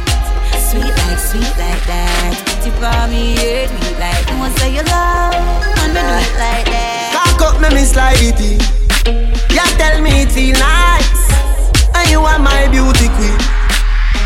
Sweet 0.56 0.88
like, 0.88 1.20
sweet 1.20 1.54
like 1.60 1.84
that. 1.92 2.32
Tip 2.64 2.72
for 2.80 3.04
me, 3.12 3.36
yeah, 3.36 3.68
sweet 3.68 4.00
like. 4.00 4.32
I 4.32 4.48
say 4.64 4.80
you 4.80 4.86
love 4.88 5.36
when 5.76 5.92
me 5.92 6.00
do 6.00 6.16
it 6.24 6.36
like 6.40 6.68
that. 6.72 7.12
Cock 7.12 7.52
up, 7.52 7.56
me 7.60 7.68
me 7.76 7.84
slide 7.84 8.16
it. 8.16 8.40
You 8.40 9.68
tell 9.76 10.00
me 10.00 10.24
it 10.24 10.32
feel 10.32 10.56
nice, 10.56 11.28
and 12.00 12.08
you 12.08 12.24
are 12.24 12.40
my 12.40 12.72
beauty 12.72 13.12
queen. 13.20 13.36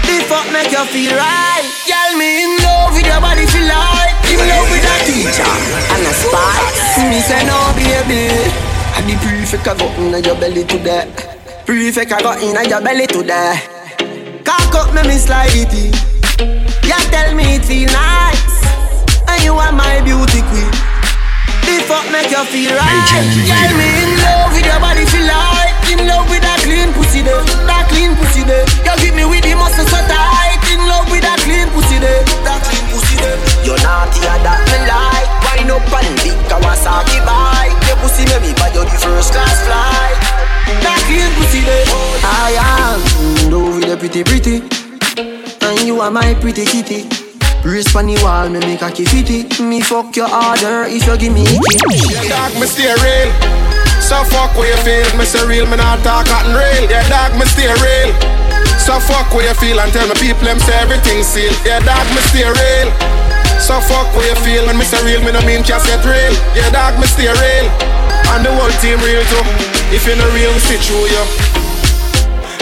The 0.05 0.22
fuck 0.30 0.45
make 0.53 0.69
you 0.69 0.86
feel 0.93 1.17
right? 1.17 1.65
Girl, 1.89 2.13
me 2.22 2.45
in 2.45 2.53
love 2.61 2.93
with 2.93 3.01
your 3.01 3.17
body, 3.17 3.49
feel 3.49 3.65
like. 3.65 4.11
In 4.32 4.40
love 4.40 4.72
with 4.72 4.88
a 4.88 4.96
teacher 5.04 5.44
and 5.44 6.08
a 6.08 6.14
spy. 6.16 6.64
Me 7.12 7.20
say 7.20 7.44
no, 7.44 7.60
baby. 7.76 8.32
And 8.96 9.04
the 9.08 9.16
prefect 9.20 9.68
I 9.68 9.76
got 9.76 9.92
in 10.00 10.24
your 10.24 10.36
belly 10.40 10.64
today. 10.64 11.06
Prefect 11.66 12.12
I 12.12 12.22
got 12.22 12.42
in 12.42 12.56
your 12.70 12.82
belly 12.82 13.08
today. 13.08 13.60
Cock 14.48 14.74
up 14.76 14.96
me, 14.96 15.04
me 15.04 15.18
slide 15.20 15.52
it. 15.52 15.74
You 16.88 17.00
tell 17.12 17.36
me 17.36 17.56
it 17.56 17.66
feel 17.66 17.92
nice, 17.92 18.56
and 19.28 19.44
you 19.44 19.54
are 19.54 19.72
my 19.72 20.02
beauty 20.02 20.42
queen. 20.50 20.72
The 21.68 21.84
fuck 21.88 22.08
make 22.12 22.32
you 22.32 22.44
feel 22.52 22.74
right? 22.76 23.08
Girl, 23.48 23.72
me 23.78 23.88
in 24.04 24.12
love 24.24 24.52
with 24.52 24.66
your 24.66 24.80
body, 24.80 25.06
feel 25.08 25.28
like 25.28 25.76
in 25.92 26.08
love 26.08 26.28
with 26.32 26.42
that 26.42 26.60
clean 26.64 26.92
pussy 26.96 27.22
there, 27.22 27.44
that 27.68 27.88
clean 27.92 28.16
pussy 28.16 28.44
there. 28.44 28.66
You 28.84 28.96
give 29.00 29.16
me 29.16 29.24
with 29.28 29.44
the 29.44 29.56
muscle 29.56 29.86
so 29.88 30.00
tight, 30.08 30.60
in 30.72 30.80
love 30.88 31.08
with 31.12 31.24
that 31.24 31.40
clean 31.44 31.68
pussy 31.72 32.00
there, 32.00 32.24
that 32.44 32.60
clean 32.64 32.84
pussy 32.92 33.16
there. 33.20 33.40
You're 33.66 33.78
naughty, 33.86 34.22
and 34.26 34.43
that 34.45 34.62
me 34.70 34.78
like. 34.89 35.30
Wind 35.45 35.72
up 35.72 35.86
and 35.93 36.16
big 36.24 36.38
Kawasaki 36.49 37.22
bike. 37.26 37.76
Your 37.86 37.97
pussy 38.01 38.26
make 38.30 38.41
me 38.41 38.51
buy 38.57 38.74
you 38.74 38.84
the 38.84 38.97
first 38.97 39.34
class 39.34 39.62
flight. 39.66 40.18
That 40.82 40.99
clean 41.05 41.30
pussy 41.38 41.62
there. 41.62 41.86
I 42.24 42.57
am 42.57 43.51
love 43.51 43.78
with 43.78 43.86
the 43.86 43.97
pretty 43.97 44.24
pretty, 44.24 44.55
and 45.62 45.80
you 45.86 45.99
are 46.01 46.09
my 46.09 46.34
pretty 46.39 46.66
kitty. 46.66 47.05
Brace 47.62 47.93
on 47.93 48.09
the 48.09 48.18
wall, 48.26 48.49
me 48.49 48.57
make 48.66 48.82
a 48.82 48.89
fitty. 48.89 49.45
Me 49.62 49.82
fuck 49.82 50.16
your 50.16 50.26
order 50.26 50.89
if 50.89 51.05
you 51.05 51.18
give 51.18 51.34
me 51.34 51.45
icky. 51.45 52.26
Dog, 52.26 52.57
me 52.57 52.66
stay 52.66 52.89
real. 53.05 53.30
So 54.01 54.18
fuck 54.34 54.57
what 54.57 54.66
you 54.66 54.80
feel. 54.82 55.05
Me 55.14 55.26
say 55.26 55.45
real, 55.45 55.70
me 55.70 55.78
not 55.78 56.01
talk 56.01 56.26
cotton 56.26 56.57
real. 56.57 56.89
Yeah, 56.89 57.05
dog, 57.05 57.38
me 57.38 57.45
stay 57.45 57.70
real. 57.70 58.09
So 58.82 58.97
fuck 58.97 59.30
what 59.30 59.45
you 59.45 59.53
feel 59.62 59.78
and 59.80 59.93
tell 59.93 60.07
me 60.09 60.16
people 60.18 60.41
them 60.41 60.57
say 60.57 60.74
everything 60.82 61.22
sealed. 61.22 61.53
Yeah, 61.62 61.86
dog, 61.86 62.01
me 62.18 62.22
stay 62.34 62.49
real. 62.49 62.89
So 63.62 63.78
fuck 63.80 64.09
what 64.18 64.26
you 64.26 64.36
feel 64.41 64.66
and 64.70 64.78
me 64.78 64.84
say 64.84 64.97
real, 65.05 65.22
me 65.22 65.32
no 65.32 65.39
mean 65.45 65.62
cassette 65.62 66.03
real. 66.03 66.34
Yeah, 66.57 66.74
dog, 66.74 66.97
me 66.99 67.05
stay 67.05 67.30
real. 67.30 67.68
And 68.34 68.41
the 68.41 68.49
whole 68.49 68.74
team 68.82 68.97
real 69.05 69.22
too. 69.30 69.45
If 69.93 70.09
you 70.09 70.18
no 70.18 70.26
real, 70.34 70.51
we 70.51 70.59
sit 70.66 70.82
through 70.82 71.05
you. 71.14 71.51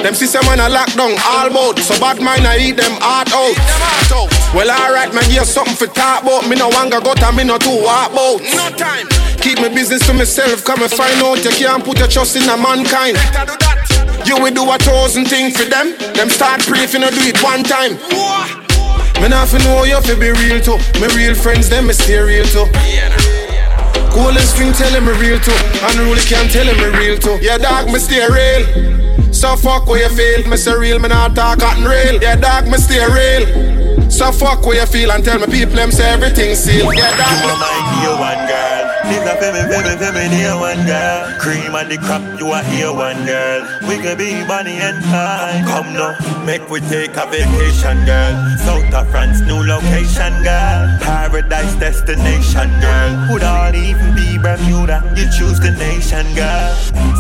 Them 0.04 0.14
system 0.14 0.46
man 0.46 0.60
a 0.60 0.70
lock 0.70 0.92
down 0.94 1.12
all 1.28 1.50
bout 1.50 1.78
So 1.80 1.92
bad 2.00 2.22
mind 2.22 2.48
I 2.48 2.58
eat 2.58 2.78
them 2.80 2.96
heart 3.04 3.28
out 3.36 3.52
Well 4.56 4.72
alright 4.72 5.14
man 5.14 5.28
give 5.28 5.44
something 5.44 5.76
for 5.76 5.88
talk 5.92 6.24
about 6.24 6.48
Me 6.48 6.56
no 6.56 6.70
wanga 6.70 7.04
go 7.04 7.14
to 7.14 7.32
me 7.36 7.44
no 7.44 7.58
too 7.58 7.84
walk 7.84 8.16
bout 8.16 8.40
No 8.40 8.72
time 8.80 9.10
Keep 9.44 9.60
me 9.60 9.68
business 9.68 10.08
to 10.08 10.14
myself 10.14 10.64
Come 10.64 10.84
and 10.84 10.92
find 10.92 11.20
out 11.20 11.44
you 11.44 11.52
can't 11.52 11.84
put 11.84 12.00
your 12.00 12.08
trust 12.08 12.38
in 12.38 12.48
a 12.48 12.56
mankind 12.56 13.20
do 13.20 13.60
that. 13.60 14.24
You 14.24 14.40
will 14.40 14.54
do 14.56 14.64
a 14.72 14.78
thousand 14.78 15.26
things 15.28 15.60
for 15.60 15.68
them 15.68 15.92
Them 16.16 16.30
start 16.30 16.62
pray 16.62 16.80
if 16.88 16.94
you 16.94 17.00
no 17.00 17.12
do 17.12 17.20
it 17.20 17.36
one 17.44 17.68
time 17.68 18.00
Me 19.22 19.28
not 19.28 19.48
fi 19.48 19.58
know 19.60 19.84
you 19.84 20.00
fi 20.02 20.16
be 20.16 20.32
real 20.32 20.60
too 20.62 20.78
Me 21.00 21.08
real 21.16 21.36
friends 21.36 21.70
them 21.70 21.88
me 21.88 21.94
stay 21.94 22.20
real 22.20 22.46
too 22.46 22.66
Golden 24.16 24.42
string 24.42 24.74
tell 24.74 24.96
me 25.02 25.14
real 25.20 25.40
too 25.40 25.56
Unruly 25.92 26.22
can't 26.22 26.52
tell 26.52 26.66
him 26.66 26.78
me 26.78 26.98
real 26.98 27.18
too 27.18 27.38
Yeah 27.42 27.58
dog 27.58 27.88
me 27.88 28.00
stay 28.00 28.26
real 28.28 29.00
so 29.32 29.56
fuck 29.56 29.86
where 29.86 30.02
you 30.04 30.10
feel, 30.10 30.50
me 30.50 30.58
say 30.58 30.76
real, 30.76 31.00
me 31.00 31.08
not 31.08 31.36
talk 31.36 31.60
cotton 31.60 31.86
real. 31.86 32.22
Yeah, 32.22 32.36
dog, 32.36 32.68
me 32.68 32.78
stay 32.78 33.00
real. 33.00 34.10
So 34.10 34.32
fuck 34.32 34.66
where 34.66 34.82
you 34.82 34.86
feel 34.88 35.12
and 35.12 35.24
tell 35.24 35.40
me 35.40 35.46
people 35.46 35.76
them 35.76 35.92
say 35.92 36.10
everything 36.10 36.56
sealed. 36.56 36.96
Yeah, 36.98 37.16
dog. 37.16 37.46
Are 37.46 37.58
my 37.58 38.02
dear 38.02 38.20
one 38.20 38.48
girl. 38.48 38.69
This 39.10 39.26
a 39.26 39.34
femi, 39.42 39.66
femi, 39.66 39.98
femi, 39.98 40.30
dear 40.30 40.54
one 40.54 40.86
girl. 40.86 41.40
Cream 41.40 41.74
and 41.74 41.90
the 41.90 41.98
crop, 41.98 42.22
you 42.40 42.52
are 42.52 42.64
here 42.64 42.94
one 42.94 43.26
girl. 43.26 43.66
We 43.88 43.98
could 43.98 44.20
be 44.20 44.46
Bonnie 44.46 44.78
and 44.78 45.04
Clyde. 45.06 45.66
Come 45.66 45.94
now, 45.94 46.14
make 46.46 46.70
we 46.70 46.80
take 46.82 47.18
a 47.18 47.26
vacation, 47.26 48.06
girl. 48.06 48.34
South 48.62 48.94
of 48.94 49.10
France, 49.10 49.42
new 49.42 49.66
location, 49.66 50.32
girl. 50.44 50.94
Paradise 51.02 51.74
destination, 51.82 52.70
girl. 52.80 53.34
Would 53.34 53.44
all 53.44 53.74
even 53.74 54.14
be 54.14 54.38
Bermuda? 54.38 55.02
You 55.18 55.26
choose 55.34 55.60
the 55.60 55.72
nation, 55.72 56.30
girl. 56.36 56.76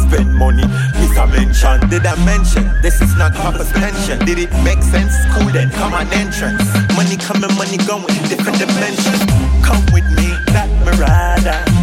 Spend 0.06 0.30
money, 0.36 0.70
with 1.02 1.18
a 1.18 1.26
mention. 1.26 1.90
Did 1.90 2.06
I 2.06 2.14
mention 2.24 2.70
this 2.84 3.02
is 3.02 3.16
not 3.18 3.34
Papa's 3.34 3.72
pension? 3.72 4.20
Did 4.26 4.38
it 4.38 4.54
make 4.62 4.84
sense? 4.84 5.14
Cool 5.34 5.50
then, 5.52 5.72
come 5.72 5.94
on 5.94 6.06
entrance. 6.14 6.62
Money 6.94 7.18
coming, 7.18 7.54
money 7.58 7.78
going, 7.90 8.14
different 8.30 8.60
dimensions. 8.60 9.26
Come 9.66 9.82
with 9.90 10.06
me, 10.14 10.30
that 10.54 10.70
Mirada. 10.86 11.79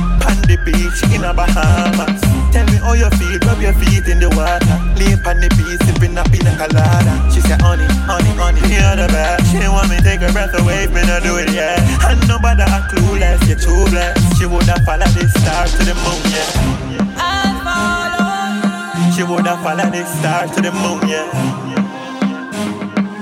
The 0.47 0.55
beach 0.63 1.03
in 1.11 1.25
a 1.27 1.35
Bahamas. 1.35 2.23
Tell 2.55 2.63
me 2.71 2.79
how 2.79 2.95
you 2.95 3.11
feel, 3.19 3.39
rub 3.43 3.59
your 3.59 3.75
feet 3.83 4.07
in 4.07 4.23
the 4.23 4.31
water. 4.31 4.79
Lay 4.95 5.19
on 5.27 5.43
the 5.43 5.51
beach, 5.59 5.83
sipping 5.83 6.15
a 6.15 6.23
pina 6.31 6.55
colada. 6.55 7.19
She 7.35 7.43
said, 7.43 7.61
honey, 7.61 7.83
honey, 8.07 8.31
honey, 8.39 8.63
you're 8.71 8.95
the 8.95 9.11
best. 9.11 9.43
She 9.51 9.59
want 9.67 9.91
me 9.91 9.99
take 10.07 10.23
her 10.23 10.31
breath 10.31 10.55
away, 10.55 10.87
me 10.95 11.03
not 11.03 11.27
do 11.27 11.35
it 11.43 11.51
yet. 11.51 11.83
And 12.07 12.23
nobody 12.31 12.63
a 12.63 12.79
clueless, 12.87 13.43
you're 13.51 13.59
too 13.59 13.91
blessed. 13.91 14.39
She 14.39 14.47
woulda 14.47 14.79
follow 14.87 15.11
the 15.19 15.27
star 15.35 15.67
to 15.67 15.83
the 15.83 15.99
moon, 15.99 16.23
yeah. 16.31 17.19
I'll 17.19 17.59
follow. 17.67 19.11
She 19.19 19.27
woulda 19.27 19.59
follow 19.67 19.91
the 19.91 20.07
star 20.07 20.47
to 20.47 20.59
the 20.63 20.71
moon, 20.71 21.03
yeah. 21.11 21.27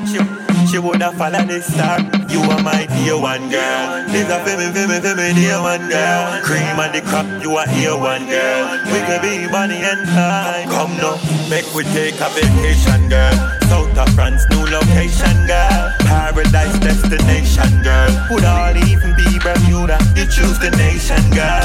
She, 0.04 0.20
she 0.68 0.76
woulda 0.78 1.08
follow 1.16 1.40
the 1.40 1.64
star. 1.64 2.04
You 2.34 2.42
are 2.50 2.62
my 2.66 2.82
dear 2.90 3.14
one 3.14 3.46
girl. 3.46 4.02
This 4.10 4.26
a 4.26 4.42
femi, 4.42 4.66
femi, 4.74 4.98
femi, 4.98 5.38
dear 5.38 5.62
one 5.62 5.86
girl. 5.86 6.42
Cream 6.42 6.66
and 6.82 6.90
the 6.90 7.00
crop, 7.06 7.30
you 7.40 7.54
are 7.54 7.68
here 7.68 7.94
one 7.94 8.26
girl. 8.26 8.74
We 8.90 8.98
could 9.06 9.22
be 9.22 9.46
Bonnie 9.46 9.78
and 9.78 10.02
Clyde. 10.02 10.66
Come 10.66 10.98
now, 10.98 11.14
make 11.46 11.62
we 11.78 11.84
take 11.94 12.18
a 12.18 12.26
vacation, 12.34 13.06
girl. 13.08 13.38
South 13.70 13.94
of 13.94 14.10
France, 14.18 14.42
new 14.50 14.66
location, 14.66 15.46
girl. 15.46 15.94
Paradise 16.10 16.74
destination, 16.82 17.70
girl. 17.86 18.10
Would 18.34 18.42
all 18.42 18.74
even 18.82 19.14
be 19.14 19.38
Bermuda? 19.38 20.02
You 20.18 20.26
choose 20.26 20.58
the 20.58 20.74
nation, 20.74 21.22
girl. 21.30 21.62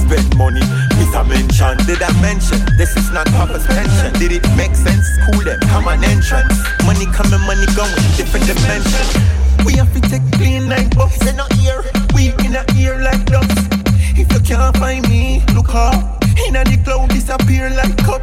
Spend 0.00 0.32
money, 0.40 0.64
with 0.96 1.12
a 1.12 1.28
mention. 1.28 1.76
Did 1.84 2.00
I 2.00 2.08
mention 2.24 2.64
this 2.80 2.96
is 2.96 3.12
not 3.12 3.28
Papa's 3.36 3.68
pension? 3.68 4.16
Did 4.16 4.32
it 4.32 4.48
make 4.56 4.72
sense? 4.80 5.04
Cool 5.28 5.44
them, 5.44 5.60
come 5.68 5.92
on 5.92 6.02
entrance. 6.02 6.56
Money 6.88 7.04
coming, 7.12 7.44
money 7.44 7.68
going, 7.76 8.00
different 8.16 8.48
dimension. 8.48 9.44
We 9.66 9.72
have 9.74 9.92
to 9.94 10.00
take 10.00 10.22
clean 10.32 10.68
like 10.68 10.94
buffs 10.94 11.26
in 11.28 11.40
our 11.40 11.48
ear. 11.64 11.82
We 12.14 12.28
in 12.46 12.54
our 12.54 12.64
ear 12.78 13.02
like 13.02 13.24
ducks. 13.26 13.66
If 14.16 14.32
you 14.32 14.40
can't 14.40 14.76
find 14.76 15.06
me, 15.08 15.42
look 15.54 15.74
up. 15.74 16.25
In 16.44 16.52
the 16.52 16.76
cloud 16.84 17.08
disappear 17.10 17.70
like 17.70 17.96
cup. 18.04 18.22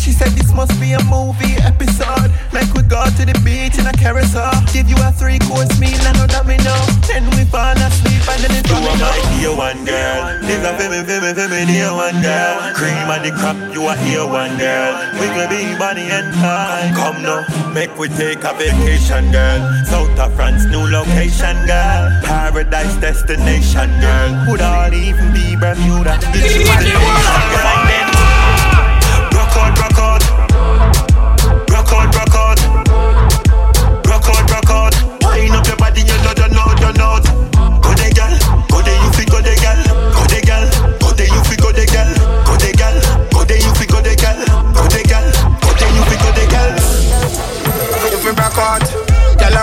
She 0.00 0.12
said 0.12 0.32
this 0.32 0.52
must 0.54 0.72
be 0.80 0.92
a 0.92 1.02
movie 1.04 1.60
episode. 1.60 2.32
Like 2.52 2.72
we 2.72 2.82
go 2.82 3.04
to 3.04 3.22
the 3.24 3.36
beach 3.44 3.76
in 3.76 3.86
a 3.86 3.92
carousel. 3.92 4.50
Give 4.72 4.88
you 4.88 4.96
a 4.96 5.12
three 5.12 5.38
course 5.44 5.68
meal 5.78 6.00
and 6.08 6.16
know 6.16 6.26
that 6.26 6.46
me 6.46 6.56
know. 6.64 6.80
Then 7.06 7.28
we 7.36 7.44
fall 7.44 7.76
asleep 7.76 8.24
and 8.24 8.40
then 8.40 8.52
it's 8.56 8.68
You 8.68 8.80
are 8.80 8.96
my 8.96 9.18
dear 9.36 9.54
one 9.54 9.84
girl. 9.84 10.40
This 10.40 10.64
a 10.64 10.72
femi, 10.72 11.04
femi, 11.04 11.30
femi, 11.36 11.66
dear 11.68 11.92
one 11.92 12.16
girl. 12.24 12.72
Cream 12.72 13.06
and 13.12 13.22
the 13.28 13.32
crop, 13.36 13.56
you 13.76 13.84
are 13.84 13.96
here 14.08 14.24
one 14.24 14.56
girl. 14.56 14.92
We 15.20 15.26
could 15.36 15.50
be 15.52 15.76
Bonnie 15.76 16.08
and 16.08 16.32
Clyde. 16.32 16.96
Come 16.96 17.22
now, 17.22 17.44
make 17.72 17.92
we 17.98 18.08
take 18.08 18.42
a 18.42 18.56
vacation, 18.56 19.30
girl. 19.30 19.60
South 19.84 20.18
of 20.18 20.32
France, 20.34 20.64
new 20.72 20.84
location, 20.88 21.56
girl. 21.68 22.02
Paradise 22.24 22.96
destination, 22.96 23.90
girl. 24.00 24.30
Would 24.48 24.62
all 24.64 24.92
even 24.92 25.32
be 25.32 25.56
Bermuda? 25.56 26.16
You 26.32 26.40
choose 26.40 26.66
the 26.66 27.49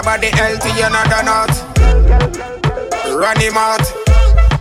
body, 0.07 0.29
healthy, 0.37 0.69
you 0.69 0.89
know, 0.89 1.03
the 1.03 1.21
not. 1.21 1.51
Run 3.13 3.39
him 3.39 3.57
out. 3.57 4.16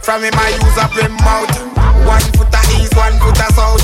From 0.06 0.22
him, 0.22 0.38
I 0.38 0.54
use 0.54 0.78
up 0.78 0.94
him 0.94 1.18
mouth. 1.26 1.50
One 2.06 2.22
foot 2.38 2.54
a 2.54 2.62
east, 2.78 2.94
one 2.94 3.18
foot 3.18 3.42
a 3.42 3.50
south. 3.58 3.82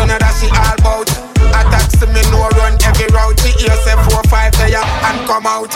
You 0.00 0.08
know 0.08 0.16
that 0.16 0.32
she 0.40 0.48
all 0.48 0.80
bout. 0.80 1.12
Attacks 1.52 2.00
me, 2.08 2.24
no 2.32 2.48
run 2.56 2.80
every 2.88 3.12
route. 3.12 3.36
She 3.44 3.52
hear 3.60 3.76
say 3.84 4.00
four, 4.08 4.24
five, 4.32 4.56
there 4.56 4.80
and 4.80 5.20
come 5.28 5.44
out. 5.44 5.68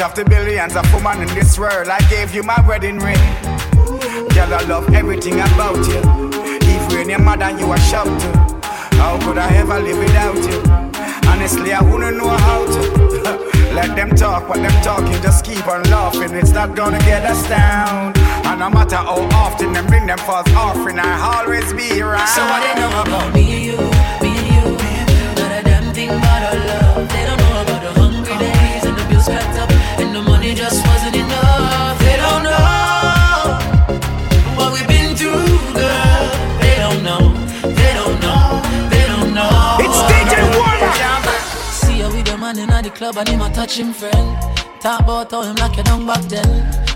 Out 0.00 0.10
of 0.10 0.24
the 0.24 0.30
billions 0.30 0.76
of 0.76 0.94
women 0.94 1.20
in 1.20 1.34
this 1.34 1.58
world, 1.58 1.88
I 1.88 2.00
gave 2.08 2.34
you 2.34 2.42
my 2.42 2.58
wedding 2.66 2.98
ring. 2.98 3.18
Girl, 4.32 4.54
I 4.54 4.64
love 4.66 4.92
everything 4.94 5.34
about 5.34 5.76
you. 5.88 6.00
Even 6.68 7.08
when 7.08 7.24
mad 7.24 7.42
and 7.42 7.60
you 7.60 7.70
are 7.70 7.78
shout 7.78 8.06
to. 8.06 8.30
How 8.96 9.18
could 9.24 9.38
I 9.38 9.48
ever 9.56 9.78
live 9.80 9.98
without 9.98 10.36
you? 10.36 10.60
Honestly, 11.28 11.72
I 11.72 11.82
wouldn't 11.82 12.16
know 12.16 12.28
how 12.28 12.64
to. 12.66 13.72
Let 13.74 13.94
them 13.94 14.10
talk, 14.10 14.48
what 14.48 14.58
them 14.58 14.82
talking, 14.82 15.20
just 15.22 15.44
keep 15.44 15.66
on 15.66 15.82
laughing. 15.84 16.34
It's 16.34 16.52
not 16.52 16.74
gonna 16.74 16.98
get 17.00 17.24
us 17.24 17.46
down. 17.48 18.16
And 18.46 18.60
no 18.60 18.70
matter 18.70 18.96
how 18.96 19.28
often 19.32 19.72
them 19.72 19.86
bring 19.86 20.06
them 20.06 20.18
false 20.18 20.50
offering, 20.54 20.98
I 20.98 21.12
always 21.36 21.72
be 21.72 22.00
around. 22.00 22.26
So 22.28 22.42
what 22.44 22.62
they 22.62 22.80
know 22.80 23.02
about 23.02 23.34
me 23.34 23.42
and 23.52 23.64
you, 23.64 23.76
me 24.22 24.38
and 24.38 24.46
you. 24.54 25.42
Not 25.42 25.60
a 25.60 25.62
damn 25.62 25.94
thing 25.94 26.10
about 26.10 26.54
our 26.54 26.66
love. 26.66 27.08
They 27.10 27.24
don't 27.26 27.39
club 43.12 43.26
and 43.26 43.28
him 43.28 43.40
a 43.40 43.52
touch 43.54 43.78
him 43.78 43.92
friend. 43.92 44.28
Talk 44.80 45.00
about 45.00 45.30
how 45.30 45.42
him 45.42 45.56
lock 45.56 45.76
you 45.76 45.82
down 45.82 46.06
back 46.06 46.22
then. 46.28 46.50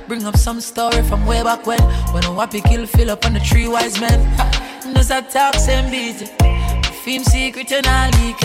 Bring 0.09 0.25
up 0.25 0.37
some 0.37 0.61
story 0.61 1.03
from 1.03 1.27
way 1.27 1.43
back 1.43 1.67
when. 1.67 1.81
When 2.13 2.25
a 2.25 2.29
wappy 2.29 2.63
kill 2.63 2.87
fill 2.87 3.11
up 3.11 3.25
on 3.25 3.35
the 3.35 3.41
three 3.41 3.69
wise 3.69 4.01
men. 4.01 4.21
Knows 4.93 5.09
that 5.09 5.31
talk 5.31 5.55
same 5.55 5.91
beat. 5.91 6.29
Film 7.05 7.25
secret 7.25 7.73
and 7.73 7.87
I 7.87 8.11
leak. 8.19 8.41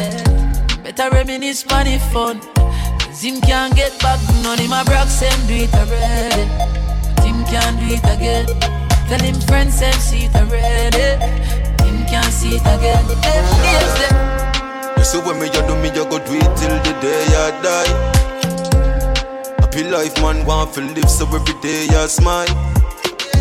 Better 0.83 1.09
reminisce 1.11 1.65
money 1.67 1.99
fun. 2.11 2.39
Cause 2.99 3.21
him 3.23 3.41
can't 3.41 3.75
get 3.75 3.93
back. 4.01 4.19
None 4.43 4.59
him 4.59 4.73
a 4.73 4.83
brag 4.83 5.07
same 5.07 5.41
do 5.47 5.55
it 5.65 5.73
already. 5.73 6.45
But 7.15 7.25
him 7.25 7.45
can't 7.45 7.79
do 7.79 7.95
it 7.95 8.05
again. 8.15 8.47
Tell 9.09 9.19
him 9.19 9.35
friends 9.47 9.75
same 9.79 9.93
see 9.93 10.25
it 10.25 10.35
already. 10.35 10.97
Eh. 10.97 11.17
Him 11.85 12.05
can't 12.07 12.33
see 12.33 12.55
it 12.55 12.61
again. 12.61 13.05
Days 13.07 13.93
them. 13.99 14.29
You 14.97 15.05
see 15.05 15.19
when 15.19 15.39
me 15.39 15.45
you 15.45 15.63
do 15.63 15.75
me, 15.81 15.87
you 15.95 16.03
go 16.11 16.19
do 16.19 16.35
it 16.35 16.51
till 16.57 16.75
the 16.83 16.93
day 16.99 17.25
I. 17.29 17.38
Happy 17.38 17.38
life, 19.89 20.15
man, 20.21 20.45
want 20.45 20.73
to 20.73 20.81
live 20.81 21.09
so 21.09 21.25
every 21.25 21.53
day 21.61 21.87
I 21.89 22.05
smile. 22.07 22.47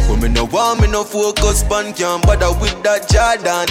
When 0.08 0.20
me 0.20 0.28
no 0.28 0.44
want 0.46 0.80
me 0.80 0.88
no 0.88 1.04
focus, 1.04 1.62
pan 1.64 1.92
can't 1.92 2.22
bother 2.22 2.52
with 2.58 2.82
that 2.82 3.08
Jordan. 3.12 3.68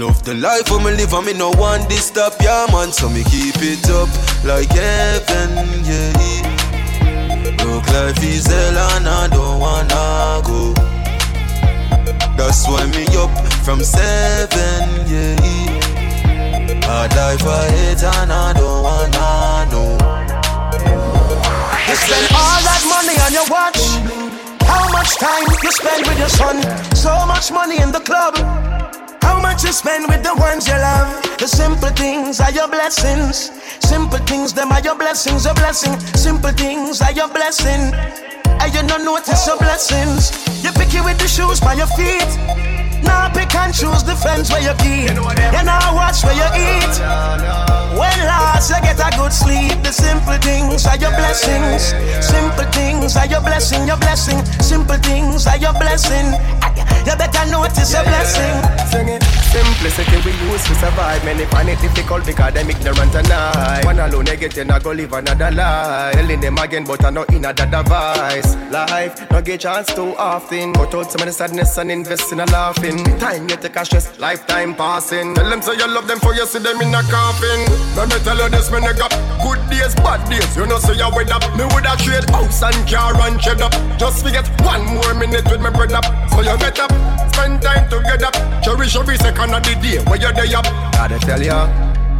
Love 0.00 0.22
the 0.24 0.34
life 0.34 0.70
when 0.70 0.84
me 0.84 0.90
live 0.92 1.12
and 1.14 1.26
me 1.26 1.32
no 1.32 1.50
want 1.56 1.88
this 1.88 2.06
stop, 2.06 2.34
yeah 2.42 2.66
man. 2.70 2.92
So 2.92 3.08
me 3.08 3.24
keep 3.24 3.56
it 3.58 3.88
up 3.88 4.08
like 4.44 4.68
heaven, 4.68 5.56
yeah. 5.88 6.12
Look 7.64 7.86
life 7.88 8.22
is 8.22 8.46
hell 8.46 8.76
and 8.76 9.08
I 9.08 9.28
don't 9.28 9.58
wanna 9.58 10.42
go. 10.44 10.74
That's 12.36 12.68
why 12.68 12.84
me 12.92 13.06
up 13.16 13.32
from 13.64 13.82
seven, 13.82 14.84
yeah. 15.08 15.36
Hard 16.84 17.16
life 17.16 17.46
I 17.46 17.70
hate 17.70 18.04
and 18.04 18.32
I 18.32 18.52
don't 18.52 18.82
wanna 18.82 19.55
spend 22.04 22.26
all 22.36 22.60
that 22.68 22.82
money 22.84 23.16
on 23.24 23.32
your 23.32 23.48
watch. 23.48 23.80
How 24.66 24.84
much 24.92 25.16
time 25.16 25.46
you 25.62 25.72
spend 25.72 26.06
with 26.06 26.18
your 26.18 26.28
son? 26.28 26.60
So 26.94 27.12
much 27.26 27.50
money 27.50 27.80
in 27.80 27.92
the 27.92 28.00
club. 28.00 28.36
How 29.22 29.40
much 29.40 29.64
you 29.64 29.72
spend 29.72 30.08
with 30.08 30.22
the 30.22 30.34
ones 30.34 30.66
you 30.68 30.74
love? 30.74 31.22
The 31.38 31.48
simple 31.48 31.90
things 31.90 32.40
are 32.40 32.52
your 32.52 32.68
blessings. 32.68 33.50
Simple 33.80 34.18
things, 34.26 34.52
them 34.52 34.72
are 34.72 34.80
your 34.80 34.96
blessings, 34.96 35.44
your 35.44 35.54
blessing. 35.54 35.98
Simple 36.16 36.52
things 36.52 37.00
are 37.02 37.12
your 37.12 37.28
blessing. 37.28 37.94
And 38.60 38.74
you 38.74 38.82
don't 38.86 39.04
notice 39.04 39.46
your 39.46 39.58
blessings. 39.58 40.32
You 40.64 40.72
pick 40.72 40.94
it 40.94 41.04
with 41.04 41.18
the 41.18 41.28
shoes 41.28 41.60
by 41.60 41.74
your 41.74 41.88
feet. 41.98 42.30
Now 43.04 43.30
pick 43.32 43.54
and 43.54 43.72
choose 43.72 44.02
the 44.02 44.16
friends 44.16 44.50
where 44.50 44.62
you 44.62 44.74
keep. 44.82 45.14
You 45.14 45.62
now 45.62 45.94
watch 45.94 46.24
where 46.24 46.34
you 46.34 46.48
eat. 46.56 47.85
When 47.96 48.18
last 48.28 48.68
you 48.68 48.76
get 48.82 49.00
a 49.00 49.08
good 49.16 49.32
sleep, 49.32 49.82
the 49.82 49.90
simple 49.90 50.36
things 50.44 50.84
are 50.86 50.98
your 50.98 51.10
blessings. 51.16 51.96
Simple 52.20 52.68
things 52.70 53.16
are 53.16 53.26
your 53.26 53.40
blessing, 53.40 53.86
your 53.86 53.96
blessing. 53.96 54.44
Simple 54.60 54.96
things 54.98 55.46
are 55.46 55.56
your 55.56 55.72
blessing. 55.72 56.36
You 56.76 57.16
better 57.16 57.50
notice 57.50 57.92
your 57.92 58.02
blessing. 58.04 58.54
Sing 58.90 59.08
it. 59.08 59.22
Simplicity 59.52 60.16
we 60.24 60.32
use 60.50 60.64
to 60.66 60.74
survive. 60.74 61.24
Many 61.24 61.46
find 61.46 61.68
it 61.68 61.80
difficult 61.80 62.26
because 62.26 62.52
them 62.52 62.68
ignorant 62.68 63.14
and 63.14 63.32
I. 63.32 63.80
One 63.84 63.98
alone 63.98 64.24
they 64.26 64.36
get 64.36 64.58
in, 64.58 64.70
I 64.70 64.78
go 64.78 64.92
live 64.92 65.12
another 65.12 65.50
life. 65.50 66.14
Telling 66.14 66.40
them 66.40 66.58
again, 66.58 66.84
but 66.84 67.04
I 67.04 67.10
know 67.10 67.22
in 67.24 67.44
another 67.44 67.66
device. 67.66 68.54
Life, 68.70 69.30
no 69.30 69.40
get 69.40 69.60
chance 69.60 69.86
too 69.94 70.14
often. 70.18 70.74
Cut 70.74 70.94
out 70.94 71.10
some 71.10 71.20
of 71.22 71.26
the 71.26 71.32
sadness 71.32 71.78
and 71.78 71.90
invest 71.90 72.32
in 72.32 72.40
a 72.40 72.46
laughing. 72.46 73.02
Time 73.18 73.48
you 73.48 73.56
take 73.56 73.76
a 73.76 73.84
stress, 73.84 74.18
lifetime 74.18 74.74
passing. 74.74 75.34
Tell 75.34 75.48
them 75.48 75.62
say 75.62 75.74
you 75.74 75.88
love 75.88 76.06
them 76.08 76.18
for 76.18 76.34
you 76.34 76.44
see 76.44 76.58
them 76.58 76.80
in 76.80 76.94
a 76.94 77.02
coffin. 77.04 77.60
Let 77.96 78.08
me 78.08 78.18
tell 78.24 78.36
you 78.36 78.48
this, 78.50 78.70
me 78.70 78.80
got 78.80 79.12
Good 79.42 79.62
days, 79.70 79.94
bad 79.96 80.28
days. 80.28 80.56
You 80.56 80.66
know, 80.66 80.78
say 80.78 80.98
you 80.98 81.08
with 81.14 81.30
up. 81.30 81.44
Me 81.56 81.64
woulda 81.70 81.94
trade 82.02 82.28
house 82.30 82.62
and 82.62 82.76
car 82.88 83.14
and 83.24 83.40
shed 83.40 83.60
up. 83.62 83.72
Just 83.96 84.24
forget 84.24 84.48
one 84.66 84.84
more 84.84 85.14
minute 85.14 85.46
with 85.46 85.62
me 85.62 85.70
bread 85.70 85.92
up. 85.92 86.04
So 86.32 86.42
you 86.42 86.56
get 86.70 86.80
up, 86.80 86.90
spend 87.32 87.62
time 87.62 87.88
together. 87.88 88.30
Cherish 88.62 88.96
every 88.96 89.16
second 89.16 89.54
of 89.54 89.62
the 89.62 89.74
day 89.80 89.98
where 90.04 90.18
you're 90.18 90.32
there 90.32 90.58
up. 90.58 90.64
Gotta 90.92 91.18
tell 91.18 91.40
you, 91.40 91.60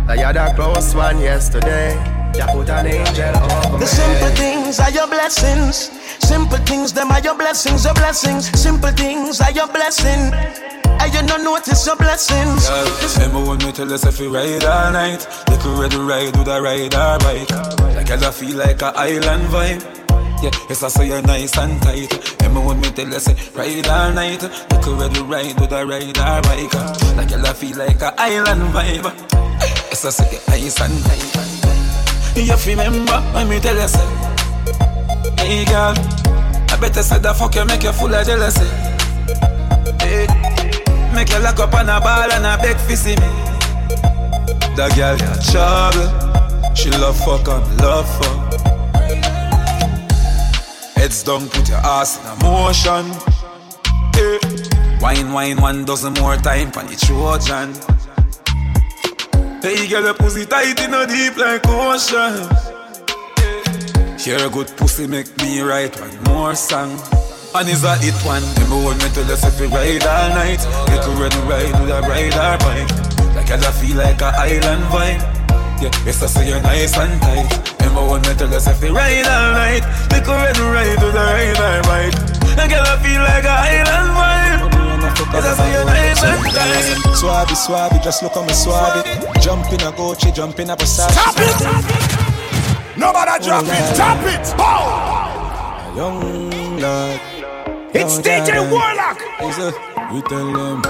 that 0.06 0.18
you're 0.18 0.32
the 0.32 0.52
close 0.54 0.94
one 0.94 1.18
yesterday. 1.20 1.94
You 2.36 2.44
put 2.52 2.68
an 2.68 2.86
angel 2.86 3.36
over 3.36 3.78
The 3.78 3.86
simple 3.86 4.28
things 4.36 4.78
are 4.78 4.90
your 4.90 5.06
blessings. 5.06 5.90
Simple 6.20 6.58
things, 6.58 6.92
them 6.92 7.10
are 7.10 7.20
your 7.20 7.36
blessings, 7.36 7.84
your 7.84 7.94
blessings. 7.94 8.46
Simple 8.60 8.90
things 8.90 9.40
are 9.40 9.52
your 9.52 9.68
blessing. 9.68 10.32
And 10.98 11.12
you 11.12 11.22
don't 11.26 11.44
notice 11.44 11.86
your 11.86 11.96
blessings. 11.96 12.68
Girl, 12.68 12.98
remember 13.14 13.50
when 13.50 13.58
me 13.58 13.72
tell 13.72 13.92
us 13.92 14.04
if 14.06 14.20
we 14.20 14.28
ride 14.28 14.64
all 14.64 14.92
night 14.92 15.26
Little 15.50 15.80
red 15.80 15.94
ride 15.94 16.36
with 16.36 16.48
a 16.48 16.60
ride 16.60 16.94
or 16.94 17.18
bike 17.18 17.50
Like 17.94 18.08
girl 18.08 18.24
I 18.24 18.30
feel 18.30 18.56
like 18.56 18.80
a 18.80 18.96
island 18.96 19.42
vibe 19.48 20.05
Yeah, 20.46 20.52
yes 20.68 20.82
I 20.84 20.88
say 20.88 21.08
you're 21.08 21.22
nice 21.22 21.58
and 21.58 21.82
tight. 21.82 22.38
Remember 22.40 22.68
when 22.68 22.80
me 22.80 22.88
tell 22.90 23.12
us 23.12 23.26
ride 23.56 23.88
all 23.88 24.12
night. 24.12 24.42
Little 24.70 24.94
red 24.94 25.16
ride 25.26 25.58
with 25.58 25.72
a 25.72 25.84
ride 25.84 26.16
or 26.22 26.40
bike. 26.46 26.72
Like 27.16 27.32
I 27.32 27.52
feel 27.52 27.76
like 27.76 28.00
a 28.00 28.14
island 28.16 28.62
vibe. 28.70 29.10
Yes 29.90 30.04
I 30.04 30.10
say 30.10 30.30
you're 30.30 30.46
nice 30.46 30.80
and 30.80 31.02
tight. 31.02 32.38
You 32.38 32.54
remember 32.64 33.18
when 33.34 33.48
me 33.48 33.58
tell 33.58 33.74
you 33.74 33.88
say 33.88 34.06
Hey 35.42 35.64
girl 35.64 35.94
I 36.70 36.78
better 36.80 37.02
say 37.02 37.18
the 37.18 37.34
fuck 37.34 37.56
you 37.56 37.64
make 37.64 37.82
you 37.82 37.90
full 37.90 38.14
of 38.14 38.24
jealousy. 38.24 38.70
Hey 39.98 40.28
Make 41.12 41.30
you 41.30 41.40
lock 41.40 41.58
up 41.58 41.74
on 41.74 41.88
a 41.88 41.98
ball 42.00 42.30
and 42.30 42.46
a 42.46 42.56
beg 42.62 42.76
for 42.76 42.94
see 42.94 43.16
me. 43.16 43.30
That 44.76 44.94
girl 44.94 45.18
got 45.18 45.42
trouble. 45.42 46.74
She 46.76 46.90
love 46.90 47.18
fuck 47.18 47.48
and 47.48 47.80
love 47.80 48.06
fuck. 48.22 48.45
Heads 51.06 51.22
down, 51.22 51.48
put 51.48 51.68
your 51.68 51.78
ass 51.86 52.18
in 52.18 52.26
a 52.26 52.34
motion. 52.42 53.06
Hey. 54.12 54.40
Wine, 55.00 55.32
wine, 55.32 55.60
one 55.60 55.84
dozen 55.84 56.14
more 56.14 56.34
time 56.34 56.72
for 56.72 56.82
the 56.82 56.96
Trojan. 56.98 57.70
Hey, 59.62 59.86
girl, 59.86 60.02
your 60.02 60.14
pussy 60.14 60.44
tight 60.46 60.80
in 60.80 60.92
a 60.92 61.06
deep 61.06 61.36
like 61.36 61.62
ocean. 61.68 62.50
Eh. 63.38 64.18
Hear 64.18 64.48
a 64.48 64.50
good 64.50 64.66
pussy 64.76 65.06
make 65.06 65.30
me 65.38 65.60
write 65.60 65.94
one 66.00 66.22
more 66.24 66.56
song. 66.56 66.98
And 67.54 67.68
it's 67.68 67.84
a 67.84 67.94
hit 67.98 68.18
one. 68.26 68.42
Remember 68.54 68.88
when 68.88 68.98
me 68.98 69.08
tell 69.14 69.30
us 69.30 69.46
if 69.46 69.60
we 69.60 69.68
ride 69.68 70.02
all 70.02 70.30
night, 70.30 70.58
could 70.90 71.18
run 71.22 71.30
ride 71.46 71.80
with 71.80 71.90
a 71.94 72.00
ride 72.02 72.34
or 72.34 72.58
bike. 72.66 72.90
Like 73.36 73.52
I 73.52 73.70
feel 73.78 73.96
like 73.96 74.20
a 74.22 74.34
island 74.34 74.82
vibe. 74.90 75.35
Yeah, 75.78 76.08
it's 76.08 76.22
a 76.22 76.28
say 76.28 76.48
you're 76.48 76.60
nice 76.62 76.96
and 76.96 77.20
tight. 77.20 77.52
Remember 77.80 78.10
when 78.10 78.22
me 78.22 78.32
tell 78.34 78.52
us 78.54 78.66
if 78.66 78.80
we 78.80 78.88
ride 78.88 79.26
all 79.28 79.52
night, 79.52 79.84
you 80.08 80.20
could 80.24 80.32
run 80.32 80.56
ride 80.72 80.96
the 80.96 81.08
a 81.08 81.12
ride 81.12 81.60
or 81.60 81.82
bike. 81.84 82.16
Like 82.56 82.72
I 82.72 82.96
feel 83.04 83.20
like 83.20 83.44
a 83.44 83.56
island 83.76 84.10
vibe. 84.16 84.72
It's 85.36 85.46
a 85.46 85.54
say 85.54 85.72
you're 85.72 85.84
nice 85.84 86.22
and 86.24 86.40
tight. 86.48 86.96
Swabby, 87.12 87.56
swabby, 87.56 88.02
just 88.02 88.22
look 88.22 88.36
on 88.36 88.46
me 88.46 88.52
swabby. 88.52 89.02
Jump 89.42 89.66
in 89.68 89.80
a 89.82 89.92
Gucci, 89.92 90.34
jump 90.34 90.58
in 90.60 90.70
a 90.70 90.76
Versace. 90.76 91.10
Stop 91.12 91.36
it! 91.38 92.96
Nobody 92.96 93.44
drop 93.44 93.64
it, 93.64 93.96
tap 93.96 94.24
it! 94.24 94.56
Bow! 94.56 95.92
Young 95.94 96.80
lad. 96.80 97.20
It's 97.94 98.18
DJ 98.18 98.64
Warlock! 98.70 99.20
We 100.12 100.22
tell 100.22 100.52
them, 100.52 100.80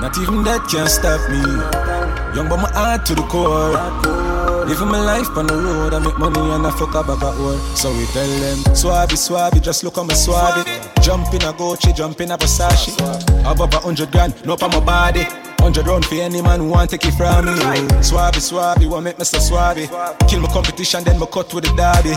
not 0.00 0.18
even 0.18 0.42
that 0.42 0.66
can 0.68 0.88
stop 0.88 1.20
me. 1.30 1.42
Young 2.34 2.48
but 2.48 2.56
my 2.56 2.70
heart 2.72 3.06
to 3.06 3.14
the 3.14 3.22
core. 3.22 4.23
Living 4.66 4.88
my 4.88 4.98
life 4.98 5.36
on 5.36 5.46
the 5.46 5.54
road, 5.54 5.92
I 5.92 5.98
make 5.98 6.18
money 6.18 6.40
and 6.40 6.66
I 6.66 6.70
fuck 6.70 6.94
up 6.94 7.06
back 7.06 7.38
work. 7.38 7.60
So 7.76 7.92
we 7.92 8.06
tell 8.06 8.26
them, 8.26 8.58
swabby, 8.74 9.16
swabby, 9.16 9.62
just 9.62 9.84
look 9.84 9.98
on 9.98 10.06
my 10.06 10.14
swabby. 10.14 10.64
Jump 11.02 11.34
in 11.34 11.42
a 11.42 11.52
Gucci, 11.52 11.94
jump 11.94 12.20
in 12.20 12.30
a 12.30 12.38
Versace. 12.38 12.98
Up 13.44 13.60
a 13.60 13.78
hundred 13.78 14.10
grand, 14.10 14.34
no 14.46 14.56
for 14.56 14.68
my 14.68 14.80
body. 14.80 15.26
Hundred 15.64 15.86
round 15.86 16.04
for 16.04 16.16
any 16.16 16.42
man 16.42 16.60
who 16.60 16.68
want 16.68 16.90
take 16.90 17.06
it 17.06 17.14
from 17.14 17.46
me. 17.46 17.52
Swabby, 18.04 18.36
swabby, 18.36 18.86
want 18.86 19.04
make 19.04 19.16
so 19.24 19.38
swabby. 19.38 19.88
Kill 20.28 20.40
my 20.40 20.48
competition, 20.48 21.02
then 21.04 21.18
my 21.18 21.24
cut 21.24 21.54
with 21.54 21.64
the 21.64 21.72
derby. 21.72 22.12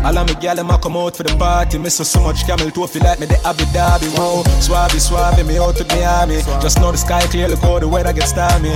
All 0.00 0.16
of 0.16 0.26
me 0.26 0.34
gal 0.40 0.56
them 0.56 0.70
a 0.70 0.78
come 0.78 0.96
out 0.96 1.14
for 1.14 1.22
the 1.22 1.36
party. 1.36 1.76
Me 1.76 1.90
so 1.90 2.02
much 2.22 2.46
camel 2.46 2.70
toe 2.70 2.86
feel 2.86 3.04
like 3.04 3.20
me 3.20 3.26
the 3.26 3.36
Abu 3.44 3.64
Dhabi. 3.76 4.08
Whoa, 4.16 4.42
swabby, 4.64 4.96
swabby, 4.96 5.46
me 5.46 5.58
out 5.58 5.76
the 5.76 5.84
army. 6.02 6.40
Just 6.64 6.80
know 6.80 6.90
the 6.90 6.96
sky 6.96 7.20
clear, 7.28 7.48
look 7.48 7.60
how 7.60 7.78
the 7.78 7.86
weather 7.86 8.14
gets 8.14 8.30
stormy. 8.30 8.72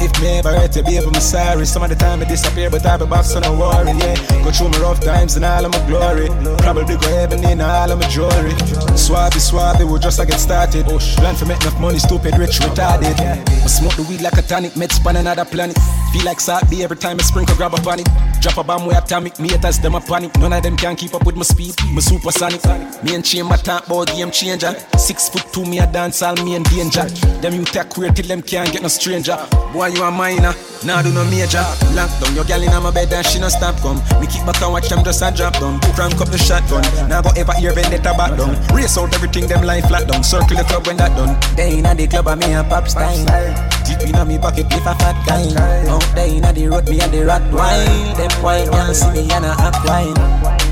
If 0.00 0.18
me 0.22 0.40
ever 0.40 0.56
hurt 0.56 0.74
you, 0.74 0.82
baby, 0.82 1.04
I'm 1.04 1.14
sorry. 1.20 1.66
Some 1.66 1.82
of 1.82 1.90
the 1.90 1.96
time 1.96 2.22
I 2.22 2.24
disappear, 2.24 2.70
but 2.70 2.86
I 2.86 2.96
be 2.96 3.04
back, 3.04 3.26
so 3.26 3.40
no 3.40 3.52
worry. 3.52 3.92
Yeah, 3.92 4.16
go 4.42 4.50
through 4.50 4.70
my 4.70 4.78
rough 4.78 5.00
times 5.00 5.36
and 5.36 5.44
all 5.44 5.66
of 5.66 5.70
my 5.70 5.86
glory. 5.86 6.32
Probably 6.64 6.96
go 6.96 7.08
heaven 7.12 7.44
in 7.44 7.60
all 7.60 7.92
of 7.92 8.00
my 8.00 8.08
jewelry. 8.08 8.56
Swabby, 8.96 9.36
swabby, 9.36 9.84
we 9.84 9.98
just 10.00 10.18
a 10.18 10.24
get 10.24 10.40
started. 10.40 10.86
Plan 11.20 11.36
for 11.36 11.44
make 11.44 11.60
enough 11.60 11.78
money, 11.78 11.98
stupid, 11.98 12.38
rich, 12.38 12.56
retarded. 12.64 13.49
I 13.62 13.66
smoke 13.66 13.94
the 13.94 14.02
weed 14.04 14.20
like 14.20 14.38
a 14.38 14.42
tonic, 14.42 14.76
med 14.76 14.92
span 14.92 15.16
another 15.16 15.44
planet. 15.44 15.76
Feel 16.12 16.24
like 16.24 16.40
B 16.68 16.82
every 16.82 16.96
time 16.96 17.18
I 17.20 17.22
sprinkle, 17.22 17.54
grab 17.56 17.74
a 17.74 17.80
panic. 17.80 18.06
Drop 18.40 18.56
a 18.56 18.64
bomb 18.64 18.86
way 18.86 18.96
atomic, 18.96 19.38
me 19.38 19.48
haters 19.48 19.78
them 19.78 19.94
a 19.94 20.00
panic. 20.00 20.36
None 20.38 20.52
of 20.52 20.62
them 20.62 20.76
can 20.76 20.96
keep 20.96 21.14
up 21.14 21.24
with 21.24 21.36
my 21.36 21.42
speed, 21.42 21.74
my 21.92 22.00
supersonic. 22.00 22.64
Me 23.04 23.14
and 23.14 23.24
Chain, 23.24 23.46
my 23.46 23.56
talk 23.56 23.86
game 24.06 24.30
changer. 24.30 24.74
Six 24.98 25.28
foot 25.28 25.44
two, 25.52 25.64
me 25.64 25.78
a 25.78 25.86
dance 25.86 26.22
all 26.22 26.34
me 26.36 26.56
in 26.56 26.62
danger. 26.64 27.04
Them 27.40 27.54
you 27.54 27.64
take 27.64 27.90
queer 27.90 28.10
till 28.10 28.26
them 28.26 28.42
can't 28.42 28.72
get 28.72 28.82
no 28.82 28.88
stranger. 28.88 29.36
Boy, 29.72 29.88
you 29.88 30.02
a 30.02 30.10
minor, 30.10 30.54
nah 30.84 31.02
do 31.02 31.12
no 31.12 31.24
major. 31.26 31.62
Lock 31.94 32.10
down 32.20 32.34
your 32.34 32.44
gal 32.44 32.62
in 32.62 32.82
my 32.82 32.90
bed 32.90 33.12
and 33.12 33.26
she 33.26 33.38
no 33.38 33.48
stop 33.48 33.76
come. 33.80 33.98
Me 34.20 34.26
keep 34.26 34.44
back 34.46 34.60
and 34.62 34.72
watch 34.72 34.88
them 34.88 35.04
just 35.04 35.22
a 35.22 35.30
drop 35.30 35.54
down. 35.60 35.78
Crank 35.94 36.20
up 36.20 36.28
the 36.28 36.38
shotgun, 36.38 36.82
now 37.08 37.22
go 37.22 37.30
ever 37.36 37.52
hear 37.54 37.72
vendetta 37.72 38.14
back 38.16 38.36
down. 38.36 38.56
Race 38.74 38.98
out 38.98 39.14
everything, 39.14 39.46
them 39.46 39.64
line 39.64 39.82
flat 39.82 40.08
down. 40.08 40.24
Circle 40.24 40.56
the 40.56 40.64
club 40.64 40.86
when 40.86 40.96
that 40.96 41.16
done. 41.16 41.38
They 41.56 41.78
inna 41.78 41.94
the 41.94 42.08
club 42.08 42.26
and 42.28 42.40
me 42.40 42.54
a 42.54 42.64
pop 42.64 42.88
style. 42.88 43.39
Deep 43.84 44.08
inna 44.08 44.24
me 44.24 44.38
pocket 44.38 44.66
with 44.66 44.86
a 44.86 44.94
fat 44.94 45.16
kind. 45.26 45.56
Out 45.88 46.04
there 46.14 46.28
inna 46.28 46.52
the 46.52 46.68
road, 46.68 46.88
me 46.88 47.00
and 47.00 47.12
the 47.12 47.24
rat 47.26 47.42
wine. 47.52 48.16
Them 48.16 48.30
white 48.42 48.70
can't 48.70 48.94
see 48.94 49.10
me 49.10 49.30
and 49.32 49.44
a 49.44 49.54
act 49.58 49.84
wine. 49.84 50.14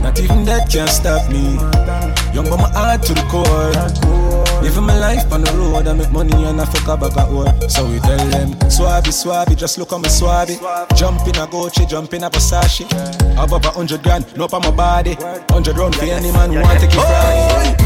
Not 0.02 0.18
even 0.20 0.44
that 0.44 0.70
can 0.70 0.88
stop 0.88 1.28
me. 1.30 1.58
Young 2.34 2.48
but 2.48 2.58
my 2.58 2.70
heart 2.70 3.02
to 3.02 3.14
the 3.14 3.22
core. 3.28 3.72
Living 4.62 4.84
my 4.84 4.98
life 4.98 5.32
on 5.32 5.42
the 5.42 5.52
road, 5.52 5.86
I 5.86 5.92
make 5.94 6.10
money 6.10 6.44
and 6.44 6.60
I 6.60 6.64
fuck 6.64 6.88
up 6.88 7.00
back 7.00 7.16
at 7.16 7.30
work. 7.30 7.70
So 7.70 7.86
we 7.86 7.98
tell 8.00 8.26
them, 8.28 8.54
swabby, 8.70 9.12
swabby, 9.12 9.56
just 9.56 9.78
look 9.78 9.92
on 9.92 10.02
me 10.02 10.08
swabby. 10.08 10.58
Jump 10.96 11.26
in 11.26 11.36
a 11.36 11.46
Gucci, 11.46 11.88
jump 11.88 12.14
in 12.14 12.24
a 12.24 12.30
Versace. 12.30 12.86
Up 13.36 13.52
a 13.52 13.70
hundred 13.70 14.02
grand, 14.02 14.24
no 14.36 14.44
up 14.44 14.54
on 14.54 14.62
my 14.62 14.70
body. 14.70 15.16
Hundred 15.50 15.76
round 15.76 15.94
for 15.94 16.04
any 16.04 16.32
man 16.32 16.50
who 16.52 16.60
want 16.60 16.80
to 16.80 16.86
keep 16.86 16.98
right. 16.98 17.76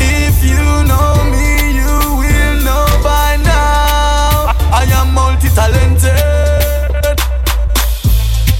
If 0.00 0.44
you 0.44 0.56
know 0.56 0.64
me, 0.64 0.64
you 0.64 0.64
will 0.64 0.84
know 0.84 1.53
by 3.04 3.36
now. 3.44 4.56
I 4.72 4.88
am 4.98 5.12
multi-talented. 5.12 6.16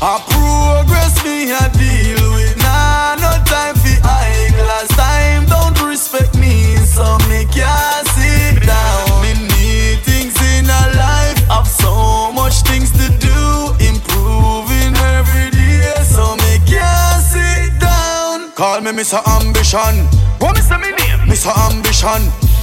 I 0.04 0.12
progress 0.28 1.16
me, 1.24 1.48
I 1.50 1.64
deal 1.72 2.20
with. 2.36 2.54
Nah, 2.60 3.16
no 3.24 3.32
time 3.48 3.74
for 3.80 3.96
high 4.04 4.52
class 4.52 4.88
time. 4.92 5.46
Don't 5.48 5.80
respect 5.88 6.36
me, 6.36 6.76
so 6.76 7.16
me 7.32 7.48
can't 7.48 8.06
sit 8.12 8.60
down. 8.68 9.04
Me 9.24 9.32
need 9.32 10.04
things 10.04 10.36
in 10.52 10.68
a 10.68 10.84
life. 11.00 11.40
Have 11.48 11.66
so 11.66 12.30
much 12.32 12.60
things 12.68 12.92
to 13.00 13.06
do, 13.16 13.40
improving 13.80 14.92
every 15.16 15.48
day, 15.56 15.96
so 16.04 16.36
me 16.44 16.60
can't 16.68 17.24
sit 17.24 17.72
down. 17.80 18.52
Call 18.52 18.82
me 18.82 18.92
Mr. 18.92 19.24
Ambition. 19.40 20.04
What 20.38 20.52
Mr. 20.56 20.76
Me 20.76 20.92
name? 21.00 21.24
Mr. 21.32 21.50
Ambition. 21.72 22.53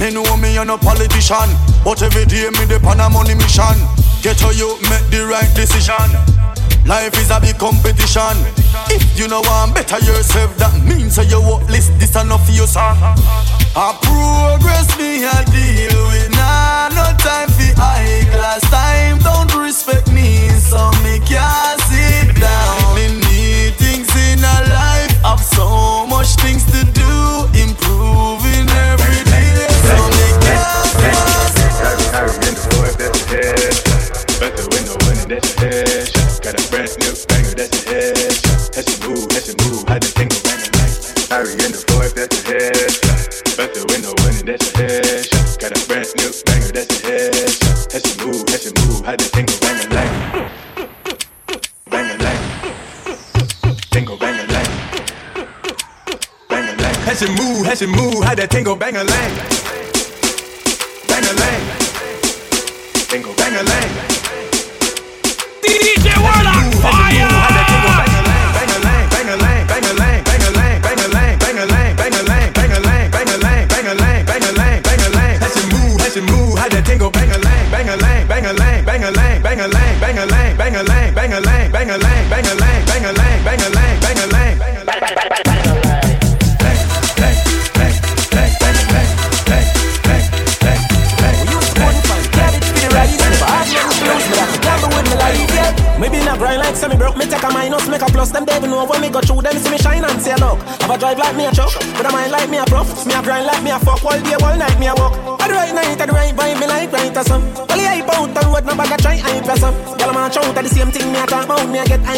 Me 0.00 0.10
know 0.10 0.24
me 0.38 0.56
a 0.56 0.64
no 0.64 0.78
politician, 0.78 1.50
but 1.84 2.00
every 2.02 2.24
day 2.24 2.48
me 2.56 2.64
dey 2.64 2.80
on 2.88 3.00
a 3.00 3.10
money 3.10 3.34
mission. 3.34 3.76
Get 4.22 4.38
to 4.38 4.48
you, 4.56 4.80
make 4.88 5.04
the 5.12 5.26
right 5.28 5.48
decision. 5.54 6.08
Life 6.88 7.12
is 7.20 7.30
a 7.30 7.38
big 7.38 7.58
competition. 7.58 8.32
If 8.88 9.04
you 9.18 9.28
know 9.28 9.42
want 9.44 9.74
better 9.74 9.98
yourself, 10.00 10.56
that 10.56 10.72
means 10.88 11.16
that 11.16 11.28
you 11.30 11.40
won't 11.40 11.68
list 11.68 11.92
this 12.00 12.16
enough 12.16 12.46
for 12.46 12.52
your 12.52 12.66
son. 12.66 12.96
I 13.76 13.92
progress 14.00 14.88
me, 14.96 15.20
I 15.28 15.44
deal 15.52 15.92
with. 16.08 16.32
Nah, 16.32 16.88
no 16.96 17.04
time 17.20 17.52
for 17.52 17.68
high 17.76 18.24
class 18.32 18.64
time. 18.72 19.18
Don't 19.20 19.52
respect 19.62 20.10
me, 20.10 20.48
so 20.48 20.90
me 21.04 21.20
can't 21.28 21.80
sit 21.92 22.40
down. 22.40 22.96
Me 22.96 23.20
need 23.20 23.76
things 23.76 24.08
in 24.16 24.40
a 24.40 24.56
life. 24.72 25.12
Have 25.28 25.44
so 25.44 25.99
Has 57.70 57.82
move, 57.86 58.24
how 58.24 58.34
that 58.34 58.50
tango 58.50 58.74
bang 58.74 58.96
a 58.96 59.04
lang. 59.04 59.49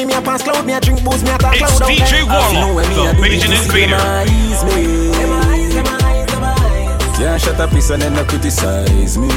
About. 0.05 0.15
Me 0.15 0.15
a 0.15 0.15
get 0.15 0.15
high, 0.15 0.15
me 0.15 0.15
a 0.15 0.23
pass 0.23 0.43
cloud, 0.43 0.67
me 0.67 0.73
a 0.73 0.81
drink 0.81 1.05
booze, 1.05 1.23
me 1.23 1.31
a 1.31 1.39
talk 1.39 1.55
It's 1.55 1.81
loud. 1.81 1.91
DJ 1.91 2.23
Warlock, 2.27 2.87
the 2.95 3.13
Bajan 3.21 3.53
Invader. 3.63 4.01
Can't 7.17 7.41
shut 7.41 7.61
up, 7.61 7.71
piece 7.71 7.91
and 7.91 8.03
then 8.03 8.15
no 8.15 8.25
criticize 8.25 9.17
me. 9.19 9.29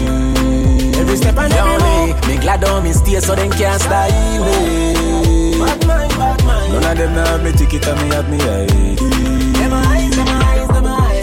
Every 0.95 1.17
step 1.17 1.37
and 1.37 1.53
every 1.53 1.77
move. 1.83 2.27
Me 2.27 2.37
glad 2.37 2.63
on 2.63 2.83
me 2.83 2.93
stay 2.93 3.19
so 3.19 3.35
them 3.35 3.51
can't 3.51 3.81
style 3.81 4.45
me. 4.45 5.59
Bad 5.59 5.87
mind, 5.87 6.09
bad 6.17 6.43
mind. 6.43 6.73
None 6.73 6.91
of 6.91 6.97
them 6.97 7.13
now 7.13 7.25
have 7.25 7.43
me 7.43 7.51
ticket 7.51 7.87
and 7.87 8.01
me 8.01 8.15
have 8.15 8.29
me 8.29 8.37
ID. 8.41 9.14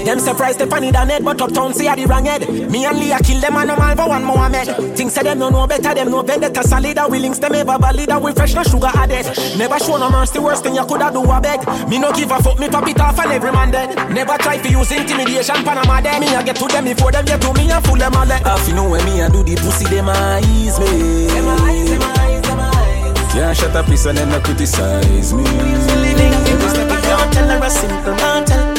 Them 0.04 0.18
eyes, 0.18 0.18
them 0.18 0.18
eyes, 0.18 0.18
them 0.18 0.18
eyes. 0.18 0.24
surprised 0.24 0.58
the 0.58 0.66
funny 0.66 0.90
than 0.90 1.08
head, 1.08 1.24
but 1.24 1.40
uptown 1.40 1.72
say 1.74 1.88
I 1.88 1.96
the 1.96 2.06
wrong 2.06 2.24
head. 2.24 2.48
Me 2.70 2.84
and 2.84 2.98
Leah 2.98 3.18
kill 3.22 3.40
them 3.40 3.56
and 3.56 3.68
no 3.68 3.76
man 3.76 3.96
for 3.96 4.08
one 4.08 4.24
Mohammed. 4.24 4.96
Things 4.96 5.12
say 5.12 5.22
them 5.22 5.38
no 5.38 5.50
know 5.50 5.66
better, 5.66 5.94
them 5.94 6.10
no 6.10 6.22
vendetta 6.22 6.62
solid. 6.62 6.98
We 7.10 7.18
links 7.18 7.38
them 7.38 7.54
ever 7.54 7.78
valid, 7.78 8.10
we 8.22 8.32
fresh 8.32 8.54
no 8.54 8.62
sugar 8.62 8.90
added. 8.94 9.26
Never 9.56 9.78
show 9.78 9.96
no 9.96 10.10
mercy, 10.10 10.38
worst 10.38 10.64
thing 10.64 10.74
you 10.74 10.84
coulda 10.86 11.10
do 11.12 11.22
a 11.22 11.40
beg. 11.40 11.60
Me 11.88 11.98
no 11.98 12.12
give 12.12 12.30
a 12.30 12.42
fuck, 12.42 12.58
me 12.58 12.68
pop 12.68 12.88
it 12.88 13.00
off 13.00 13.18
and 13.18 13.32
every 13.32 13.52
man 13.52 13.70
dead. 13.70 13.94
Never 14.10 14.36
try 14.38 14.58
to 14.58 14.68
use 14.68 14.90
intimidation, 14.92 15.62
Panama 15.64 16.00
dead. 16.00 16.20
Me 16.20 16.28
I 16.34 16.42
get 16.42 16.56
to 16.56 16.66
them 16.66 16.84
before 16.84 17.12
them 17.12 17.24
get 17.24 17.40
to 17.40 17.52
me 17.54 17.70
and 17.70 17.84
fool 17.84 17.96
them 17.96 18.14
all. 18.14 18.30
If 18.30 18.68
you 18.68 18.74
know 18.74 18.88
when 18.88 19.04
me 19.04 19.22
I 19.22 19.28
do 19.28 19.42
the 19.42 19.56
pussy, 19.56 19.86
them 19.86 20.08
eyes 20.08 20.78
me. 20.80 21.26
Them 21.26 21.48
eyes, 21.48 21.90
them 21.90 22.02
eyes, 22.02 22.42
them 22.42 22.60
eyes. 22.60 23.32
Can't 23.32 23.56
shut 23.56 23.76
up, 23.76 23.86
piece 23.86 24.06
and 24.06 24.18
then 24.18 24.42
criticize 24.42 25.32
me. 25.32 25.44
Living 25.44 26.32
in 26.32 26.58
this 26.58 26.72
tell 27.32 27.48
her 27.48 27.64
a 27.64 27.70
simple 27.70 28.14
man 28.16 28.44
tell 28.44 28.71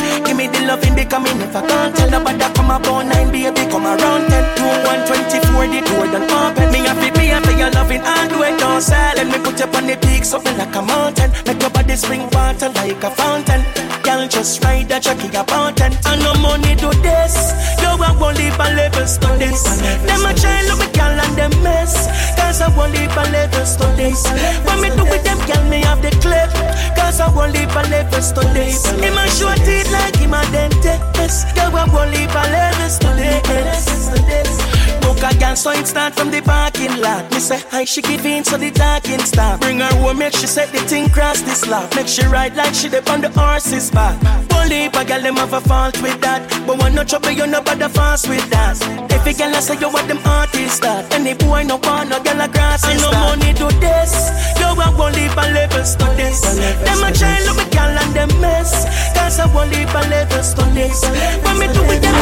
me 0.43 0.59
the 0.59 0.65
loving 0.67 0.95
because 0.95 1.23
me 1.23 1.31
never 1.39 1.61
can't 1.61 1.95
tell 1.95 2.09
Nobody 2.09 2.47
come 2.53 2.71
about 2.71 3.05
nine 3.07 3.31
baby 3.31 3.63
come 3.71 3.85
around 3.87 4.27
ten. 4.27 4.43
Two 4.57 4.67
one 4.83 5.01
twenty 5.07 5.39
four 5.47 5.65
the 5.67 5.79
door 5.87 6.05
done 6.11 6.27
open. 6.27 6.71
Me 6.71 6.79
a 6.85 6.93
fit 6.99 7.15
me 7.17 7.31
a 7.31 7.39
your 7.57 7.71
loving 7.71 8.01
and 8.01 8.29
do 8.29 8.39
don't 8.59 8.81
sell 8.81 9.15
Let 9.15 9.27
me 9.27 9.37
put 9.43 9.59
you 9.59 9.67
on 9.77 9.87
the 9.87 9.95
peak 9.97 10.23
something 10.23 10.57
like 10.57 10.75
a 10.75 10.81
mountain. 10.81 11.31
Make 11.45 11.61
your 11.61 11.69
body 11.71 11.95
spring 11.95 12.27
water 12.31 12.69
like 12.69 13.03
a 13.03 13.11
fountain 13.11 13.92
Girl 14.03 14.27
just 14.27 14.61
ride 14.63 14.89
the 14.89 14.99
jockey 14.99 15.31
a 15.31 15.47
mountain 15.47 15.93
And 16.05 16.19
no 16.19 16.33
money 16.43 16.75
do 16.75 16.91
this. 16.99 17.55
You 17.79 17.87
a 17.87 18.11
won't 18.19 18.37
leave 18.37 18.59
a 18.59 18.67
levels 18.75 19.17
to 19.17 19.27
this. 19.39 19.63
Them 20.03 20.25
a 20.27 20.33
try 20.35 20.61
look 20.67 20.79
me 20.79 20.91
girl 20.91 21.15
and 21.23 21.35
them 21.39 21.55
mess. 21.63 22.11
Cause 22.35 22.59
I 22.59 22.67
won't 22.75 22.91
leave 22.91 23.15
a 23.15 23.23
levels 23.31 23.77
to 23.77 23.87
this. 23.95 24.27
When 24.67 24.81
me 24.81 24.89
do 24.89 25.03
with 25.07 25.23
them 25.23 25.39
girl 25.47 25.63
me 25.69 25.81
have 25.87 26.01
the 26.01 26.11
clip. 26.19 26.51
Cause 26.97 27.21
I 27.21 27.29
won't 27.31 27.53
leave 27.53 27.71
a 27.71 27.83
levels 27.87 28.33
to 28.33 28.41
this. 28.51 28.91
Him 28.91 29.17
a 29.17 29.25
short 29.31 29.57
teeth 29.63 29.89
like 29.93 30.17
him 30.17 30.33
a 30.33 30.43
dentist. 30.51 31.47
You 31.55 31.63
a 31.63 31.83
won't 31.87 32.11
leave 32.11 32.35
a 32.35 32.43
levels 32.51 32.99
to 32.99 33.07
this 33.07 34.72
Book 35.03 35.21
a 35.23 35.37
girl 35.37 35.55
so 35.55 35.71
it 35.71 35.85
start 35.85 36.15
from 36.15 36.31
the 36.31 36.41
parking 36.41 36.95
lot. 37.01 37.29
Me 37.31 37.39
say 37.39 37.59
hi 37.69 37.83
she 37.85 38.01
give 38.01 38.25
in 38.25 38.43
so 38.43 38.57
the 38.57 38.71
talking 38.71 39.19
stop. 39.19 39.59
Bring 39.59 39.79
her 39.79 39.93
home 40.01 40.17
make 40.17 40.33
she 40.33 40.47
set 40.47 40.71
the 40.71 40.79
thing 40.79 41.09
cross 41.09 41.41
this 41.41 41.67
lot 41.67 41.93
Make 41.95 42.07
she 42.07 42.25
ride 42.25 42.55
like 42.55 42.73
she 42.73 42.89
dip 42.89 43.09
on 43.09 43.21
the 43.21 43.29
horse's 43.29 43.91
back. 43.91 44.15
Won't 44.51 44.69
leave 44.69 44.95
a 44.95 45.03
girl 45.05 45.21
them 45.21 45.35
have 45.35 45.53
a 45.53 45.61
fault 45.61 46.01
with 46.01 46.19
that. 46.21 46.41
But 46.65 46.81
when 46.81 46.95
no 46.95 47.03
trouble 47.03 47.31
you 47.31 47.45
no 47.47 47.61
bother 47.61 47.89
fast 47.89 48.29
with 48.29 48.49
that. 48.49 48.77
If 49.11 49.25
a 49.27 49.33
girl 49.37 49.55
I 49.55 49.59
say 49.59 49.77
you 49.79 49.89
what 49.89 50.07
them 50.07 50.19
artists 50.25 50.79
that? 50.79 51.13
Any 51.13 51.33
boy 51.33 51.63
no 51.63 51.77
want 51.83 52.09
no 52.09 52.23
girl 52.23 52.41
a 52.41 52.47
grass 52.47 52.83
I 52.85 52.95
no 52.95 53.11
money 53.11 53.53
do 53.53 53.67
this. 53.79 54.13
You 54.59 54.71
a 54.71 54.87
won't 54.97 55.15
leave 55.15 55.35
a 55.37 55.45
levels 55.51 55.95
to 55.97 56.05
this. 56.15 56.41
Them 56.85 57.03
a 57.03 57.11
try 57.11 57.43
look 57.45 57.57
me 57.57 57.65
girl 57.75 57.97
and 58.01 58.13
them 58.15 58.31
mess. 58.41 58.87
Cause 59.13 59.39
I 59.39 59.45
won't 59.53 59.71
leave 59.71 59.93
a 59.93 60.01
levels 60.09 60.53
to 60.55 60.63
this. 60.71 61.03
When 61.43 61.59
me 61.59 61.67
do 61.67 61.81
it 61.91 62.01
them 62.01 62.15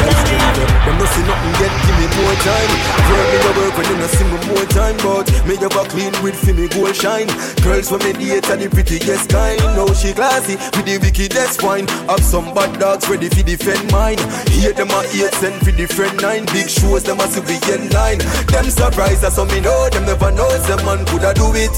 Them 0.84 0.98
no 0.98 1.06
see 1.06 1.22
nothing 1.22 1.54
yet, 1.60 1.72
give 1.86 1.96
me 1.98 2.06
more 2.16 2.36
time 2.44 2.71
Girl, 3.12 3.26
me 3.28 3.38
no 3.44 3.50
work 3.60 3.76
when 3.76 3.86
you 3.90 3.96
no 3.98 4.06
see 4.06 4.24
me 4.24 4.38
more 4.48 4.66
time 4.72 4.96
But 5.04 5.28
me 5.46 5.56
never 5.60 5.84
clean 5.92 6.14
with 6.22 6.36
fi 6.40 6.52
me 6.52 6.68
gold 6.68 6.96
shine. 6.96 7.28
Girls 7.62 7.90
when 7.90 8.00
me 8.04 8.12
date 8.12 8.48
are 8.48 8.56
the 8.56 8.68
prettiest 8.70 9.28
kind. 9.28 9.60
Now 9.76 9.92
she 9.92 10.12
classy 10.12 10.56
with 10.56 10.86
the 10.86 10.96
wickedest 10.96 11.62
wine. 11.62 11.86
Have 12.08 12.24
some 12.24 12.54
bad 12.54 12.78
dogs 12.78 13.08
ready 13.08 13.28
fi 13.28 13.42
defend 13.42 13.90
mine. 13.92 14.18
Hate 14.48 14.76
them 14.76 14.90
a 14.90 15.02
hate 15.12 15.34
send 15.36 15.60
fi 15.60 15.72
defend 15.72 16.22
nine. 16.22 16.46
Big 16.56 16.68
shows 16.68 17.04
them 17.04 17.20
a 17.20 17.26
civilian 17.28 17.90
line. 17.90 18.18
Them 18.48 18.70
surprised 18.70 19.24
as 19.24 19.36
some 19.36 19.48
me 19.48 19.60
know 19.60 19.88
Them 19.90 20.06
never 20.06 20.30
know. 20.32 20.48
Some 20.64 20.84
man 20.84 21.04
coulda 21.06 21.34
do 21.34 21.52
it. 21.52 21.74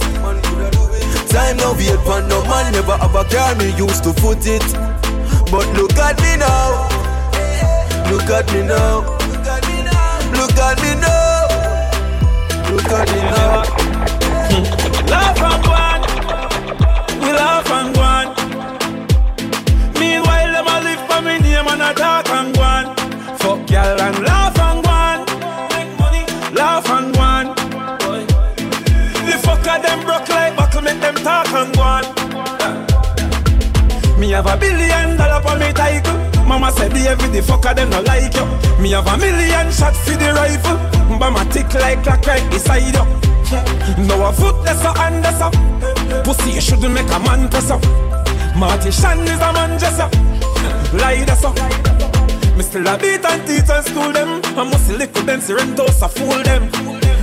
Time 1.30 1.56
now 1.56 1.74
wait 1.74 1.98
for 2.06 2.22
no 2.30 2.44
man. 2.46 2.72
Never 2.72 2.96
have 2.96 3.14
a 3.14 3.24
car 3.26 3.54
me 3.56 3.74
used 3.74 4.04
to 4.04 4.12
foot 4.14 4.46
it. 4.46 4.66
But 5.50 5.66
look 5.74 5.98
at 5.98 6.14
me 6.22 6.36
now. 6.38 6.86
Look 8.10 8.30
at 8.30 8.46
me 8.52 8.62
now 8.62 9.33
Look 10.36 10.56
at 10.58 10.76
me 10.82 10.94
now. 11.00 11.46
Look 12.74 12.92
at 12.92 13.08
me 13.12 13.20
now. 13.34 13.62
Laugh 15.12 15.42
and 15.48 15.60
go 15.64 15.72
on. 15.72 16.00
We 17.20 17.28
laugh 17.32 17.70
and 17.70 17.94
go 17.94 18.00
on. 18.02 18.26
Meanwhile, 19.98 20.52
them 20.54 20.66
a 20.66 20.76
live 20.84 21.02
for 21.08 21.20
me 21.22 21.34
name 21.38 21.68
and 21.68 21.82
a 21.82 21.94
talk 21.94 22.28
and 22.30 22.54
go 22.54 22.62
on. 22.62 22.84
Fuck 23.38 23.70
y'all 23.70 24.00
and 24.00 24.18
laugh 24.24 24.58
and 24.58 24.82
go 24.84 24.90
on. 24.90 25.18
Make 25.74 25.92
money, 25.98 26.24
laugh 26.54 26.88
and 26.90 27.14
go 27.14 27.20
on. 27.20 27.44
The 29.26 29.36
fucker 29.44 29.78
them 29.82 30.00
broke 30.04 30.28
like 30.28 30.56
buckle, 30.56 30.82
make 30.82 31.00
them 31.00 31.14
talk 31.16 31.48
and 31.52 31.74
go 31.74 31.82
on. 31.82 32.04
Me 34.18 34.30
have 34.30 34.46
a 34.46 34.56
billion 34.56 35.16
dollar 35.16 35.40
for 35.42 35.56
me 35.58 35.72
title. 35.72 36.23
Mama 36.46 36.70
said 36.72 36.92
every 36.92 37.28
the 37.28 37.40
fucker 37.40 37.74
them 37.74 37.90
no 37.90 38.00
like 38.02 38.34
you. 38.34 38.46
Me 38.82 38.90
have 38.92 39.06
a 39.06 39.16
million 39.16 39.70
shot 39.72 39.96
for 39.96 40.16
the 40.16 40.32
rifle. 40.32 40.78
But 41.18 41.50
tick 41.52 41.72
like 41.74 42.02
clock 42.02 42.26
right 42.26 42.50
beside 42.50 42.94
you. 42.94 43.04
No 44.06 44.26
a 44.26 44.32
foot 44.32 44.64
that's 44.64 44.82
a 44.84 44.92
hand 44.98 45.24
that's 45.24 45.40
a 45.40 45.50
Pussy 46.24 46.52
you 46.52 46.60
shouldn't 46.60 46.92
make 46.92 47.10
a 47.10 47.18
man 47.20 47.48
press 47.48 47.70
up. 47.70 47.82
Marty 48.56 48.90
Shan 48.90 49.20
is 49.20 49.40
a 49.40 49.52
man 49.52 49.78
just 49.78 50.00
up. 50.00 50.12
Lie 50.92 51.24
that's 51.24 51.44
up. 51.44 51.56
Me 52.56 52.62
still 52.62 52.86
a 52.86 52.96
beat 52.98 53.24
and 53.24 53.46
teach 53.46 53.68
and 53.68 53.84
school 53.84 54.12
them. 54.12 54.40
I 54.56 54.64
must 54.64 54.90
lick 54.90 55.12
with 55.14 55.26
them, 55.26 55.40
Serentos 55.40 56.02
a 56.02 56.08
fool 56.08 56.42
them. 56.42 56.70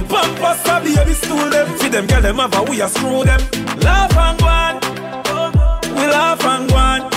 Pampas 0.08 0.66
a 0.68 0.82
baby 0.84 1.14
stool 1.14 1.50
them. 1.50 1.68
Feed 1.78 1.92
them, 1.94 2.08
girl 2.08 2.22
them 2.22 2.38
have 2.38 2.54
a 2.54 2.64
we 2.64 2.82
a 2.82 2.88
screw 2.88 3.24
them. 3.24 3.40
Laugh 3.80 4.18
and 4.18 4.40
go 4.40 4.48
on. 4.48 5.96
We 5.96 6.08
laugh 6.08 6.44
and 6.44 6.70
go 6.70 6.76
on. 6.76 7.11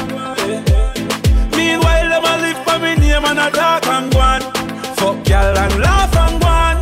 Name 3.15 3.25
and 3.31 3.39
a 3.39 3.51
talk 3.51 3.87
and 3.87 4.13
go 4.13 4.19
on. 4.19 4.41
Fuck 4.99 5.29
y'all 5.29 5.57
and 5.57 5.75
laugh 5.81 6.15
and 6.17 6.41
go 6.41 6.49
on. 6.49 6.77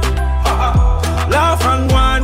Laugh 1.31 1.65
and 1.67 1.91
go 1.91 1.97
on. 1.97 2.23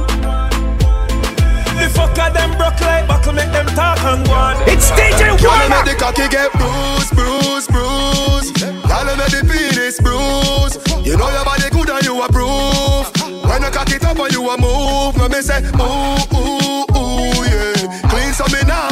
The 1.77 1.87
fucker 1.93 2.33
them 2.33 2.51
broke 2.57 2.81
like 2.81 3.07
buckle, 3.07 3.33
make 3.35 3.53
them 3.53 3.67
talk 3.77 4.01
and 4.05 4.25
go 4.27 4.33
on. 4.33 4.57
It's 4.69 4.91
DJ 4.93 5.37
Y'all 5.43 5.69
make 5.69 5.85
the 5.85 5.95
cocky 5.99 6.29
get 6.29 6.53
bruised, 6.53 7.13
bruised, 7.15 7.69
bruised. 7.69 8.61
Y'all 8.89 9.05
make 9.17 9.33
the 9.35 9.43
penis 9.45 10.01
bruised. 10.01 10.77
You 11.07 11.17
know 11.17 11.31
your 11.31 11.45
body 11.45 11.69
good 11.71 11.91
and 11.91 12.05
you 12.05 12.23
approve. 12.23 13.07
When 13.45 13.63
you 13.63 13.71
cock 13.71 13.91
it 13.91 14.05
up 14.05 14.19
and 14.19 14.33
you 14.33 14.49
a 14.49 14.57
move, 14.59 15.17
no 15.17 15.29
me 15.29 15.41
say 15.43 15.61
ooh 15.77 16.17
ooh 16.33 16.85
ooh 16.97 17.45
yeah. 17.45 18.09
Clean 18.09 18.33
so 18.33 18.45
me 18.53 18.63
now 18.67 18.88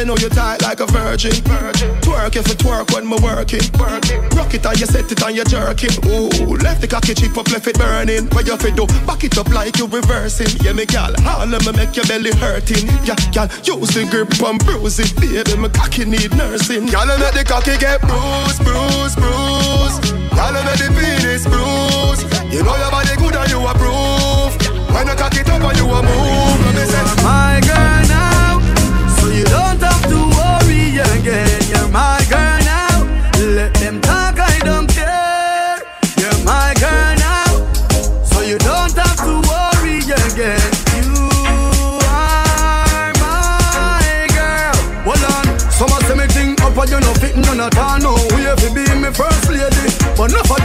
Y'all 0.00 0.06
know 0.06 0.16
you 0.16 0.30
tight 0.30 0.62
like 0.62 0.80
a 0.80 0.86
virgin. 0.86 1.30
Twerk 2.00 2.34
if 2.34 2.48
you 2.48 2.54
twerk 2.54 2.88
when 2.94 3.04
me 3.04 3.20
working. 3.20 3.60
Rock 4.32 4.54
it 4.54 4.64
and 4.64 4.80
you 4.80 4.86
set 4.86 5.12
it 5.12 5.20
and 5.20 5.36
you 5.36 5.44
jerking. 5.44 5.92
Ooh, 6.08 6.56
left 6.56 6.80
the 6.80 6.88
cocky 6.88 7.12
chip 7.12 7.36
up, 7.36 7.52
left 7.52 7.66
it 7.66 7.76
burning. 7.76 8.24
What 8.32 8.46
you 8.46 8.56
fi 8.56 8.70
do? 8.70 8.86
Back 9.04 9.24
it 9.24 9.36
up 9.36 9.52
like 9.52 9.76
you 9.76 9.84
reversing. 9.84 10.48
Yeah, 10.64 10.72
me 10.72 10.86
gal, 10.86 11.12
all 11.28 11.44
of 11.44 11.52
me 11.52 11.72
make 11.76 11.94
your 11.96 12.06
belly 12.06 12.32
hurting. 12.32 12.88
Yeah, 13.04 13.20
gal, 13.28 13.52
use 13.60 13.92
the 13.92 14.08
grip 14.08 14.32
and 14.40 14.56
bruise 14.64 14.96
it, 14.96 15.12
baby. 15.20 15.52
Me 15.60 15.68
cocky 15.68 16.06
need 16.08 16.32
nursing. 16.32 16.86
Gal, 16.88 17.04
make 17.20 17.36
the 17.36 17.44
cocky 17.44 17.76
get 17.76 18.00
bruised, 18.00 18.64
bruised, 18.64 19.20
bruised. 19.20 20.16
Gal, 20.32 20.56
make 20.64 20.80
the 20.80 20.88
penis 20.96 21.44
bruised. 21.44 22.24
You 22.48 22.64
know 22.64 22.72
your 22.72 22.88
body 22.88 23.12
good 23.20 23.36
and 23.36 23.52
you 23.52 23.60
approve. 23.68 24.56
When 24.96 25.12
you 25.12 25.14
cock 25.20 25.36
it 25.36 25.44
up 25.44 25.60
and 25.60 25.76
you 25.76 25.84
a 25.92 26.00
move, 26.00 26.56
let 26.64 26.72
me 26.72 26.84
say, 26.88 27.04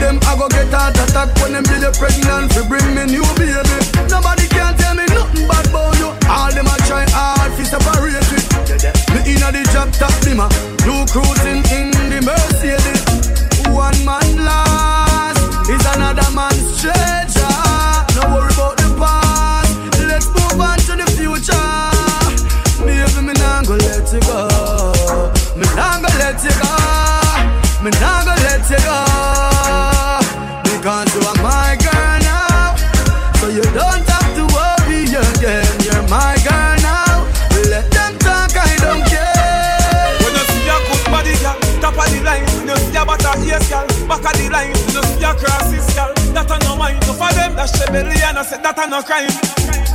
them 0.06 0.18
I 0.22 0.38
go 0.38 0.46
get 0.46 0.70
heart 0.70 0.94
attack 0.94 1.34
when 1.42 1.58
them 1.58 1.66
be 1.66 1.82
the 1.82 1.90
pregnant 1.98 2.54
fi 2.54 2.62
bring 2.70 2.86
me 2.94 3.10
new 3.10 3.26
baby. 3.34 3.78
Nobody 4.06 4.46
can 4.46 4.78
tell 4.78 4.94
me 4.94 5.02
nothing 5.10 5.50
bad 5.50 5.66
about 5.66 5.98
you. 5.98 6.14
All 6.30 6.50
them 6.54 6.70
a 6.70 6.76
try 6.86 7.02
hard 7.10 7.50
fi 7.58 7.66
separate 7.66 8.22
it. 8.22 8.46
Me 9.10 9.34
inna 9.34 9.50
the 9.50 9.66
drop 9.74 9.90
top 9.98 10.14
dimmer, 10.22 10.46
you 10.86 11.02
cruising 11.10 11.66
in 11.74 11.90
the 12.06 12.22
Mercedes. 12.22 13.02
One 13.74 13.98
man 14.06 14.46
lost 14.46 15.42
is 15.66 15.82
another 15.98 16.30
man's 16.30 16.78
treasure. 16.78 17.58
No 18.14 18.30
worry 18.30 18.54
about 18.54 18.78
the 18.78 18.88
past. 18.94 19.74
Let's 20.06 20.30
move 20.30 20.62
on 20.62 20.78
to 20.86 20.94
the 21.02 21.06
future. 21.18 21.66
Baby, 22.86 23.26
me 23.26 23.34
nah 23.42 23.66
go 23.66 23.74
let 23.74 24.06
you 24.14 24.22
go. 24.22 24.46
Me 25.58 25.66
nah 25.74 25.98
go 25.98 26.10
let 26.22 26.38
you 26.46 26.54
go. 26.62 26.70
Me 27.82 27.90
nah 27.98 28.22
go. 28.22 28.35
Back 44.06 44.24
of 44.24 44.34
the 44.38 44.46
line. 44.48 44.70
You 44.94 45.02
see 45.02 45.26
a 45.26 45.34
crosses, 45.34 45.86
girl. 45.94 46.14
That 46.32 46.50
a 46.50 46.56
no 46.64 46.78
mind. 46.78 47.02
No 47.06 47.12
for 47.12 47.30
them, 47.34 47.58
that 47.58 47.68
she 47.70 47.84
belly 47.90 48.16
and 48.22 48.38
I 48.38 48.42
said 48.46 48.62
that 48.62 48.78
a 48.78 48.86
no 48.86 49.02
crime. 49.02 49.30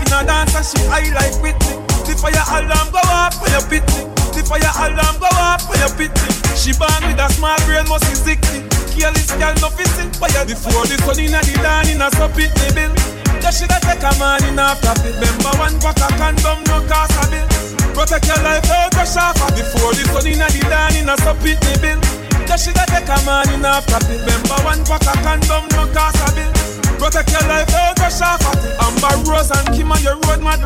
In 0.03 0.11
a 0.11 0.19
dance 0.27 0.55
and 0.55 0.65
she 0.67 0.79
high 0.91 1.09
like 1.15 1.35
Whitney. 1.39 1.79
The 2.03 2.13
fire 2.19 2.43
alarm 2.59 2.91
go 2.91 3.01
off 3.07 3.39
when 3.39 3.55
you 3.55 3.63
pit 3.71 3.87
me. 3.95 4.11
The 4.35 4.43
fire 4.43 4.67
alarm 4.67 5.15
go 5.17 5.31
off 5.39 5.63
when 5.71 5.79
you 5.79 5.91
pit 5.95 6.11
me. 6.11 6.29
She 6.59 6.75
born 6.75 7.01
with 7.07 7.23
a 7.23 7.27
small 7.31 7.57
brain, 7.63 7.87
must 7.87 8.05
be 8.11 8.15
sickly. 8.15 8.67
Careless 8.91 9.31
girl, 9.39 9.55
no 9.63 9.69
fitting. 9.71 10.11
Fire 10.19 10.43
before 10.43 10.85
the 10.85 10.99
sun 11.07 11.19
inna 11.23 11.39
the 11.41 11.55
dawn 11.63 11.87
inna 11.87 12.07
so 12.19 12.27
pit 12.35 12.51
me 12.59 12.67
bill. 12.75 12.91
Just 13.39 13.63
shoulda 13.63 13.79
take 13.81 14.03
a 14.03 14.11
man 14.19 14.43
in 14.45 14.59
after 14.59 14.91
it. 15.07 15.15
Remember 15.17 15.55
one 15.57 15.75
pack 15.79 15.97
of 16.03 16.11
condom, 16.19 16.59
no 16.67 16.83
cost 16.85 17.15
a 17.15 17.23
bill. 17.31 17.47
Protect 17.95 18.27
your 18.27 18.39
life, 18.43 18.63
don't 18.63 18.95
rush 18.95 19.19
off 19.19 19.35
Before 19.51 19.91
the 19.95 20.03
sun 20.11 20.27
inna 20.27 20.47
the 20.51 20.61
dawn 20.67 20.95
inna 20.99 21.15
so 21.23 21.31
pit 21.39 21.59
me 21.63 21.73
bill. 21.79 22.10
Just 22.51 22.67
shoulda 22.67 22.83
take 22.91 23.07
a 23.07 23.15
man 23.23 23.47
in 23.55 23.63
after 23.63 23.95
it. 24.11 24.27
Remember 24.27 24.59
one 24.67 24.83
pack 24.83 25.07
of 25.07 25.15
condom, 25.23 25.63
no 25.71 25.87
cost 25.95 26.19
a 26.19 26.27
bill. 26.35 26.51
Protect 26.99 27.31
your 27.31 27.47
life, 27.47 27.63
don't 27.71 27.95
rush 27.95 28.19
off 28.19 28.43
Amber 28.75 29.15
Rose 29.23 29.55
and 29.55 29.71
Kim 29.71 29.87
on 29.87 30.03
your 30.03 30.19
road, 30.27 30.43
man. 30.43 30.59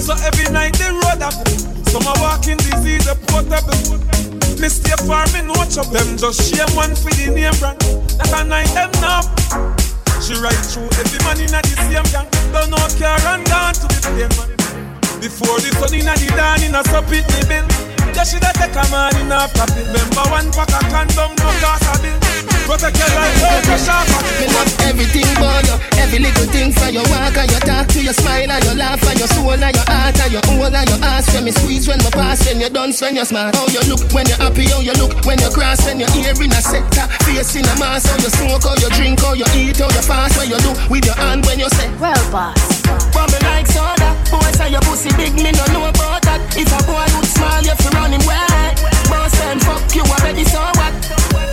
So 0.00 0.16
every 0.24 0.48
night 0.48 0.72
they 0.80 0.88
road 0.88 1.20
up. 1.20 1.36
Some 1.92 2.08
are 2.08 2.16
walking 2.24 2.56
disease, 2.56 3.04
a 3.04 3.20
portable. 3.28 3.76
Me 4.56 4.64
stay 4.72 4.96
far, 5.04 5.28
me 5.36 5.44
no 5.44 5.52
chop 5.68 5.92
them. 5.92 6.16
Just 6.16 6.40
share 6.40 6.64
one 6.72 6.96
for 6.96 7.12
the 7.12 7.28
name 7.28 7.52
brand. 7.60 7.76
That 8.16 8.32
a 8.32 8.48
night 8.48 8.72
them 8.72 8.88
now. 9.04 9.28
She 10.24 10.32
ride 10.40 10.56
through 10.56 10.88
every 10.88 11.20
man 11.28 11.36
in 11.36 11.52
the 11.52 11.60
same 11.84 12.08
gang. 12.16 12.32
Don't 12.48 12.72
know 12.72 12.80
car 12.96 13.20
and 13.28 13.44
gone 13.44 13.76
to 13.76 13.86
the 13.92 14.00
same 14.08 14.32
man. 14.40 14.56
Before 15.20 15.60
the 15.60 15.68
sun 15.84 15.92
in 15.92 16.08
the 16.08 16.32
dawn 16.32 16.64
in 16.64 16.72
a 16.72 16.80
sup 16.88 17.12
it 17.12 17.28
me 17.28 17.44
bill. 17.44 17.83
Yeah, 18.14 18.24
she 18.24 18.38
da 18.38 18.50
take 18.54 18.74
a 18.74 18.84
man 18.90 19.14
in 19.18 19.30
a 19.32 19.48
profit. 19.52 19.86
Remember 19.90 20.24
one 20.30 20.48
pack 20.54 20.70
of 20.70 20.84
condom, 20.88 21.34
no 21.38 21.48
cost 21.60 21.84
a 21.90 21.94
bill. 22.02 22.18
Protect 22.64 22.96
your 22.96 23.10
life, 23.12 23.36
don't 23.44 23.66
rush 23.68 23.88
off. 23.92 24.08
Me 24.40 24.46
love 24.48 24.72
everything 24.88 25.28
about 25.36 25.60
you, 25.68 25.76
every 26.00 26.18
little 26.24 26.48
thing 26.48 26.72
from 26.72 26.96
your 26.96 27.04
walk 27.12 27.36
and 27.36 27.50
your 27.52 27.60
talk 27.60 27.84
to 27.92 28.00
your 28.00 28.16
smile 28.16 28.48
and 28.48 28.64
your 28.64 28.74
laugh 28.74 29.04
and 29.04 29.18
your 29.20 29.28
soul 29.28 29.52
and 29.52 29.74
your 29.76 29.84
heart 29.84 30.16
and 30.16 30.32
your 30.32 30.40
whole 30.48 30.72
and 30.72 30.88
your 30.88 30.96
ass. 31.04 31.28
When 31.34 31.44
me 31.44 31.52
squeeze, 31.52 31.84
when 31.86 31.98
me 32.00 32.08
pass, 32.08 32.40
when 32.48 32.60
you 32.64 32.70
dance, 32.70 33.02
when 33.02 33.16
you 33.20 33.24
smile. 33.26 33.52
How 33.52 33.68
you 33.68 33.84
look 33.84 34.00
when 34.16 34.24
you're 34.24 34.40
happy, 34.40 34.64
how 34.72 34.80
you 34.80 34.96
look 34.96 35.12
when 35.28 35.36
you 35.44 35.50
cross, 35.52 35.84
when 35.84 36.00
you're 36.00 36.08
here 36.16 36.32
in 36.32 36.52
a 36.56 36.60
sector, 36.64 37.04
face 37.28 37.52
in 37.60 37.68
a 37.68 37.74
mask. 37.76 38.08
How 38.08 38.16
you 38.16 38.32
smoke, 38.32 38.64
how 38.64 38.80
you 38.80 38.88
drink, 38.96 39.20
how 39.20 39.34
you 39.36 39.44
eat, 39.52 39.76
how 39.76 39.92
you 39.92 40.00
fast, 40.00 40.40
when 40.40 40.48
you 40.48 40.58
do 40.64 40.72
with 40.88 41.04
your 41.04 41.18
hand 41.20 41.44
when 41.44 41.60
you 41.60 41.68
say, 41.76 41.92
Well, 42.00 42.16
boss. 42.32 42.56
Bubble 43.12 43.44
like 43.44 43.68
soda, 43.68 44.16
boy 44.32 44.48
say 44.56 44.72
your 44.72 44.80
pussy 44.88 45.12
big, 45.20 45.36
me 45.36 45.52
no 45.52 45.64
know 45.68 45.84
about 45.92 46.23
that. 46.38 46.56
If 46.56 46.70
a 46.72 46.80
boy 46.86 47.06
look 47.14 47.26
small, 47.26 47.62
you 47.62 47.74
fi 47.74 47.88
run 47.94 48.12
him 48.12 48.22
wet. 48.26 48.78
Boss 49.08 49.34
and 49.46 49.60
fuck 49.62 49.82
you 49.94 50.02
already, 50.02 50.44
so 50.44 50.60
what? 50.78 50.92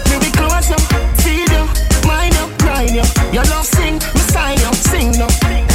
Me 0.10 0.18
be 0.20 0.30
close 0.34 0.70
you, 0.70 0.80
feed 1.22 1.50
you, 1.50 1.64
mind 2.08 2.34
you, 2.36 2.46
grind 2.58 2.92
you. 2.92 3.06
Your 3.34 3.46
love 3.54 3.66
sing, 3.66 3.96
me 3.96 4.22
sign 4.34 4.58
you, 4.58 4.72
sing 4.74 5.12
no. 5.18 5.28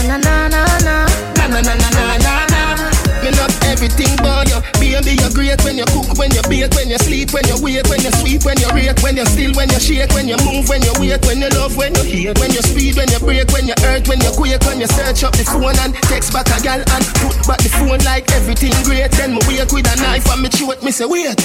Na 0.09 0.17
na 0.19 0.49
na 0.49 0.49
na 0.49 1.07
na 1.39 1.49
na 1.51 1.61
na 1.61 1.61
na 1.63 1.89
na 1.91 2.17
na 2.19 2.35
na. 2.51 2.63
Me 3.23 3.31
love 3.39 3.55
everything 3.65 4.15
you. 4.25 4.36
Baby, 4.77 5.17
you're 5.17 5.33
great 5.33 5.61
when 5.65 5.79
you 5.79 5.87
cook, 5.89 6.11
when 6.19 6.31
you 6.35 6.43
bake, 6.51 6.75
when 6.75 6.91
you 6.91 6.99
sleep, 6.99 7.33
when 7.33 7.47
you 7.49 7.57
wake, 7.63 7.87
when 7.89 8.03
you 8.03 8.13
sweep, 8.21 8.45
when 8.45 8.59
you 8.59 8.69
rake, 8.75 8.99
when 9.01 9.17
you 9.17 9.27
still, 9.27 9.53
when 9.55 9.69
you 9.71 9.81
shake, 9.81 10.13
when 10.13 10.29
you 10.29 10.37
move, 10.45 10.69
when 10.69 10.83
you 10.83 10.93
wait, 10.99 11.23
when 11.25 11.41
you 11.41 11.51
love, 11.57 11.77
when 11.77 11.95
you 11.95 12.05
hate, 12.05 12.39
when 12.39 12.51
you 12.53 12.63
speed, 12.63 12.97
when 12.97 13.09
you 13.09 13.21
break, 13.21 13.49
when 13.55 13.67
you 13.67 13.77
hurt, 13.81 14.07
when 14.09 14.21
you 14.21 14.33
quake, 14.35 14.63
when 14.67 14.81
you 14.81 14.89
search 14.91 15.25
up 15.25 15.33
the 15.39 15.45
phone 15.47 15.79
and 15.81 15.95
text 16.11 16.33
back 16.33 16.49
a 16.53 16.59
gal 16.61 16.81
and 16.83 17.05
put 17.23 17.37
back 17.47 17.61
the 17.63 17.71
phone 17.79 18.03
like 18.05 18.29
everything 18.33 18.75
great. 18.85 19.11
Then 19.17 19.39
me 19.39 19.41
wake 19.49 19.71
with 19.73 19.89
a 19.89 19.95
knife 20.03 20.27
and 20.29 20.43
me 20.43 20.49
throat, 20.51 20.83
me 20.83 20.91
say 20.91 21.07
wait. 21.07 21.39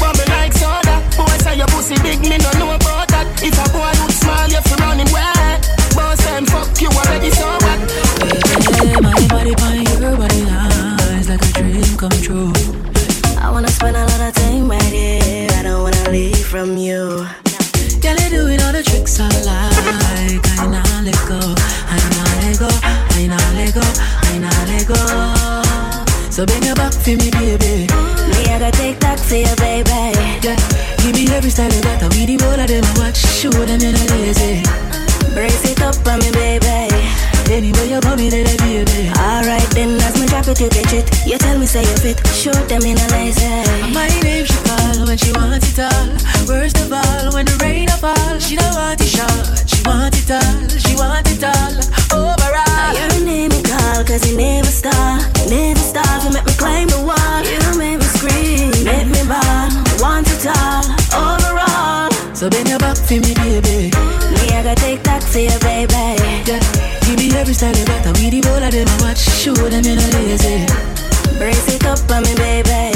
Bubble 0.00 0.24
like 0.32 0.54
soda, 0.56 1.02
boy 1.18 1.36
say 1.44 1.58
your 1.58 1.68
pussy 1.68 1.98
big, 2.00 2.20
me 2.24 2.38
no 2.38 2.50
know 2.56 2.72
about 2.78 3.08
that. 3.12 3.26
If 3.42 3.58
a 3.58 3.66
boy 3.74 3.92
look 4.00 4.12
small, 4.14 4.48
you 4.48 4.62
fi 4.62 4.74
run 4.80 4.98
him 4.98 5.10
wet. 5.12 5.66
Boss 5.94 6.22
and 6.32 6.46
fuck 6.48 6.70
you 6.80 6.88
already, 6.88 7.30
so? 7.34 7.48
Baby, 8.78 9.00
my 9.02 9.12
body 9.28 9.54
on 9.58 9.89
come 12.00 12.22
true. 12.22 12.50
I 13.36 13.50
wanna 13.52 13.68
spend 13.68 13.94
a 13.94 14.00
lot 14.00 14.20
of 14.22 14.32
time 14.32 14.70
right 14.70 14.82
here. 14.84 15.48
I 15.52 15.62
don't 15.62 15.82
wanna 15.82 16.08
leave 16.08 16.46
from 16.46 16.78
you. 16.78 17.28
Girl, 18.00 18.16
you 18.16 18.30
doing 18.30 18.60
all 18.62 18.72
the 18.72 18.82
tricks 18.82 19.20
I 19.20 19.28
like. 19.44 20.40
I 20.56 20.64
not 20.64 20.88
let 21.04 21.20
go, 21.28 21.36
I 21.36 22.00
not 22.16 22.32
let 22.40 22.56
go, 22.56 22.70
I 22.72 23.26
not 23.28 23.52
let 23.52 23.74
go, 23.76 23.84
I 23.84 24.38
not 24.40 24.64
let 24.72 24.88
go. 24.88 25.00
So 26.30 26.46
bring 26.46 26.62
your 26.62 26.74
back 26.74 26.94
for 26.94 27.10
me, 27.20 27.28
baby. 27.36 27.84
Me, 28.32 28.48
I 28.48 28.56
gotta 28.58 28.72
take 28.72 28.98
that 29.00 29.20
for 29.20 29.36
you, 29.36 29.54
baby. 29.60 30.16
Yeah, 30.40 30.56
give 31.04 31.12
me 31.12 31.28
every 31.36 31.50
style 31.50 31.70
you 31.70 31.82
got. 31.82 32.02
I 32.02 32.08
we 32.16 32.24
the 32.24 32.42
whole 32.42 32.58
of 32.58 32.66
them 32.66 32.86
watch. 32.96 33.20
Show 33.20 33.50
them 33.50 33.78
you're 33.78 33.92
not 33.92 34.08
lazy. 34.16 34.64
Brace 35.34 35.68
it 35.68 35.82
up 35.82 36.00
on 36.08 36.20
me, 36.20 36.30
baby. 36.32 37.29
Anyway, 37.50 37.90
you 37.90 37.98
want 38.04 38.20
me 38.20 38.30
there, 38.30 38.46
baby. 38.62 39.10
Alright 39.18 39.66
then, 39.74 39.98
as 40.06 40.14
me 40.20 40.26
drop 40.26 40.46
it, 40.46 40.60
you 40.60 40.70
catch 40.70 40.92
it. 40.94 41.26
You 41.26 41.36
tell 41.36 41.58
me 41.58 41.66
say 41.66 41.82
you 41.82 41.96
fit. 41.98 42.16
Show 42.28 42.54
them 42.70 42.82
in 42.82 42.96
a 42.96 43.06
lazy. 43.10 43.42
My 43.90 44.06
name 44.22 44.46
she 44.46 44.54
call 44.62 45.04
when 45.04 45.18
she 45.18 45.32
wants 45.32 45.76
it 45.76 45.82
all. 45.82 46.46
Worst 46.46 46.78
of 46.78 46.92
all, 46.92 47.34
when 47.34 47.46
the 47.46 47.58
rain 47.60 47.88
a 47.88 47.96
fall, 47.98 48.38
she 48.38 48.54
don't 48.54 48.74
want 48.78 49.00
it 49.00 49.10
short. 49.10 49.66
She 49.66 49.82
want 49.82 50.14
it 50.14 50.30
all, 50.30 50.68
she 50.78 50.94
want 50.94 51.26
it 51.26 51.42
all. 51.42 51.74
Overall, 52.14 52.94
your 52.94 53.26
name 53.26 53.50
me 53.50 53.62
call, 53.66 54.04
cause 54.06 54.22
you 54.30 54.36
never 54.38 54.70
stop. 54.70 55.18
Never 55.50 55.82
stop, 55.82 56.22
you 56.22 56.30
make 56.30 56.46
me 56.46 56.54
climb 56.54 56.86
the 56.86 57.02
wall. 57.02 57.42
You 57.42 57.58
make 57.74 57.98
me 57.98 58.06
scream, 58.14 58.70
make 58.86 59.10
me 59.10 59.26
ball. 59.26 59.74
Want 59.98 60.30
it 60.30 60.46
all, 60.46 60.86
overall. 61.18 62.14
So 62.32 62.48
bend 62.48 62.68
your 62.68 62.78
back 62.78 62.96
for. 62.96 63.18
Me, 63.18 63.34
give 67.50 67.62
me 67.62 67.68
every 67.70 67.74
style 67.74 67.76
you 67.76 67.84
got. 67.86 68.06
I 68.06 68.12
we 68.12 68.30
the 68.30 68.48
whole 68.48 68.62
of 68.62 68.70
them 68.72 68.88
watch. 69.00 69.18
Show 69.18 69.54
them 69.54 69.84
you're 69.84 69.96
not 69.96 70.12
lazy. 70.14 70.66
Brace 71.38 71.74
it 71.74 71.84
up 71.86 72.10
on 72.10 72.22
me, 72.22 72.34
baby. 72.34 72.94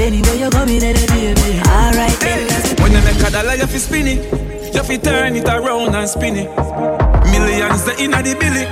Anyway, 0.00 0.38
you 0.38 0.50
got 0.50 0.66
me 0.68 0.78
there, 0.78 0.94
baby. 0.94 1.60
Alright 1.68 2.18
then. 2.20 2.48
When 2.82 2.92
you 2.92 3.02
make 3.02 3.20
a 3.20 3.30
dollar, 3.30 3.54
you 3.54 3.66
fi 3.66 3.78
spin 3.78 4.06
it. 4.06 4.74
You 4.74 4.82
fi 4.82 4.96
turn 4.98 5.36
it 5.36 5.48
around 5.48 5.94
and 5.94 6.08
spin 6.08 6.36
it. 6.36 6.50
Millions 7.30 7.84
the 7.84 7.94
inna 7.98 8.22
the 8.22 8.34
billy. 8.34 8.66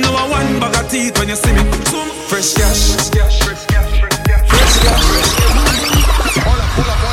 No 0.00 0.10
a 0.10 0.28
one 0.28 0.58
bag 0.60 0.76
of 0.76 0.90
teeth 0.90 1.18
when 1.18 1.28
you 1.28 1.36
see 1.36 1.52
me. 1.52 1.62
Some 1.86 2.10
fresh 2.28 2.54
cash. 2.54 2.96
Fresh 2.96 3.10
cash. 3.10 3.38
Fresh 4.48 4.76
cash. 4.82 5.34
Still 6.74 7.03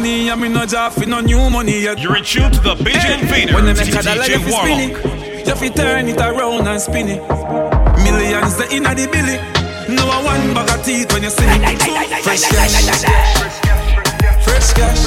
money, 0.00 0.30
I 0.30 0.34
mean 0.34 0.52
no 0.52 0.64
job 0.64 0.92
for 0.92 1.06
no 1.06 1.20
new 1.20 1.50
money 1.50 1.82
yet. 1.82 1.98
You're 1.98 2.16
in 2.16 2.24
tune 2.24 2.50
to 2.52 2.60
the 2.60 2.74
Bajan 2.74 3.20
Invader. 3.20 3.54
When 3.54 3.66
you 3.66 3.74
make 3.74 3.94
a 3.94 4.02
dollar, 4.02 4.24
you 4.24 4.38
fi 4.38 4.50
spin 4.50 4.80
it. 4.90 5.46
You 5.46 5.54
fi 5.54 5.68
turn 5.68 6.08
it 6.08 6.20
around 6.20 6.66
and 6.66 6.80
spin 6.80 7.08
it. 7.08 7.20
Millions 8.04 8.56
the 8.56 8.66
inna 8.72 8.94
the 8.94 9.06
billy. 9.12 9.36
No 9.94 10.06
one 10.24 10.54
bag 10.54 10.70
of 10.70 10.84
teeth 10.84 11.12
when 11.12 11.22
you 11.22 11.30
see 11.30 11.44
me. 11.44 11.52
Some 11.52 12.00
fresh 12.24 12.44
cash. 12.48 12.72
Fresh 14.44 14.72
cash. 14.72 15.02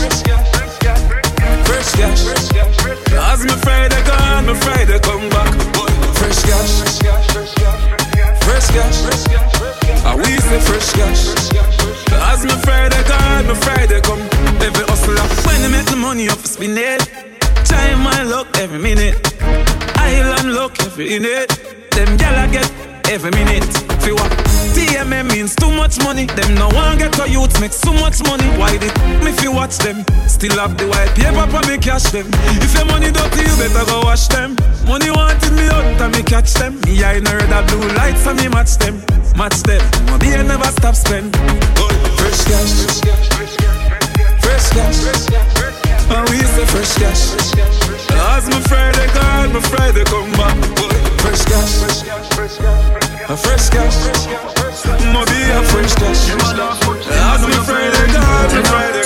Fresh 1.65 1.91
cash. 1.98 2.22
As 3.14 3.44
me 3.45 3.56
Friday 3.65 4.03
gone, 4.06 4.45
me 4.45 4.53
Friday 4.53 4.99
come 4.99 5.30
back. 5.30 5.53
Fresh 6.20 6.44
cash, 6.44 6.72
fresh 6.80 6.99
cash. 7.02 7.34
Fresh 8.44 8.68
cash. 8.70 9.52
I 10.05 10.15
we 10.15 10.23
say 10.23 10.60
fresh 10.60 10.91
cash. 10.93 11.23
As 12.31 12.45
me 12.45 12.51
Friday 12.64 13.03
gone, 13.07 13.47
me 13.47 13.55
Friday 13.55 14.01
come. 14.01 14.22
Every 14.61 14.85
hustler 14.85 15.27
when 15.47 15.61
they 15.61 15.72
make 15.72 15.85
the 15.88 15.95
money 15.95 16.30
up, 16.30 16.39
spin 16.39 16.77
it. 16.77 17.01
Time 17.65 18.01
my 18.01 18.23
luck 18.23 18.47
every 18.57 18.80
minute. 18.80 19.15
Island 19.97 20.53
luck 20.53 20.80
every 20.81 21.07
minute. 21.07 21.49
Them 21.91 22.18
gyal 22.18 22.38
I 22.38 22.47
get 22.47 22.72
every 23.10 23.31
minute. 23.31 23.93
Feel 24.03 24.15
what? 24.15 24.31
TMM 24.75 25.31
means 25.31 25.55
too 25.55 25.71
much 25.71 25.97
money. 26.03 26.25
Them 26.25 26.55
no 26.55 26.67
one 26.69 26.97
get 26.97 27.13
to 27.13 27.30
youths 27.30 27.59
make 27.61 27.71
so 27.71 27.93
much 27.93 28.21
money. 28.27 28.43
Why 28.59 28.77
did 28.77 28.91
me 29.23 29.31
fi 29.31 29.47
watch 29.47 29.77
them? 29.77 30.03
Still 30.27 30.59
have 30.59 30.77
the 30.77 30.88
white 30.88 31.15
paper 31.15 31.47
for 31.47 31.63
me 31.69 31.77
cash 31.77 32.11
them. 32.11 32.27
If 32.59 32.73
your 32.75 32.85
money 32.85 33.11
dirty, 33.11 33.47
you 33.47 33.55
better 33.55 33.85
go 33.85 34.01
wash 34.03 34.27
them. 34.27 34.57
Money 34.85 35.09
wanted 35.09 35.53
me 35.55 35.67
out 35.71 36.01
and 36.01 36.11
me 36.15 36.21
catch 36.23 36.53
them. 36.55 36.81
Me 36.84 37.03
I 37.03 37.19
know 37.19 37.31
red 37.31 37.67
blue 37.67 37.88
lights 37.95 38.27
and 38.27 38.38
me 38.39 38.49
match 38.49 38.75
them. 38.75 38.99
Match 39.38 39.63
them. 39.63 39.81
My 40.11 40.17
beer 40.17 40.43
never 40.43 40.71
stop 40.75 40.95
spend. 40.95 41.31
Fresh 42.19 42.43
cash. 42.43 42.73
Fresh 44.43 44.69
cash. 44.75 44.99
And 46.11 46.30
we 46.30 46.43
say 46.43 46.65
fresh 46.67 46.93
cash. 46.99 47.23
As 48.35 48.49
my 48.51 48.59
Friday 48.67 49.07
gone, 49.15 49.53
my 49.53 49.61
Friday 49.61 50.03
come 50.03 50.31
back. 50.34 50.59
Fresh 51.23 51.45
cash, 51.45 51.71
fresh 51.80 52.03
cash. 52.03 52.27
Fresh 52.35 52.57
cash. 52.57 53.02
A 53.30 53.38
fresh 53.38 53.70
cash. 53.70 53.95
Mo 55.14 55.24
be 55.24 55.40
a 55.48 55.64
fresh 55.72 55.95
cash. 55.95 56.28
Ask 56.36 57.48
me 57.48 57.56
Friday, 57.64 58.08
God, 58.12 58.50
me 58.52 58.62
Friday. 58.68 59.04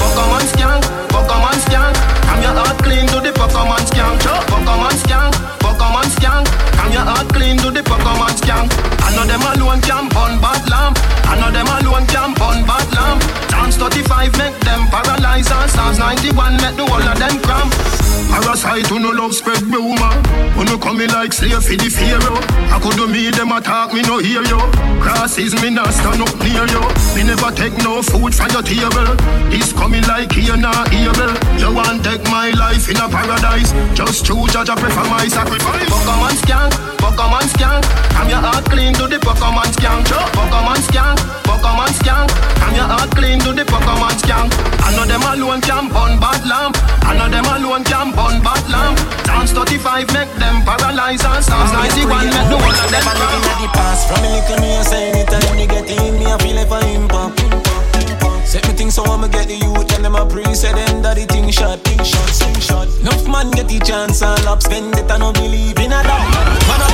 Pokemon 0.00 0.44
skank, 0.48 0.82
Pokemon 1.12 1.58
skank. 1.64 1.96
I'm 2.32 2.40
your 2.40 2.54
heart 2.56 2.78
clean 2.82 3.06
to 3.08 3.20
the 3.20 3.32
Pokemon 3.36 3.84
skank. 3.92 4.24
Pokemon 4.48 4.96
skank, 5.04 5.34
Pokemon 5.60 6.08
skank. 6.16 6.48
I'm 6.80 6.92
your 6.92 7.04
heart 7.04 7.28
clean 7.34 7.58
to 7.58 7.70
the 7.70 7.82
Pokemon 7.82 8.32
skank. 8.40 8.72
I 9.04 9.14
know 9.16 9.26
them 9.28 9.42
alone 9.42 9.80
camp 9.82 10.14
burn 10.14 10.40
bad 10.40 10.64
lamp. 10.70 10.96
I 11.28 11.36
know 11.40 11.50
them 11.52 11.68
alone 11.68 12.06
camp 12.06 12.38
burn 12.38 12.64
bad 12.64 12.88
lamp. 12.96 13.20
Dance 13.50 13.76
35 13.76 14.38
make 14.38 14.58
them 14.64 14.88
paralyze 14.88 15.50
and 15.50 15.70
Psalms 15.70 15.98
91 15.98 16.56
make 16.56 16.76
the 16.76 16.86
whole 16.86 17.04
of 17.04 17.18
them 17.18 17.36
cramp 17.42 18.01
me 19.72 19.78
oomah. 19.78 20.56
When 20.56 20.68
you 20.68 20.78
coming 20.78 21.08
like 21.08 21.32
slave 21.32 21.64
for 21.64 21.76
the 21.76 21.88
pharaoh. 21.88 22.40
I 22.68 22.78
could 22.80 22.96
do 22.96 23.08
me, 23.08 23.30
them 23.30 23.52
attack 23.52 23.92
me, 23.92 24.02
no 24.02 24.18
hear 24.18 24.44
you. 24.44 24.60
Crosses 25.00 25.56
me 25.60 25.70
not 25.70 25.92
stand 25.92 26.20
up 26.20 26.34
near 26.44 26.68
you. 26.68 26.84
Me 27.16 27.24
never 27.24 27.50
take 27.52 27.76
no 27.82 28.02
food 28.02 28.34
from 28.34 28.50
your 28.52 28.62
table. 28.62 29.16
This 29.50 29.72
coming 29.72 30.04
like 30.04 30.32
here, 30.32 30.56
not 30.56 30.92
evil. 30.92 31.32
You 31.58 31.74
want 31.74 32.04
take 32.04 32.24
my 32.28 32.50
life 32.52 32.88
in 32.88 32.96
a 32.96 33.08
paradise. 33.08 33.72
Just 33.96 34.24
choose 34.24 34.52
judge, 34.52 34.68
I 34.68 34.76
prefer 34.76 35.06
my 35.08 35.26
sacrifice. 35.28 35.88
Pokemon 35.88 36.36
skank, 36.44 36.72
Pokemon 37.00 37.46
skank. 37.56 37.84
I'm 38.16 38.28
your 38.28 38.42
heart 38.44 38.64
clean 38.68 38.94
to 38.94 39.08
the 39.08 39.18
Pokemon 39.18 39.72
skank. 39.74 40.06
Pokemon 40.36 40.80
skank, 40.86 41.18
Pokemon 41.48 41.92
skank. 41.98 42.30
I'm 42.62 42.74
your 42.76 42.88
heart 42.88 43.10
clean 43.16 43.38
to 43.40 43.52
the 43.52 43.64
Pokemon 43.64 44.14
skank. 44.20 44.52
I 44.84 44.94
know 44.96 45.04
them 45.04 45.22
alone 45.22 45.60
can 45.60 45.88
burn 45.88 46.20
bad 46.20 46.44
lamp. 46.46 46.76
I 47.02 47.16
know 47.16 47.28
them 47.28 47.44
alone 47.44 47.84
can 47.84 48.12
burn 48.12 48.21
bad 48.42 48.62
lamp. 48.70 48.98
Dance 49.24 49.52
35 49.52 50.12
make 50.12 50.32
them 50.38 50.62
paralyze 50.62 51.24
and 51.24 51.42
Psalms 51.44 51.72
91 51.72 52.26
make 52.26 52.48
the 52.50 52.58
whole 52.58 52.78
of 52.78 52.88
them 52.90 53.04
I'm 53.06 53.16
living 53.18 53.44
at 53.50 53.58
the 53.58 53.68
past. 53.74 54.08
From 54.08 54.22
a 54.22 54.28
little 54.30 54.58
me 54.62 54.70
I 54.76 54.82
say 54.82 55.10
anytime 55.10 55.56
me 55.56 55.66
get 55.66 55.90
in 55.90 56.14
me 56.18 56.26
I 56.26 56.38
feel 56.38 56.56
like 56.56 56.70
a 56.70 56.78
impact 56.94 57.42
Set 58.46 58.68
me 58.68 58.74
things 58.74 58.94
so 58.94 59.04
I'ma 59.04 59.28
get 59.28 59.48
the 59.48 59.56
youth 59.56 59.88
and 59.96 60.04
them 60.04 60.14
a 60.14 60.26
pre 60.26 60.44
Say 60.52 60.72
them 60.76 61.00
that 61.02 61.16
the 61.16 61.24
thing 61.24 61.48
shot, 61.50 61.80
thing 61.80 61.96
shot, 62.04 62.28
thing 62.36 62.52
shot. 62.60 62.86
Enough 63.00 63.24
man 63.26 63.50
get 63.50 63.66
the 63.66 63.80
chance 63.80 64.20
and 64.20 64.44
lap 64.44 64.60
spend 64.62 64.92
it 64.92 65.10
I 65.10 65.16
no 65.16 65.32
believe 65.32 65.78
in 65.80 65.88
a 65.88 66.04
that 66.04 66.22
Man 66.68 66.82
a 66.84 66.88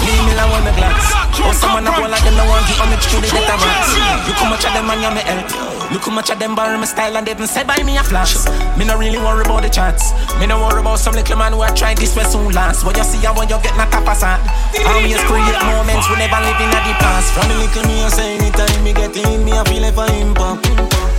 Leave 0.00 0.24
me 0.24 0.32
like 0.32 0.48
one 0.48 0.64
the 0.64 0.72
glass. 0.80 1.12
Oh 1.44 1.52
someone 1.52 1.84
a 1.86 1.92
go 1.92 2.08
like 2.08 2.24
them 2.24 2.34
no 2.40 2.48
want 2.48 2.64
to 2.66 2.74
homage 2.80 3.04
to 3.12 3.20
the 3.20 3.28
better 3.28 3.56
rats 3.60 3.92
You 4.24 4.32
come 4.32 4.48
much 4.48 4.64
of 4.64 4.72
them 4.72 4.88
and 4.88 5.00
you 5.04 5.12
me 5.12 5.22
help 5.28 5.69
Look 5.92 6.06
how 6.06 6.14
much 6.14 6.30
of 6.30 6.38
them 6.38 6.54
borrow 6.54 6.78
my 6.78 6.86
style 6.86 7.16
and 7.16 7.26
didn't 7.26 7.48
say 7.48 7.64
by 7.64 7.82
me 7.82 7.98
a 7.98 8.04
flash. 8.04 8.38
Me 8.78 8.84
no 8.86 8.96
really 8.96 9.18
worry 9.18 9.42
about 9.42 9.62
the 9.62 9.68
chats. 9.68 10.14
Me 10.38 10.46
no 10.46 10.62
worry 10.62 10.80
about 10.80 11.00
some 11.00 11.14
little 11.14 11.36
man 11.36 11.52
who 11.52 11.62
I 11.62 11.70
tried 11.74 11.98
this 11.98 12.14
way 12.14 12.22
soon 12.22 12.52
last. 12.52 12.84
What 12.84 12.96
you 12.96 13.02
see 13.02 13.26
and 13.26 13.36
what 13.36 13.50
you 13.50 13.58
get 13.58 13.76
not 13.76 13.90
of 13.90 14.16
sand. 14.16 14.38
Always 14.86 15.18
create 15.26 15.58
moments 15.66 16.06
we 16.06 16.14
never 16.22 16.38
live 16.46 16.60
in 16.62 16.70
the 16.70 16.94
past. 17.02 17.34
From 17.34 17.48
the 17.50 17.54
little 17.58 17.82
me 17.90 18.04
I 18.04 18.08
say 18.08 18.38
anytime 18.38 18.84
me 18.84 18.92
get 18.92 19.16
in 19.16 19.44
me 19.44 19.52
I 19.52 19.64
feel 19.64 19.82
like 19.82 19.94
for 19.94 20.06
impact. 20.14 21.10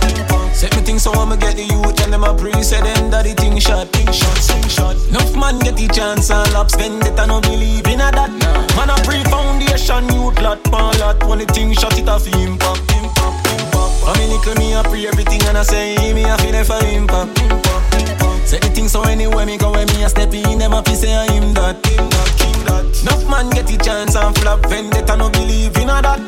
Set 0.56 0.74
me 0.76 0.82
things 0.82 1.02
so 1.02 1.12
I'ma 1.12 1.36
get 1.36 1.56
the 1.56 1.64
youth 1.64 2.00
and 2.04 2.12
them 2.12 2.24
a 2.24 2.32
pre 2.34 2.52
Say 2.62 2.80
them 2.80 3.10
that 3.10 3.24
the 3.24 3.34
thing 3.34 3.58
shot, 3.58 3.88
thing 3.88 4.12
shot, 4.12 4.36
thing 4.36 4.68
shot 4.68 4.96
Enough 5.08 5.34
man 5.34 5.58
get 5.58 5.76
the 5.76 5.88
chance 5.88 6.30
and 6.30 6.52
lap 6.52 6.70
spend 6.70 7.02
it 7.02 7.18
I 7.18 7.26
no 7.26 7.40
believe 7.40 7.86
in 7.88 8.00
a 8.00 8.12
that 8.12 8.30
Man 8.76 8.90
a 8.90 8.96
pre 9.02 9.24
foundation 9.24 10.04
youth 10.14 10.40
lot, 10.40 10.62
pan 10.64 11.00
lot 11.00 11.24
When 11.26 11.38
the 11.38 11.46
thing 11.46 11.72
shot 11.72 11.98
it 11.98 12.00
impact, 12.06 12.26
impact, 12.28 12.78
impact 12.78 12.91
For 14.02 14.12
me 14.18 14.26
little 14.26 14.54
me 14.56 14.74
a 14.74 14.82
pre 14.82 15.06
everything 15.06 15.40
and 15.46 15.56
I 15.56 15.62
say 15.62 16.12
me 16.12 16.24
a 16.24 16.36
feel 16.38 16.64
for 16.64 16.84
impact, 16.84 17.40
impact 17.40 18.48
Say 18.48 18.58
the 18.58 18.68
thing 18.74 18.88
so 18.88 19.02
anywhere 19.02 19.46
me 19.46 19.56
go 19.56 19.70
when 19.70 19.86
me 19.86 20.02
a 20.02 20.08
step 20.08 20.34
in 20.34 20.58
them 20.58 20.72
a 20.72 20.82
feel 20.82 20.96
say 20.96 21.14
I'm 21.14 21.54
that, 21.54 21.86
him 21.86 22.10
him 22.10 22.41
that 22.62 22.84
Enough 23.02 23.24
man 23.28 23.50
get 23.50 23.66
the 23.66 23.76
chance 23.78 24.14
and 24.14 24.36
flop 24.38 24.64
vendetta 24.66 25.16
no 25.16 25.30
believe 25.30 25.76
in 25.76 25.90
a 25.90 26.02
that 26.02 26.20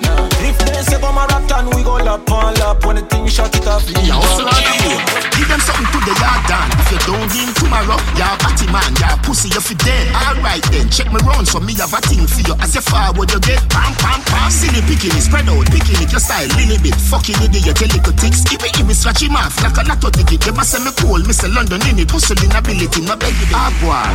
If 0.43 0.59
they 0.59 0.83
say 0.83 1.01
come 1.01 1.19
a 1.19 1.27
rat 1.27 1.51
and 1.53 1.69
we 1.75 1.83
go 1.83 1.97
lap 2.03 2.31
on 2.31 2.55
lap 2.55 2.85
When 2.85 2.97
the 2.97 3.03
thing 3.03 3.27
shot 3.29 3.55
it 3.55 3.67
off 3.67 3.87
Yeah, 3.91 4.19
hustle 4.19 4.49
on 4.49 4.63
the 4.63 4.73
way. 4.89 5.25
Give 5.35 5.51
them 5.51 5.59
something 5.59 5.91
to 5.91 5.99
the 6.07 6.15
yard 6.15 6.43
done. 6.47 6.71
If 6.79 6.95
you 6.95 7.01
don't 7.11 7.27
win 7.35 7.51
tomorrow, 7.59 7.99
you're 8.15 8.37
batty 8.39 8.71
man, 8.71 8.87
you're 8.97 9.19
pussy, 9.27 9.51
you 9.51 9.59
fi 9.59 9.75
dead. 9.83 10.07
Alright 10.15 10.63
then, 10.71 10.87
check 10.89 11.11
me 11.11 11.19
round 11.27 11.51
so 11.51 11.59
me 11.59 11.75
have 11.83 11.91
a 11.91 11.99
thing 12.07 12.23
for 12.25 12.43
you. 12.47 12.55
As 12.63 12.73
you 12.73 12.81
forward, 12.81 13.29
you 13.29 13.41
get 13.43 13.59
pam 13.69 13.93
pam 13.99 14.23
pam. 14.25 14.49
Silly 14.49 14.81
picking 14.87 15.13
it, 15.13 15.27
spread 15.27 15.51
out, 15.51 15.67
picking 15.75 15.99
it, 15.99 16.09
your 16.09 16.23
style, 16.23 16.47
little 16.55 16.79
bit. 16.79 16.95
Fucking 17.11 17.35
idiot, 17.43 17.77
your 17.77 17.91
little 17.91 18.15
ticks. 18.15 18.47
Give 18.47 18.63
it, 18.63 18.73
give 18.73 18.89
it, 18.89 18.97
scratch 18.97 19.21
him 19.21 19.35
off 19.35 19.59
like 19.61 19.75
a 19.75 19.83
lotto 19.85 20.09
ticket. 20.15 20.41
You 20.47 20.55
say 20.65 20.81
me 20.81 20.95
cool, 21.03 21.21
Mr. 21.27 21.51
London 21.51 21.83
in 21.93 21.99
it, 21.99 22.11
hustling 22.15 22.55
ability, 22.55 23.03
no 23.03 23.19
beg 23.19 23.37
it. 23.37 23.51
Ah 23.53 23.69
boy, 23.83 24.07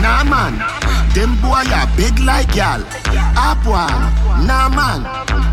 nah 0.00 0.24
man, 0.24 0.58
them 1.14 1.36
boy 1.44 1.61
are 1.70 1.88
big 1.96 2.18
like 2.20 2.54
y'all. 2.54 2.82
Ah 3.36 3.54
boy, 3.62 3.86
nah 4.46 4.68
man, 4.68 5.04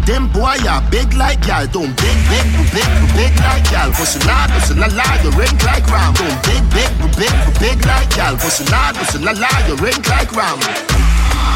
them 0.05 0.31
boy 0.31 0.57
are 0.65 0.81
big 0.89 1.13
like 1.13 1.45
y'all. 1.45 1.67
Don't 1.67 1.93
big, 1.97 2.17
big, 2.31 2.47
big, 2.73 2.89
big 3.13 3.33
like 3.45 3.69
y'all. 3.71 3.91
Hustle 3.91 4.23
hard, 4.25 4.49
hustle 4.51 4.77
la 4.77 4.87
la, 4.87 5.05
you 5.21 5.31
ring 5.37 5.57
like 5.67 5.85
ram. 5.91 6.13
Don't 6.13 6.39
big, 6.43 6.63
big, 6.73 6.91
big, 7.19 7.35
big 7.59 7.85
like 7.85 8.09
y'all. 8.15 8.35
Hustle 8.37 8.65
hard, 8.73 8.95
hustle 8.95 9.21
la 9.21 9.33
la, 9.37 9.51
you 9.67 9.75
ring 9.77 10.01
like 10.09 10.31
ram. 10.33 10.59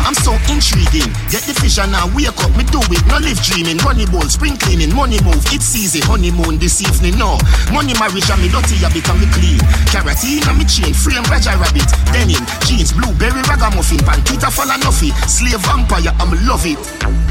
I'm 0.04 0.16
so 0.16 0.36
intriguing. 0.52 1.10
Get 1.32 1.48
the 1.48 1.56
vision 1.64 1.92
now, 1.92 2.12
wake 2.12 2.36
up, 2.44 2.52
me 2.60 2.64
do 2.68 2.84
it. 2.92 3.04
No 3.08 3.18
live 3.24 3.40
dreaming. 3.42 3.80
Money 3.84 4.06
ball, 4.06 4.28
spring 4.28 4.60
cleaning, 4.60 4.94
money 4.94 5.20
move. 5.24 5.40
It's 5.50 5.72
easy. 5.76 6.04
Honeymoon 6.04 6.60
this 6.60 6.84
evening, 6.84 7.18
no. 7.18 7.40
Money 7.72 7.96
marriage, 7.98 8.28
and 8.30 8.42
me 8.44 8.52
dirty, 8.52 8.84
I 8.84 8.92
become 8.92 9.20
me 9.24 9.28
clean. 9.32 9.60
Carotene, 9.90 10.44
and 10.44 10.58
me 10.60 10.66
chain, 10.68 10.94
frame, 10.94 11.24
Raja 11.32 11.56
rabbit. 11.56 11.88
Denim, 12.12 12.44
jeans, 12.68 12.92
blueberry, 12.92 13.42
ragamuffin, 13.48 14.04
pankita, 14.04 14.52
falla 14.52 14.76
nuffy. 14.84 15.16
Slave 15.26 15.64
vampire, 15.64 16.12
I'm 16.20 16.32
love 16.46 16.66
it. 16.68 16.78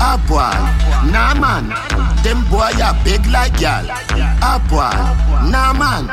Ah 0.00 0.18
boy, 0.26 0.50
nah 1.12 1.34
man. 1.38 1.68
Them 2.24 2.42
boy 2.50 2.72
are 2.82 2.96
big 3.04 3.22
like 3.30 3.60
y'all. 3.60 3.86
Ah 4.42 4.58
boy, 4.70 4.90
nah 5.50 5.72
man. 5.72 6.08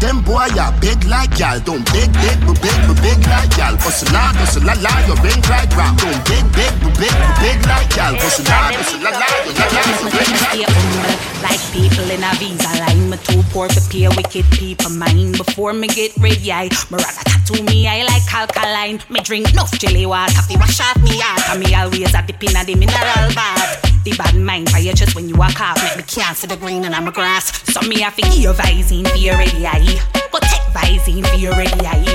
Them 0.00 0.22
boy 0.22 0.48
are 0.58 0.72
big 0.80 1.04
like 1.04 1.38
y'all. 1.38 1.60
Don't 1.60 1.84
big, 1.92 2.12
big, 2.20 2.38
big, 2.60 2.78
but 2.88 2.96
big 3.00 3.20
like 3.28 3.52
y'all. 3.56 3.76
Hustle 3.76 4.08
hustle 4.12 4.64
la 4.64 4.74
la, 4.80 4.92
you 5.06 5.14
ring 5.22 5.40
like 5.48 5.70
ram. 5.76 5.99
Don't 6.00 6.16
big, 6.24 6.44
big, 6.56 6.72
big, 6.96 7.16
big 7.44 7.58
like 7.68 7.92
y'all. 7.92 8.16
La, 8.16 8.72
hustle 8.72 9.04
la 9.04 9.12
la, 9.12 9.28
you 9.44 9.52
la 9.52 9.68
la, 9.68 11.12
like 11.44 11.60
people 11.76 12.08
in 12.08 12.24
a 12.24 12.32
visa 12.40 12.72
line. 12.80 13.10
Me 13.10 13.18
too 13.18 13.42
poor 13.52 13.68
to 13.68 13.80
pay 13.92 14.08
wicked 14.08 14.48
people 14.48 14.88
mine. 14.88 15.32
Before 15.32 15.74
me 15.74 15.88
get 15.88 16.16
ready, 16.16 16.50
I 16.50 16.72
me 16.88 16.96
rather 16.96 17.24
tattoo 17.28 17.62
me. 17.64 17.86
I 17.86 18.04
like 18.04 18.24
alkaline. 18.32 19.00
Me 19.10 19.20
drink 19.20 19.52
enough 19.52 19.76
chili 19.78 20.06
water 20.06 20.40
fi 20.48 20.56
wash 20.56 20.80
off 20.80 20.96
me 21.02 21.20
heart. 21.20 21.52
And 21.52 21.60
me 21.60 21.74
always 21.74 22.14
a 22.14 22.22
dip 22.24 22.42
inna 22.44 22.64
the 22.64 22.76
mineral 22.76 23.28
bath. 23.36 23.84
The 24.04 24.16
bad 24.16 24.36
mind 24.36 24.70
fire 24.70 24.94
just 24.94 25.14
when 25.14 25.28
you 25.28 25.36
walk 25.36 25.60
off. 25.60 25.76
Make 25.84 25.98
me 25.98 26.02
can't 26.04 26.34
see 26.34 26.46
the 26.46 26.56
green 26.56 26.86
and 26.86 26.94
I'm 26.94 27.08
a 27.08 27.12
grass. 27.12 27.52
So 27.74 27.86
me 27.86 28.00
have 28.00 28.16
to 28.16 28.22
give 28.22 28.40
you 28.40 28.52
Visine 28.54 29.06
for 29.06 29.18
your 29.18 29.36
ready 29.36 29.66
eye. 29.66 30.00
Go 30.32 30.38
take 30.40 30.64
Visine 30.72 31.28
for 31.28 31.36
your 31.36 31.52
ready 31.52 31.84
eye. 31.84 32.08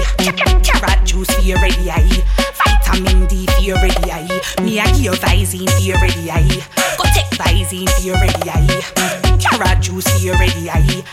Carrot 0.63 1.05
juice 1.05 1.29
for 1.29 1.41
your 1.41 1.61
ready 1.61 1.91
eye. 1.91 2.74
Vitamin 2.85 3.25
D 3.27 3.45
for 3.47 3.61
ready 3.77 4.11
eye. 4.11 4.41
Me 4.61 4.79
I 4.79 4.85
give 4.91 4.99
you 4.99 5.11
for 5.65 5.81
your 5.81 5.97
ready 5.99 6.29
eye. 6.31 6.63
Go 6.97 7.03
take 7.13 7.29
Visine 7.37 7.89
for 7.89 8.01
your 8.01 8.15
ready 8.15 8.49
eye. 8.49 9.37
Carrot 9.39 9.81
juice 9.81 10.07
for 10.07 10.19
your 10.19 10.35
ready 10.35 10.69
eye. 10.69 11.03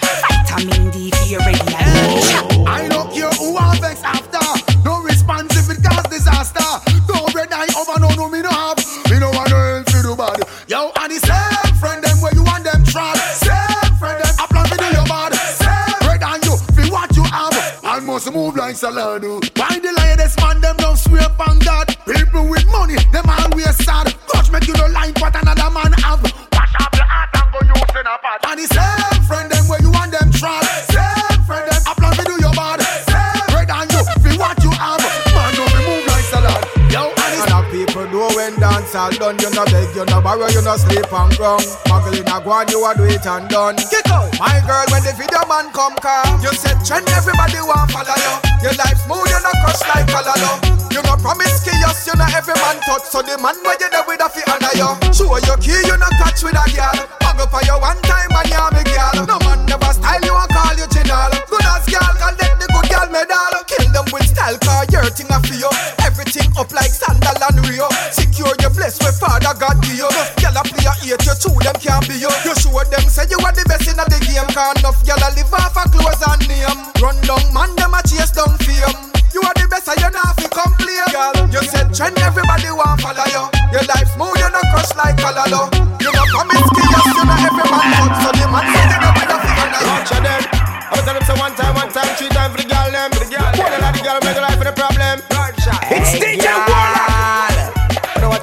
Vitamin 0.47 0.91
D 0.91 1.11
for 1.11 1.25
your 1.25 1.41
ready 1.41 1.75
eye. 1.75 2.65
I 2.67 2.89
don't 2.89 3.13
care 3.13 3.31
who 3.31 3.57
I 3.57 3.77
vex 3.81 4.03
after. 4.05 4.32
Move 18.33 18.57
like 18.57 18.77
Salado. 18.77 19.41
Why 19.57 19.79
the 19.79 19.93
lioness 19.93 20.37
man 20.39 20.61
them 20.63 20.77
don't 20.79 20.97
swear 20.97 21.27
upon 21.27 21.59
God. 21.59 21.89
People 22.07 22.49
with 22.49 22.65
money, 22.73 22.97
them 23.13 23.27
always 23.29 23.77
sad. 23.85 24.15
Coach 24.27 24.51
make 24.51 24.67
you 24.67 24.75
no 24.75 24.87
like 24.87 25.21
what 25.21 25.35
another 25.37 25.71
man 25.71 25.93
have. 26.01 26.23
Wash 26.23 26.75
up 26.81 26.95
your 26.95 27.05
heart 27.05 27.29
and 27.35 27.53
go 27.53 27.61
use 27.61 27.91
in 27.91 28.07
a 28.07 28.17
pot. 28.19 28.41
And 28.49 28.59
the 28.59 28.67
same 28.73 29.02
dance 38.63 38.95
all 38.95 39.11
done 39.19 39.35
You 39.43 39.51
no 39.51 39.67
beg, 39.67 39.91
you 39.91 40.07
no 40.07 40.23
borrow, 40.23 40.47
you 40.47 40.63
no 40.63 40.79
sleep 40.79 41.11
on 41.11 41.35
ground 41.35 41.67
Muggle 41.91 42.15
in 42.15 42.31
a 42.31 42.39
guan, 42.39 42.71
you 42.71 42.79
a 42.87 42.95
do 42.95 43.05
it 43.11 43.27
and 43.27 43.51
done. 43.51 43.77
Kick 43.91 44.07
out. 44.15 44.31
My 44.39 44.63
girl, 44.63 44.87
when 44.95 45.03
the 45.03 45.11
video 45.19 45.43
man 45.51 45.75
come 45.75 45.99
come 45.99 46.39
You 46.39 46.55
said 46.55 46.79
trend, 46.87 47.11
everybody 47.11 47.59
want 47.59 47.91
follow 47.91 48.15
you. 48.15 48.35
Your 48.63 48.75
life 48.79 49.03
smooth, 49.03 49.27
you 49.27 49.41
no 49.43 49.51
crush 49.67 49.83
like 49.91 50.07
color 50.07 50.39
You 50.95 51.03
no 51.03 51.19
promiscuous, 51.19 52.07
you 52.07 52.15
no 52.15 52.27
every 52.31 52.55
man 52.63 52.79
touch. 52.87 53.11
So 53.11 53.19
the 53.27 53.35
man 53.43 53.59
where 53.67 53.75
you 53.83 53.91
there 53.91 54.07
with 54.07 54.23
a 54.23 54.31
fi 54.31 54.43
honor 54.47 54.75
you 54.79 54.91
Show 55.11 55.35
your 55.43 55.59
key, 55.59 55.83
you 55.83 55.99
no 55.99 56.07
catch 56.23 56.47
with 56.47 56.55
a 56.55 56.65
girl. 56.71 56.99
Up 57.27 57.41
for 57.51 57.63
you 57.67 57.77
one 57.83 57.99
time 58.07 58.31
and 58.31 58.47
you 58.47 58.67
me 58.79 58.83
girl. 58.87 59.27
No 59.27 59.37
man 59.43 59.67
never 59.67 59.91
style 59.91 60.23
you 60.23 60.35
and 60.39 60.51
call 60.55 60.77
you 60.79 60.87
general 60.87 61.35
Good 61.51 61.67
as 61.67 61.85
girl, 61.91 62.15
can 62.15 62.35
let 62.39 62.55
the 62.63 62.67
good 62.71 62.87
girl 62.87 63.09
medal. 63.11 63.55
Kill 63.67 63.91
them 63.91 64.07
with 64.15 64.31
style, 64.31 64.55
cause 64.63 64.87
your 64.95 65.11
thing 65.11 65.33
a 65.35 65.39
you 65.51 65.71
Everything 66.07 66.47
up 66.55 66.71
like 66.71 66.95
sandal 66.95 67.35
and 67.43 67.59
Rio 67.67 67.89
God 69.63 69.79
give 69.87 69.95
you. 69.95 70.11
Girl 70.43 70.59
a 70.59 70.63
play 70.67 70.91
a 70.91 71.15
eight, 71.15 71.23
you 71.23 71.37
two 71.39 71.55
them 71.63 71.79
can't 71.79 72.03
be 72.11 72.19
you. 72.19 72.27
You 72.43 72.55
show 72.59 72.75
them 72.83 73.07
say 73.07 73.31
you 73.31 73.39
are 73.47 73.55
the 73.55 73.63
best 73.71 73.87
in 73.87 73.95
the 73.95 74.19
game 74.19 74.51
Cause 74.51 74.75
enough 74.83 74.99
girl 75.07 75.23
a 75.23 75.31
live 75.39 75.55
off 75.55 75.79
a 75.79 75.87
clothes 75.87 76.19
and 76.19 76.43
name. 76.51 76.79
Run 76.99 77.15
down 77.23 77.47
man, 77.55 77.71
them 77.79 77.95
a 77.95 78.03
chase 78.03 78.35
down 78.35 78.59
fame. 78.59 78.91
You 79.31 79.39
are 79.47 79.55
the 79.55 79.71
best 79.71 79.87
and 79.87 80.03
you 80.03 80.11
not 80.11 80.35
fi 80.35 80.51
complain. 80.51 81.07
Girl, 81.15 81.47
you 81.55 81.63
said 81.63 81.95
trend, 81.95 82.19
everybody 82.19 82.75
want 82.75 83.07
follow 83.07 83.23
you. 83.31 83.47
Your 83.71 83.87
life 83.87 84.11
smooth, 84.11 84.35
you 84.35 84.51
not 84.51 84.67
crush 84.75 84.91
like 84.99 85.15
Calalo 85.23 85.92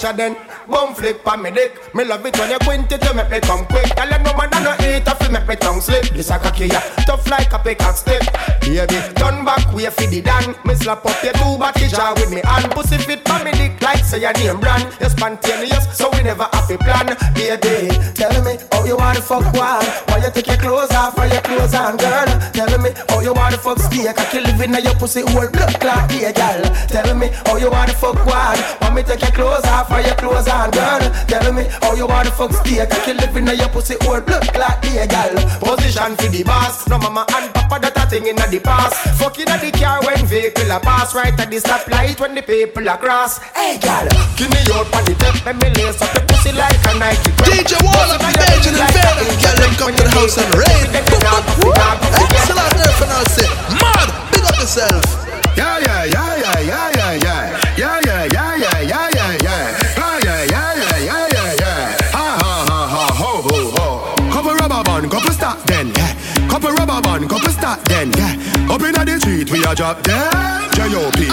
ya 0.10 0.18
then. 0.18 0.36
Bum 0.68 0.94
flick 0.94 1.24
pa 1.24 1.36
me 1.38 1.52
dick. 1.52 1.74
Me 1.96 2.04
love 2.04 2.26
it 2.26 2.38
when 2.38 2.52
you 2.52 2.60
quint 2.60 2.92
it, 2.92 3.04
you 3.04 3.14
make 3.14 3.30
me 3.30 3.40
come 3.40 3.66
quick. 3.66 3.86
Tell 3.96 4.10
you 4.10 4.20
no 4.20 4.34
man 4.34 4.50
I 4.54 4.64
no 4.64 4.74
eat, 4.86 5.08
I 5.08 5.14
feel 5.16 5.32
make 5.32 5.48
me 5.48 5.56
tongue 5.56 5.82
slip. 5.82 6.06
This 6.10 6.30
a 6.30 6.38
cocky 6.38 6.68
ya, 6.68 6.80
tough 7.06 7.28
like 7.30 7.54
a 7.54 7.60
pickaxe 7.60 8.02
stick. 8.02 8.22
Baby, 8.62 9.00
turn 9.16 9.46
back, 9.46 9.66
way 9.74 9.90
for 9.90 10.08
the 10.08 10.22
dan. 10.22 10.56
Me 10.66 10.76
slap 10.76 11.06
up 11.06 11.24
your 11.24 11.34
two 11.34 11.58
body 11.58 11.88
jaw 11.88 12.14
with 12.16 12.32
me 12.32 12.42
hand. 12.44 12.72
Pussy 12.72 12.98
fit 12.98 13.24
pa 13.26 13.42
me 13.44 13.52
dick 13.52 13.82
like 13.82 14.04
say 14.04 14.22
your 14.22 14.34
name 14.34 14.60
brand. 14.60 14.86
You 15.02 15.10
spontaneous, 15.10 15.86
so 15.98 16.10
we 16.14 16.24
never 16.24 16.48
have 16.54 16.70
a 16.70 16.78
plan. 16.78 17.08
Baby, 17.34 17.90
tell 18.14 18.34
me 18.44 18.58
how 18.72 18.86
you 18.86 18.98
wanna 18.98 19.22
fuck 19.22 19.46
wild. 19.54 19.86
Why 20.10 20.22
you 20.22 20.32
take 20.32 20.48
your 20.48 20.58
clothes 20.58 20.92
off 20.92 21.18
or 21.18 21.26
your 21.28 21.42
clothes 21.42 21.74
on, 21.74 21.98
girl? 21.98 22.30
Tell 22.54 22.78
me 22.78 22.92
how 23.10 23.20
you 23.22 23.34
wanna 23.34 23.58
fuck 23.58 23.80
steak. 23.80 24.08
I 24.08 24.26
kill 24.30 24.44
living 24.44 24.74
in 24.74 24.84
your 24.84 24.96
pussy 24.96 25.22
whole 25.22 25.50
blood 25.50 25.80
clot, 25.80 26.12
yeah, 26.14 26.32
girl. 26.32 26.62
Tell 26.88 27.16
me 27.16 27.30
how 27.46 27.58
you 27.58 27.72
wanna 27.72 27.94
fuck 27.94 28.22
wild. 28.26 28.60
Want 28.82 28.96
me 28.96 29.04
take 29.04 29.22
your 29.22 29.32
clothes 29.32 29.66
off 29.66 29.90
or 30.00 30.08
your 30.08 30.16
clothes 30.16 30.48
on, 30.48 30.72
girl? 30.72 31.04
Tell 31.28 31.52
me 31.52 31.68
how 31.84 31.94
you 31.96 32.08
wanna 32.08 32.32
fuck 32.32 32.54
steak. 32.54 32.80
I 32.80 32.98
kill 33.04 33.18
living 33.18 33.48
in 33.48 33.58
your 33.60 33.70
pussy 33.70 33.96
whole 34.02 34.22
blood 34.22 34.48
clot, 34.54 34.80
yeah, 34.88 35.06
girl. 35.06 35.36
Position 35.60 36.16
for 36.16 36.30
the 36.32 36.44
boss. 36.44 36.88
No 36.88 36.98
mama 36.98 37.26
and 37.36 37.54
papa 37.54 37.80
that 37.84 37.98
a 37.98 38.04
thing 38.08 38.28
in 38.28 38.36
the 38.36 38.60
past. 38.64 38.96
Fucking 39.20 39.50
at 39.50 39.62
the 39.62 39.72
car 39.72 40.00
when 40.06 40.26
vehicle 40.26 40.72
a 40.72 40.80
pass 40.80 41.14
right 41.14 41.36
at 41.36 41.50
the 41.52 41.58
stoplight 41.58 42.20
when 42.20 42.36
the 42.36 42.42
people 42.42 42.88
are 42.88 42.98
cross. 42.98 43.40
Hey, 43.56 43.78
girl, 43.80 44.08
give 44.40 44.50
me 44.50 44.62
your 44.68 44.88
on 44.96 45.04
the 45.04 45.14
tip, 45.20 45.36
let 45.46 45.56
me 45.60 45.70
lace 45.76 46.02
up 46.02 46.14
your 46.16 46.26
pussy 46.32 46.52
like 46.56 46.80
a 46.88 46.92
Nike. 46.98 47.32
DJ 47.44 47.76
Warlock 47.84 48.20
the 48.24 48.32
Bajan 48.40 48.72
invader. 48.72 49.14
Girl, 49.44 49.56
them 49.60 49.74
come 49.76 49.96
to 49.96 50.04
the 50.04 50.12
house 50.16 50.38
and 50.40 50.52
raid. 50.56 50.88
Excellent 52.40 52.74
there 52.80 52.96
for 52.96 53.08
now, 53.08 53.24
say. 53.36 53.50
Mad, 53.78 54.08
big 54.32 54.44
up 54.48 54.56
yourself. 54.60 55.19
Rubber 67.20 67.36
couple 67.36 67.52
start 67.52 67.84
then, 67.86 68.12
yeah. 68.16 68.72
Up 68.72 68.80
inna 68.80 69.04
the 69.04 69.20
street, 69.20 69.52
we 69.52 69.60
a 69.68 69.76
drop 69.76 70.02
dead. 70.04 70.32
J.O.P. 70.72 71.28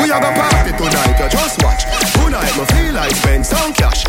We 0.00 0.08
a 0.08 0.16
go 0.16 0.30
party 0.32 0.72
tonight, 0.72 1.20
you 1.20 1.28
just 1.28 1.60
watch. 1.60 1.84
Tonight, 2.16 2.56
me 2.56 2.64
feel 2.72 2.94
like 2.96 3.12
spend 3.12 3.44
some 3.44 3.72
cash. 3.76 4.08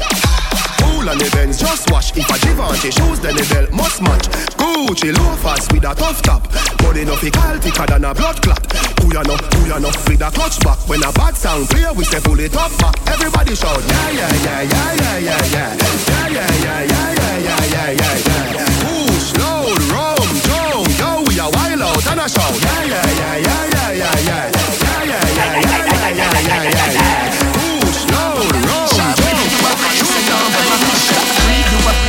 Cool 0.79 1.09
on 1.09 1.17
the 1.19 1.27
Benz, 1.35 1.59
just 1.59 1.91
wash. 1.91 2.15
If 2.15 2.29
a 2.31 2.39
Givenchy 2.39 2.91
shoes, 2.95 3.19
then 3.19 3.35
the 3.35 3.43
belt 3.51 3.71
must 3.75 4.01
match. 4.01 4.23
Gucci 4.55 5.11
loafers 5.11 5.67
with 5.75 5.83
a 5.83 5.91
tough 5.91 6.21
top. 6.21 6.47
Body 6.79 7.03
no 7.03 7.17
thicker, 7.19 7.59
thicker 7.59 7.85
than 7.91 8.05
a 8.05 8.15
blood 8.15 8.41
clot. 8.41 8.63
Who 9.03 9.11
ya 9.11 9.23
know, 9.27 9.35
who 9.35 9.67
ya 9.67 9.79
know, 9.83 9.91
with 10.07 10.23
a 10.23 10.31
touch 10.31 10.63
back. 10.63 10.79
When 10.87 11.03
a 11.03 11.11
bad 11.11 11.35
sound 11.35 11.67
clear, 11.67 11.91
we 11.91 12.05
say 12.05 12.21
pull 12.23 12.39
it 12.39 12.55
up 12.55 12.71
back. 12.79 12.95
Everybody 13.11 13.55
shout, 13.55 13.83
yeah, 13.83 14.11
yeah, 14.15 14.31
yeah, 14.47 14.61
yeah, 14.63 14.95
yeah, 14.95 15.17
yeah, 15.19 15.43
yeah. 15.51 15.75
Yeah, 15.75 16.31
yeah, 16.31 16.55
yeah, 16.55 16.87
yeah, 16.87 17.11
yeah, 17.11 17.67
yeah, 17.67 17.91
yeah, 17.91 18.55
yeah, 18.55 18.80
out 22.07 22.13
and 22.13 22.21
a 22.21 22.29
shout. 22.29 22.53
Yeah, 22.61 22.83
yeah, 22.83 23.05
yeah, 23.19 23.37
yeah, 23.37 23.65
yeah, 23.65 23.91
yeah, 23.91 24.15
yeah. 24.25 24.51
Yeah, 24.81 25.05
yeah, 25.05 25.21
yeah, 25.21 25.61
yeah, 25.61 25.85
yeah, 25.91 26.17
yeah, 26.17 26.31
yeah, 26.41 26.63
yeah, 26.63 26.93
yeah. 26.93 27.51
Push, 27.53 28.05
load, 28.11 28.55
rum, 28.65 28.87
jump. 28.89 29.31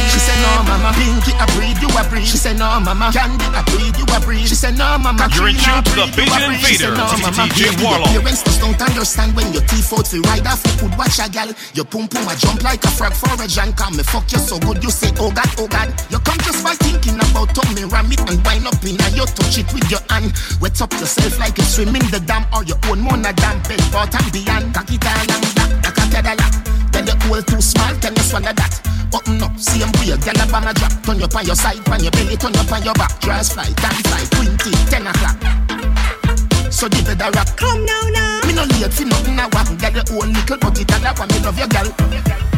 She 0.09 0.19
said 0.19 0.39
no 0.43 0.63
mama, 0.65 0.93
Pinky 0.95 1.33
I 1.39 1.47
you 1.93 2.01
a 2.01 2.09
breathe. 2.09 2.25
She 2.25 2.37
said 2.37 2.59
no 2.59 2.81
mama, 2.81 3.11
Candy 3.13 3.45
I 3.53 3.63
breathe, 3.69 3.97
you 3.97 4.07
a 4.09 4.19
breathe. 4.21 4.49
She 4.49 4.55
said 4.57 4.77
no 4.79 4.97
mama, 4.99 5.29
You're 5.37 5.49
in 5.49 5.57
tune 5.57 5.85
to 5.85 5.93
the 5.93 6.07
breathe, 6.17 6.29
you 6.29 6.33
a 6.33 6.39
Bajan 6.41 6.49
breathe. 6.49 6.65
She 6.65 6.77
said 6.81 6.97
Invader, 6.97 7.37
DJ 7.37 7.61
Warlock. 7.85 8.09
Parents 8.09 8.43
just 8.43 8.61
don't 8.61 8.81
understand 8.81 9.37
when 9.37 9.53
your 9.53 9.65
teeth 9.69 9.93
out 9.93 10.07
fi 10.09 10.19
ride 10.25 10.47
off. 10.47 10.63
You 10.65 10.89
could 10.89 10.95
watch 10.97 11.19
a 11.21 11.29
gal, 11.29 11.51
your 11.75 11.85
pum 11.85 12.09
pum 12.09 12.29
a 12.29 12.35
jump 12.37 12.63
like 12.63 12.85
a 12.85 12.91
frog 12.91 13.13
for 13.13 13.33
a 13.37 13.47
junk. 13.47 13.77
Come 13.77 13.97
me 13.97 14.03
fuck 14.03 14.31
you 14.33 14.41
so 14.41 14.59
good, 14.59 14.83
you 14.83 14.91
say 14.91 15.13
oh 15.21 15.31
god, 15.31 15.51
oh 15.59 15.69
god. 15.69 15.93
You 16.09 16.19
come 16.25 16.41
just 16.41 16.65
by 16.65 16.75
thinking 16.81 17.17
about 17.21 17.53
tummy 17.55 17.85
ram 17.85 18.11
it 18.13 18.21
and 18.25 18.41
wind 18.45 18.67
up 18.67 18.81
in 18.85 18.97
a 18.97 19.07
you 19.13 19.27
touch 19.29 19.59
it 19.59 19.69
with 19.73 19.89
your 19.91 20.03
hand. 20.09 20.33
Wet 20.61 20.81
up 20.81 20.93
yourself 20.97 21.39
like 21.39 21.57
you 21.59 21.65
swim 21.65 21.95
in 21.95 22.07
the 22.09 22.21
dam 22.25 22.47
or 22.55 22.65
your 22.65 22.79
own 22.89 23.01
mona 23.01 23.33
dam. 23.33 23.61
Bed 23.69 23.81
and 23.93 24.29
beyond, 24.33 24.75
cock 24.75 24.91
it 24.91 25.05
all 25.05 25.29
and 25.29 25.49
back, 25.55 25.71
like 25.85 25.99
a 25.99 26.05
Cadillac. 26.09 26.55
Then 26.93 27.05
the 27.07 27.17
hole 27.25 27.43
too 27.43 27.61
small, 27.61 27.95
can 28.01 28.15
you 28.17 28.23
swallow 28.23 28.53
that? 28.53 29.02
Button 29.13 29.43
up, 29.43 29.61
same 29.61 29.93
way, 30.01 30.17
gyal 30.25 30.41
a 30.41 30.47
bang 30.51 30.65
a 30.65 30.73
drop. 30.73 30.93
Turn 31.05 31.21
you 31.21 31.29
on 31.37 31.45
your 31.45 31.55
side, 31.55 31.87
on 31.89 32.03
your 32.03 32.11
belly, 32.13 32.37
turn 32.37 32.55
you 32.55 32.61
on 32.61 32.83
your 32.83 32.95
back. 32.95 33.21
Dress 33.21 33.53
fly, 33.53 33.69
dance 33.77 34.01
fly, 34.09 34.25
20, 34.41 34.73
10 34.89 35.07
o'clock. 35.07 35.37
So 36.73 36.89
give 36.89 37.09
it 37.09 37.21
a 37.21 37.31
rock. 37.31 37.57
Come 37.57 37.85
now, 37.85 38.09
now. 38.11 38.32
No 38.63 38.79
late 38.79 38.95
for 38.95 39.05
nothing 39.05 39.41
I 39.41 39.51
want. 39.51 39.75
Get 39.81 39.91
your 39.91 40.23
own 40.23 40.33
little 40.33 40.59
but 40.59 40.79
it 40.79 40.91
and 40.95 41.03
I 41.03 41.11
want 41.19 41.35
me 41.35 41.39
love 41.43 41.59
your 41.59 41.67
girl. 41.67 41.91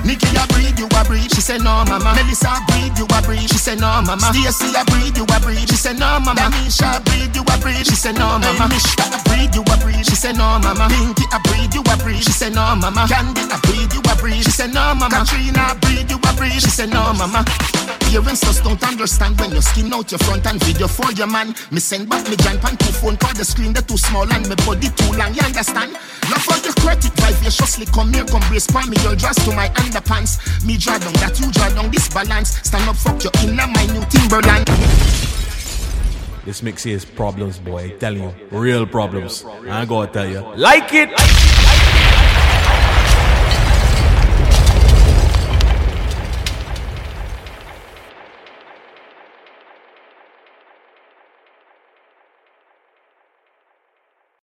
Nikki 0.04 0.28
a 0.36 0.44
breathe, 0.52 0.76
you 0.76 0.84
a 0.84 1.00
breathe. 1.04 1.32
She 1.32 1.40
say 1.40 1.56
no, 1.56 1.80
mama. 1.88 2.12
Melissa 2.12 2.60
breathe, 2.68 2.92
you 3.00 3.08
a 3.08 3.18
breathe. 3.24 3.48
She 3.48 3.56
say 3.56 3.74
no, 3.74 4.04
mama. 4.04 4.28
Stacy 4.36 4.68
a 4.76 4.84
breathe, 4.84 5.16
you 5.16 5.24
a 5.24 5.40
breathe. 5.40 5.64
She 5.64 5.76
say 5.80 5.96
no, 5.96 6.20
mama. 6.20 6.52
Damisha 6.52 7.00
breathe, 7.08 7.32
you 7.32 7.40
a 7.40 7.56
breathe. 7.56 7.88
She 7.88 7.96
say 7.96 8.12
no, 8.12 8.36
mama. 8.36 8.68
Mishka 8.68 9.08
a 9.08 9.18
breathe, 9.24 9.54
you 9.56 9.64
a 9.64 9.76
breathe. 9.80 10.04
She 10.04 10.14
say 10.14 10.32
no, 10.36 10.60
mama. 10.60 10.92
Pinky 10.92 11.24
a 11.32 11.40
breathe, 11.48 11.72
you 11.72 11.80
a 11.80 11.96
breathe. 11.96 12.20
She 12.20 12.32
say 12.36 12.50
no, 12.52 12.76
mama. 12.76 13.08
Candy 13.08 13.48
a 13.48 13.56
breathe, 13.64 13.92
you 13.96 14.04
a 14.04 14.14
breathe. 14.20 14.44
She 14.44 14.52
say 14.52 14.68
no, 14.68 14.92
mama. 14.92 15.24
Katrina 15.24 15.72
breathe, 15.80 16.10
you 16.12 16.20
a 16.20 16.30
breathe. 16.36 16.60
She 16.60 16.68
say 16.68 16.86
no, 16.86 17.16
mama. 17.16 17.40
Parents 18.14 18.42
just 18.42 18.62
don't 18.62 18.80
understand 18.86 19.40
when 19.40 19.50
you 19.50 19.60
skin 19.60 19.92
out 19.92 20.12
your 20.12 20.20
front 20.20 20.46
and 20.46 20.62
video 20.62 20.86
for 20.86 21.10
your 21.12 21.26
man. 21.26 21.48
Me 21.72 21.80
send 21.80 22.08
back 22.08 22.28
me 22.30 22.36
giant 22.36 22.60
pan 22.62 22.76
two 22.76 22.92
phone 22.92 23.16
call 23.16 23.34
the 23.34 23.44
screen 23.44 23.72
they 23.72 23.80
too 23.80 23.96
small 23.98 24.30
and 24.32 24.48
me 24.48 24.54
body 24.64 24.88
too 24.94 25.10
long. 25.18 25.34
You 25.34 25.42
understand? 25.42 25.93
Love 26.30 26.42
for 26.42 26.58
your 26.64 26.74
credit 26.74 27.12
vivaciously 27.44 27.86
come 27.86 28.12
here, 28.12 28.24
come 28.24 28.42
brace 28.48 28.66
for 28.66 28.84
me. 28.86 28.96
Your 29.02 29.16
dress 29.16 29.36
to 29.44 29.54
my 29.54 29.68
underpants. 29.68 30.64
Me 30.66 30.76
draw 30.76 30.98
down 30.98 31.12
that 31.14 31.38
you 31.38 31.50
draw 31.52 31.68
down 31.70 31.90
this 31.90 32.08
balance. 32.08 32.56
Stand 32.62 32.88
up, 32.88 32.96
fuck 32.96 33.22
your 33.22 33.32
inner 33.42 33.66
my 33.66 33.86
new 33.86 34.04
Timberland. 34.08 34.66
This 36.44 36.62
mix 36.62 36.82
here 36.82 36.96
is 36.96 37.04
problems, 37.04 37.58
boy. 37.58 37.84
I 37.84 37.88
tell 37.90 38.14
you, 38.14 38.34
real 38.50 38.86
problems. 38.86 39.44
I 39.44 39.84
gotta 39.84 40.12
tell 40.12 40.28
you, 40.28 40.40
like 40.56 40.92
it. 40.92 41.10